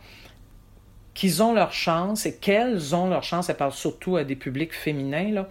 qu'ils 1.14 1.41
ont 1.41 1.54
leur 1.54 1.72
chance 1.72 2.26
et 2.26 2.36
qu'elles 2.36 2.96
ont 2.96 3.08
leur 3.08 3.24
chance. 3.24 3.50
Elle 3.50 3.58
parle 3.58 3.72
surtout 3.72 4.18
à 4.18 4.24
des 4.24 4.36
publics 4.36 4.74
féminins, 4.74 5.32
là, 5.32 5.50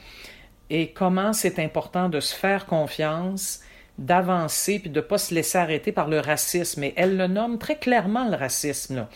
et 0.71 0.93
comment 0.93 1.33
c'est 1.33 1.59
important 1.59 2.09
de 2.09 2.21
se 2.21 2.35
faire 2.35 2.67
confiance, 2.67 3.61
d'avancer, 3.99 4.79
puis 4.79 4.91
de 4.91 5.01
ne 5.01 5.05
pas 5.05 5.19
se 5.19 5.35
laisser 5.35 5.59
arrêter 5.59 5.93
par 5.93 6.09
le 6.09 6.21
racisme. 6.21 6.83
Et 6.85 6.95
elle 6.97 7.17
le 7.17 7.27
nomme 7.27 7.59
très 7.59 7.77
clairement, 7.77 8.29
le 8.29 8.37
racisme. 8.37 9.07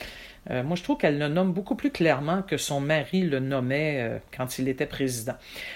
Euh, 0.51 0.62
moi, 0.62 0.76
je 0.76 0.82
trouve 0.82 0.99
qu'elle 0.99 1.18
le 1.18 1.28
nomme 1.28 1.53
beaucoup 1.53 1.74
plus 1.74 1.91
clairement 1.91 2.43
que 2.43 2.57
son 2.57 2.80
mari 2.80 3.22
le 3.22 3.41
nommait 3.41 4.01
euh, 4.01 4.18
quand 4.36 4.59
il 4.59 4.68
était 4.68 4.86
président. 4.86 5.34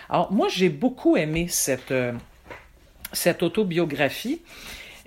Alors, 0.08 0.32
moi, 0.32 0.48
j'ai 0.48 0.68
beaucoup 0.68 1.16
aimé 1.16 1.46
cette, 1.48 1.92
euh, 1.92 2.12
cette 3.12 3.42
autobiographie. 3.42 4.40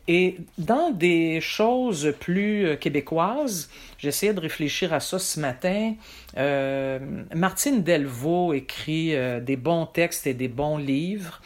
Et 0.07 0.37
dans 0.59 0.91
des 0.91 1.41
choses 1.41 2.13
plus 2.19 2.77
québécoises, 2.79 3.71
j'essayais 3.97 4.35
de 4.35 4.39
réfléchir 4.39 4.93
à 4.93 4.99
ça 4.99 5.17
ce 5.17 5.39
matin. 5.39 5.95
Martine 7.33 7.81
Delvaux 7.81 8.53
écrit 8.53 9.15
des 9.41 9.55
bons 9.55 9.87
textes 9.87 10.27
et 10.27 10.35
des 10.35 10.47
bons 10.47 10.77
livres. 10.77 11.41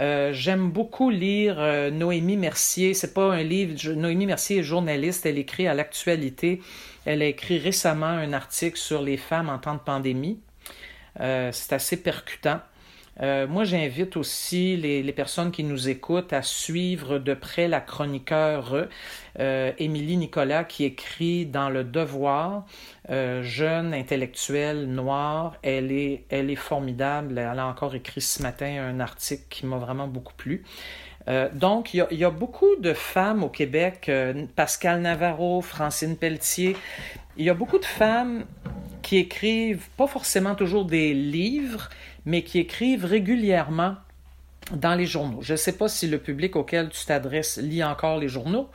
J'aime 0.00 0.70
beaucoup 0.70 1.10
lire 1.10 1.56
Noémie 1.92 2.38
Mercier. 2.38 2.94
C'est 2.94 3.12
pas 3.12 3.32
un 3.32 3.42
livre. 3.42 3.92
Noémie 3.92 4.26
Mercier 4.26 4.58
est 4.58 4.62
journaliste. 4.62 5.26
Elle 5.26 5.38
écrit 5.38 5.68
à 5.68 5.74
l'actualité. 5.74 6.62
Elle 7.04 7.20
a 7.22 7.26
écrit 7.26 7.58
récemment 7.58 8.06
un 8.06 8.32
article 8.32 8.78
sur 8.78 9.02
les 9.02 9.18
femmes 9.18 9.50
en 9.50 9.58
temps 9.58 9.74
de 9.74 9.80
pandémie. 9.80 10.40
C'est 11.18 11.72
assez 11.72 11.98
percutant. 11.98 12.60
Euh, 13.22 13.46
moi, 13.46 13.64
j'invite 13.64 14.16
aussi 14.16 14.76
les, 14.76 15.12
personnes 15.12 15.50
qui 15.50 15.64
nous 15.64 15.88
écoutent 15.88 16.32
à 16.32 16.42
suivre 16.42 17.18
de 17.18 17.34
près 17.34 17.68
la 17.68 17.80
chroniqueur 17.80 18.88
euh, 19.38 19.72
Émilie 19.78 20.16
Nicolas 20.16 20.64
qui 20.64 20.84
écrit 20.84 21.44
dans 21.44 21.68
Le 21.68 21.84
Devoir, 21.84 22.64
euh, 23.10 23.42
jeune 23.42 23.92
intellectuelle 23.92 24.86
noire. 24.86 25.56
Elle 25.62 25.92
est, 25.92 26.24
elle 26.30 26.50
est 26.50 26.56
formidable. 26.56 27.38
Elle 27.38 27.58
a 27.58 27.66
encore 27.66 27.94
écrit 27.94 28.22
ce 28.22 28.42
matin 28.42 28.82
un 28.88 29.00
article 29.00 29.44
qui 29.50 29.66
m'a 29.66 29.76
vraiment 29.76 30.08
beaucoup 30.08 30.34
plu. 30.34 30.64
donc, 31.52 31.94
y, 31.94 32.00
a, 32.00 32.08
il 32.10 32.18
y, 32.18 32.24
a, 32.24 32.30
beaucoup 32.30 32.74
de 32.76 32.94
femmes 32.94 33.44
au 33.44 33.48
Québec, 33.48 34.10
Pascal 34.56 35.00
Navarro, 35.00 35.60
Francine 35.60 36.16
Pelletier. 36.16 36.76
Il 37.36 37.44
y 37.44 37.50
a 37.50 37.54
beaucoup 37.54 37.78
de 37.78 37.84
femmes 37.84 38.44
qui 39.02 39.18
écrivent 39.18 39.88
pas 39.96 40.06
forcément 40.06 40.54
toujours 40.54 40.84
des 40.84 41.14
livres, 41.14 41.90
mais 42.24 42.42
qui 42.42 42.58
écrivent 42.58 43.04
régulièrement 43.04 43.96
dans 44.72 44.94
les 44.94 45.06
journaux. 45.06 45.40
Je 45.42 45.52
ne 45.52 45.56
sais 45.56 45.76
pas 45.76 45.88
si 45.88 46.06
le 46.06 46.18
public 46.18 46.56
auquel 46.56 46.90
tu 46.90 47.04
t'adresses 47.04 47.58
lit 47.58 47.82
encore 47.82 48.18
les 48.18 48.28
journaux, 48.28 48.68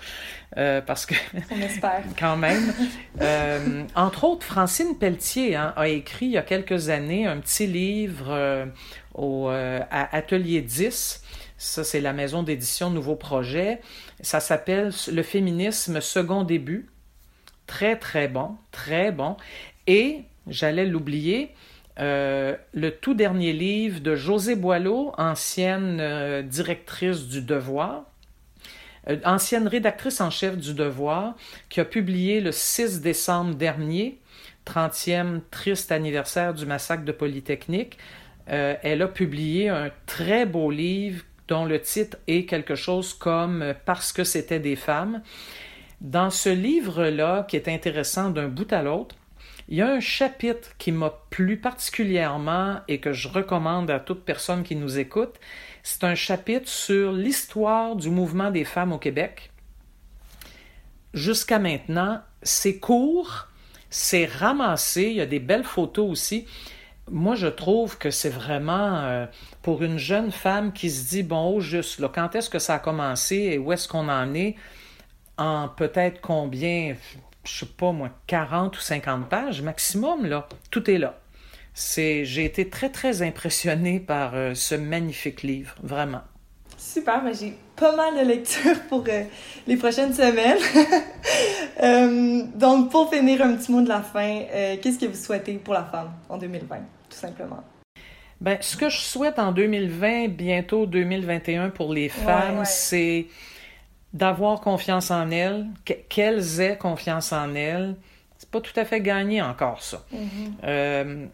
euh, 0.58 0.82
parce 0.82 1.06
que... 1.06 1.16
On 1.52 1.62
espère. 1.62 2.04
quand 2.20 2.38
même. 2.38 2.74
Euh, 3.22 3.84
entre 3.96 4.26
autres, 4.26 4.46
Francine 4.46 4.98
Pelletier 4.98 5.56
hein, 5.56 5.74
a 5.76 5.88
écrit 5.88 6.28
il 6.28 6.32
y 6.34 6.38
a 6.38 6.42
quelques 6.42 6.90
années 6.90 7.26
un 7.26 7.38
petit 7.38 7.68
livre 7.68 8.28
euh, 8.30 8.66
au, 9.14 9.48
à 9.48 10.16
Atelier 10.16 10.62
10. 10.62 11.22
Ça, 11.58 11.84
c'est 11.84 12.02
la 12.02 12.14
maison 12.14 12.44
d'édition 12.44 12.90
Nouveau 12.90 13.16
Projet. 13.16 13.80
Ça 14.22 14.40
s'appelle 14.40 14.92
Le 15.12 15.24
féminisme 15.24 16.02
second 16.02 16.44
début. 16.44 16.88
Très, 17.68 17.98
très 17.98 18.28
bon. 18.28 18.58
Très 18.72 19.12
bon. 19.12 19.38
Et, 19.88 20.24
j'allais 20.48 20.86
l'oublier, 20.86 21.52
euh, 22.00 22.56
le 22.74 22.92
tout 22.92 23.14
dernier 23.14 23.54
livre 23.54 24.02
de 24.02 24.16
José 24.16 24.56
Boileau, 24.56 25.14
ancienne 25.18 26.00
euh, 26.02 26.42
directrice 26.42 27.28
du 27.28 27.42
Devoir, 27.42 28.04
euh, 29.10 29.18
ancienne 29.24 29.68
rédactrice 29.68 30.20
en 30.20 30.30
chef 30.30 30.58
du 30.58 30.74
Devoir, 30.74 31.36
qui 31.70 31.80
a 31.80 31.86
publié 31.86 32.42
le 32.42 32.52
6 32.52 33.02
décembre 33.02 33.56
dernier, 33.56 34.20
30e 34.66 35.42
triste 35.52 35.92
anniversaire 35.92 36.54
du 36.54 36.66
massacre 36.66 37.06
de 37.06 37.12
Polytechnique. 37.12 37.98
elle 38.48 39.02
a 39.02 39.08
publié 39.08 39.70
un 39.70 39.92
très 40.06 40.46
beau 40.46 40.72
livre 40.72 41.24
dont 41.48 41.66
le 41.66 41.80
titre 41.80 42.18
est 42.28 42.46
quelque 42.46 42.76
chose 42.76 43.14
comme 43.14 43.74
Parce 43.86 44.12
que 44.12 44.24
c'était 44.24 44.60
des 44.60 44.76
femmes. 44.76 45.22
Dans 46.02 46.32
ce 46.32 46.50
livre-là, 46.50 47.46
qui 47.48 47.56
est 47.56 47.68
intéressant 47.68 48.32
d'un 48.32 48.48
bout 48.48 48.72
à 48.74 48.82
l'autre, 48.82 49.16
il 49.68 49.78
y 49.78 49.82
a 49.82 49.88
un 49.88 50.00
chapitre 50.00 50.78
qui 50.78 50.92
m'a 50.92 51.12
plu 51.30 51.58
particulièrement 51.58 52.82
et 52.88 53.00
que 53.00 53.14
je 53.14 53.28
recommande 53.28 53.90
à 53.90 54.00
toute 54.00 54.24
personne 54.24 54.64
qui 54.64 54.76
nous 54.76 55.00
écoute. 55.00 55.36
C'est 55.82 56.04
un 56.04 56.14
chapitre 56.14 56.70
sur 56.70 57.12
l'histoire 57.12 57.96
du 57.96 58.10
mouvement 58.10 58.52
des 58.52 58.64
femmes 58.64 58.94
au 58.94 59.00
Québec. 59.00 59.52
Jusqu'à 61.14 61.58
maintenant, 61.58 62.22
c'est 62.44 62.78
court, 62.78 63.48
c'est 63.90 64.26
ramassé, 64.26 65.04
il 65.04 65.16
y 65.16 65.22
a 65.22 65.26
des 65.26 65.40
belles 65.40 65.64
photos 65.64 66.12
aussi. 66.12 66.46
Moi, 67.10 67.36
je 67.36 67.48
trouve 67.48 67.98
que 67.98 68.12
c'est 68.12 68.30
vraiment 68.30 69.00
euh, 69.00 69.26
pour 69.62 69.82
une 69.84 69.98
jeune 69.98 70.32
femme 70.32 70.74
qui 70.74 70.90
se 70.90 71.10
dit, 71.10 71.24
bon, 71.24 71.60
juste, 71.60 72.00
là, 72.00 72.10
quand 72.14 72.36
est-ce 72.36 72.50
que 72.50 72.60
ça 72.60 72.76
a 72.76 72.80
commencé 72.80 73.36
et 73.36 73.58
où 73.58 73.72
est-ce 73.72 73.88
qu'on 73.88 74.10
en 74.10 74.34
est, 74.34 74.56
en 75.38 75.70
peut-être 75.70 76.22
combien, 76.22 76.96
je 77.46 77.60
sais 77.60 77.66
pas 77.66 77.92
moi, 77.92 78.10
40 78.28 78.78
ou 78.78 78.82
50 78.82 79.30
pages 79.30 79.62
maximum, 79.62 80.26
là. 80.26 80.48
Tout 80.72 80.90
est 80.90 80.98
là. 80.98 81.20
C'est, 81.74 82.24
j'ai 82.26 82.46
été 82.46 82.70
très, 82.70 82.90
très 82.90 83.22
impressionnée 83.22 84.00
par 84.00 84.34
euh, 84.36 84.54
ce 84.54 84.76
magnifique 84.76 85.44
livre, 85.44 85.76
vraiment. 85.84 86.22
Super, 86.78 87.22
mais 87.24 87.34
j'ai 87.34 87.54
pas 87.76 87.96
mal 87.96 88.16
de 88.16 88.28
lectures 88.28 88.80
pour 88.90 89.04
euh, 89.10 89.24
les 89.68 89.78
prochaines 89.78 90.14
semaines. 90.14 90.58
Euh, 91.84 92.44
donc, 92.56 92.90
pour 92.90 93.14
finir, 93.14 93.42
un 93.42 93.58
petit 93.58 93.70
mot 93.70 93.82
de 93.82 93.90
la 93.90 94.02
fin, 94.02 94.44
qu'est-ce 94.82 94.98
que 94.98 95.08
vous 95.08 95.22
souhaitez 95.22 95.56
pour 95.56 95.74
la 95.74 95.84
femme 95.84 96.10
en 96.30 96.38
2020, 96.38 96.78
tout 97.10 97.18
simplement? 97.18 97.62
Ben, 98.40 98.58
ce 98.62 98.78
que 98.78 98.88
je 98.88 98.98
souhaite 98.98 99.40
en 99.40 99.52
2020, 99.52 100.30
bientôt 100.30 100.86
2021 100.86 101.72
pour 101.72 101.94
les 101.94 102.08
femmes, 102.08 102.64
c'est 102.64 103.28
d'avoir 104.16 104.62
confiance 104.62 105.12
en 105.12 105.30
elles, 105.30 105.68
qu'elles 106.10 106.62
aient 106.62 106.78
confiance 106.78 107.34
en 107.34 107.54
elles. 107.54 107.96
C'est 108.38 108.50
pas 108.50 108.62
tout 108.62 108.78
à 108.78 108.86
fait 108.86 109.02
gagné 109.02 109.42
encore, 109.42 109.84
ça. 109.84 110.06
Mm-hmm. 110.14 110.52
Euh, 110.64 111.26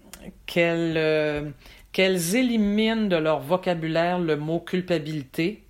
qu'elles, 0.48 0.98
euh, 0.98 1.50
qu'elles 1.92 2.36
éliminent 2.36 3.06
de 3.06 3.16
leur 3.16 3.40
vocabulaire 3.40 4.18
le 4.18 4.36
mot 4.36 4.60
culpabilité. 4.60 5.64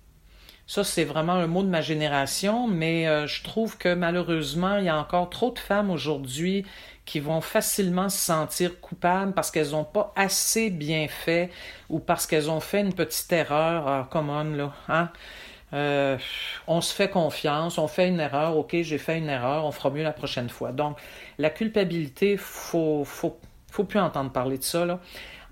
Ça, 0.66 0.84
c'est 0.84 1.04
vraiment 1.04 1.34
un 1.34 1.46
mot 1.46 1.62
de 1.62 1.68
ma 1.68 1.82
génération, 1.82 2.66
mais 2.66 3.06
euh, 3.06 3.26
je 3.26 3.42
trouve 3.42 3.76
que 3.76 3.92
malheureusement, 3.92 4.78
il 4.78 4.86
y 4.86 4.88
a 4.88 4.96
encore 4.96 5.28
trop 5.28 5.50
de 5.50 5.58
femmes 5.58 5.90
aujourd'hui 5.90 6.64
qui 7.04 7.20
vont 7.20 7.42
facilement 7.42 8.08
se 8.08 8.16
sentir 8.16 8.80
coupables 8.80 9.34
parce 9.34 9.50
qu'elles 9.50 9.72
n'ont 9.72 9.84
pas 9.84 10.14
assez 10.16 10.70
bien 10.70 11.08
fait 11.08 11.50
ou 11.90 11.98
parce 11.98 12.26
qu'elles 12.26 12.48
ont 12.48 12.60
fait 12.60 12.80
une 12.80 12.94
petite 12.94 13.30
erreur. 13.32 13.86
Ah, 13.86 14.08
come 14.10 14.30
on, 14.30 14.44
là. 14.44 14.72
Hein? 14.88 15.10
Euh, 15.72 16.18
on 16.66 16.80
se 16.80 16.94
fait 16.94 17.08
confiance, 17.08 17.78
on 17.78 17.88
fait 17.88 18.08
une 18.08 18.20
erreur, 18.20 18.56
ok, 18.56 18.76
j'ai 18.82 18.98
fait 18.98 19.18
une 19.18 19.28
erreur, 19.28 19.64
on 19.64 19.72
fera 19.72 19.90
mieux 19.90 20.02
la 20.02 20.12
prochaine 20.12 20.48
fois. 20.48 20.72
Donc, 20.72 20.98
la 21.38 21.50
culpabilité, 21.50 22.36
faut, 22.36 23.04
faut, 23.04 23.38
faut 23.70 23.84
plus 23.84 24.00
entendre 24.00 24.30
parler 24.30 24.58
de 24.58 24.62
ça. 24.62 25.00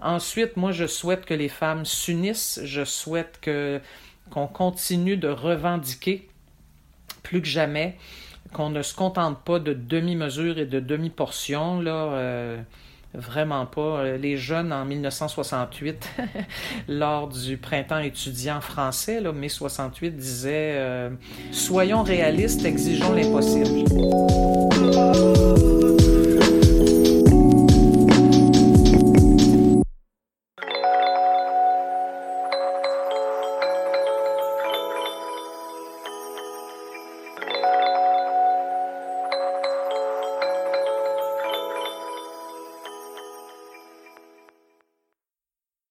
Ensuite, 0.00 0.56
moi, 0.56 0.72
je 0.72 0.86
souhaite 0.86 1.24
que 1.24 1.34
les 1.34 1.48
femmes 1.48 1.84
s'unissent, 1.84 2.60
je 2.64 2.84
souhaite 2.84 3.38
que 3.40 3.80
qu'on 4.30 4.46
continue 4.46 5.16
de 5.16 5.28
revendiquer 5.28 6.28
plus 7.24 7.42
que 7.42 7.48
jamais, 7.48 7.96
qu'on 8.52 8.70
ne 8.70 8.82
se 8.82 8.94
contente 8.94 9.42
pas 9.42 9.58
de 9.58 9.72
demi-mesures 9.72 10.58
et 10.58 10.66
de 10.66 10.80
demi-portions. 10.80 11.80
Là, 11.80 11.92
euh, 11.92 12.62
Vraiment 13.12 13.66
pas. 13.66 13.80
Euh, 13.80 14.16
les 14.16 14.36
jeunes 14.36 14.72
en 14.72 14.84
1968, 14.84 16.10
lors 16.88 17.28
du 17.28 17.56
printemps 17.56 17.98
étudiant 17.98 18.60
français, 18.60 19.20
là, 19.20 19.32
mai 19.32 19.48
68, 19.48 20.16
disaient 20.16 20.74
euh, 20.76 21.10
Soyons 21.50 22.02
réalistes, 22.02 22.64
exigeons 22.64 23.12
l'impossible. 23.12 23.84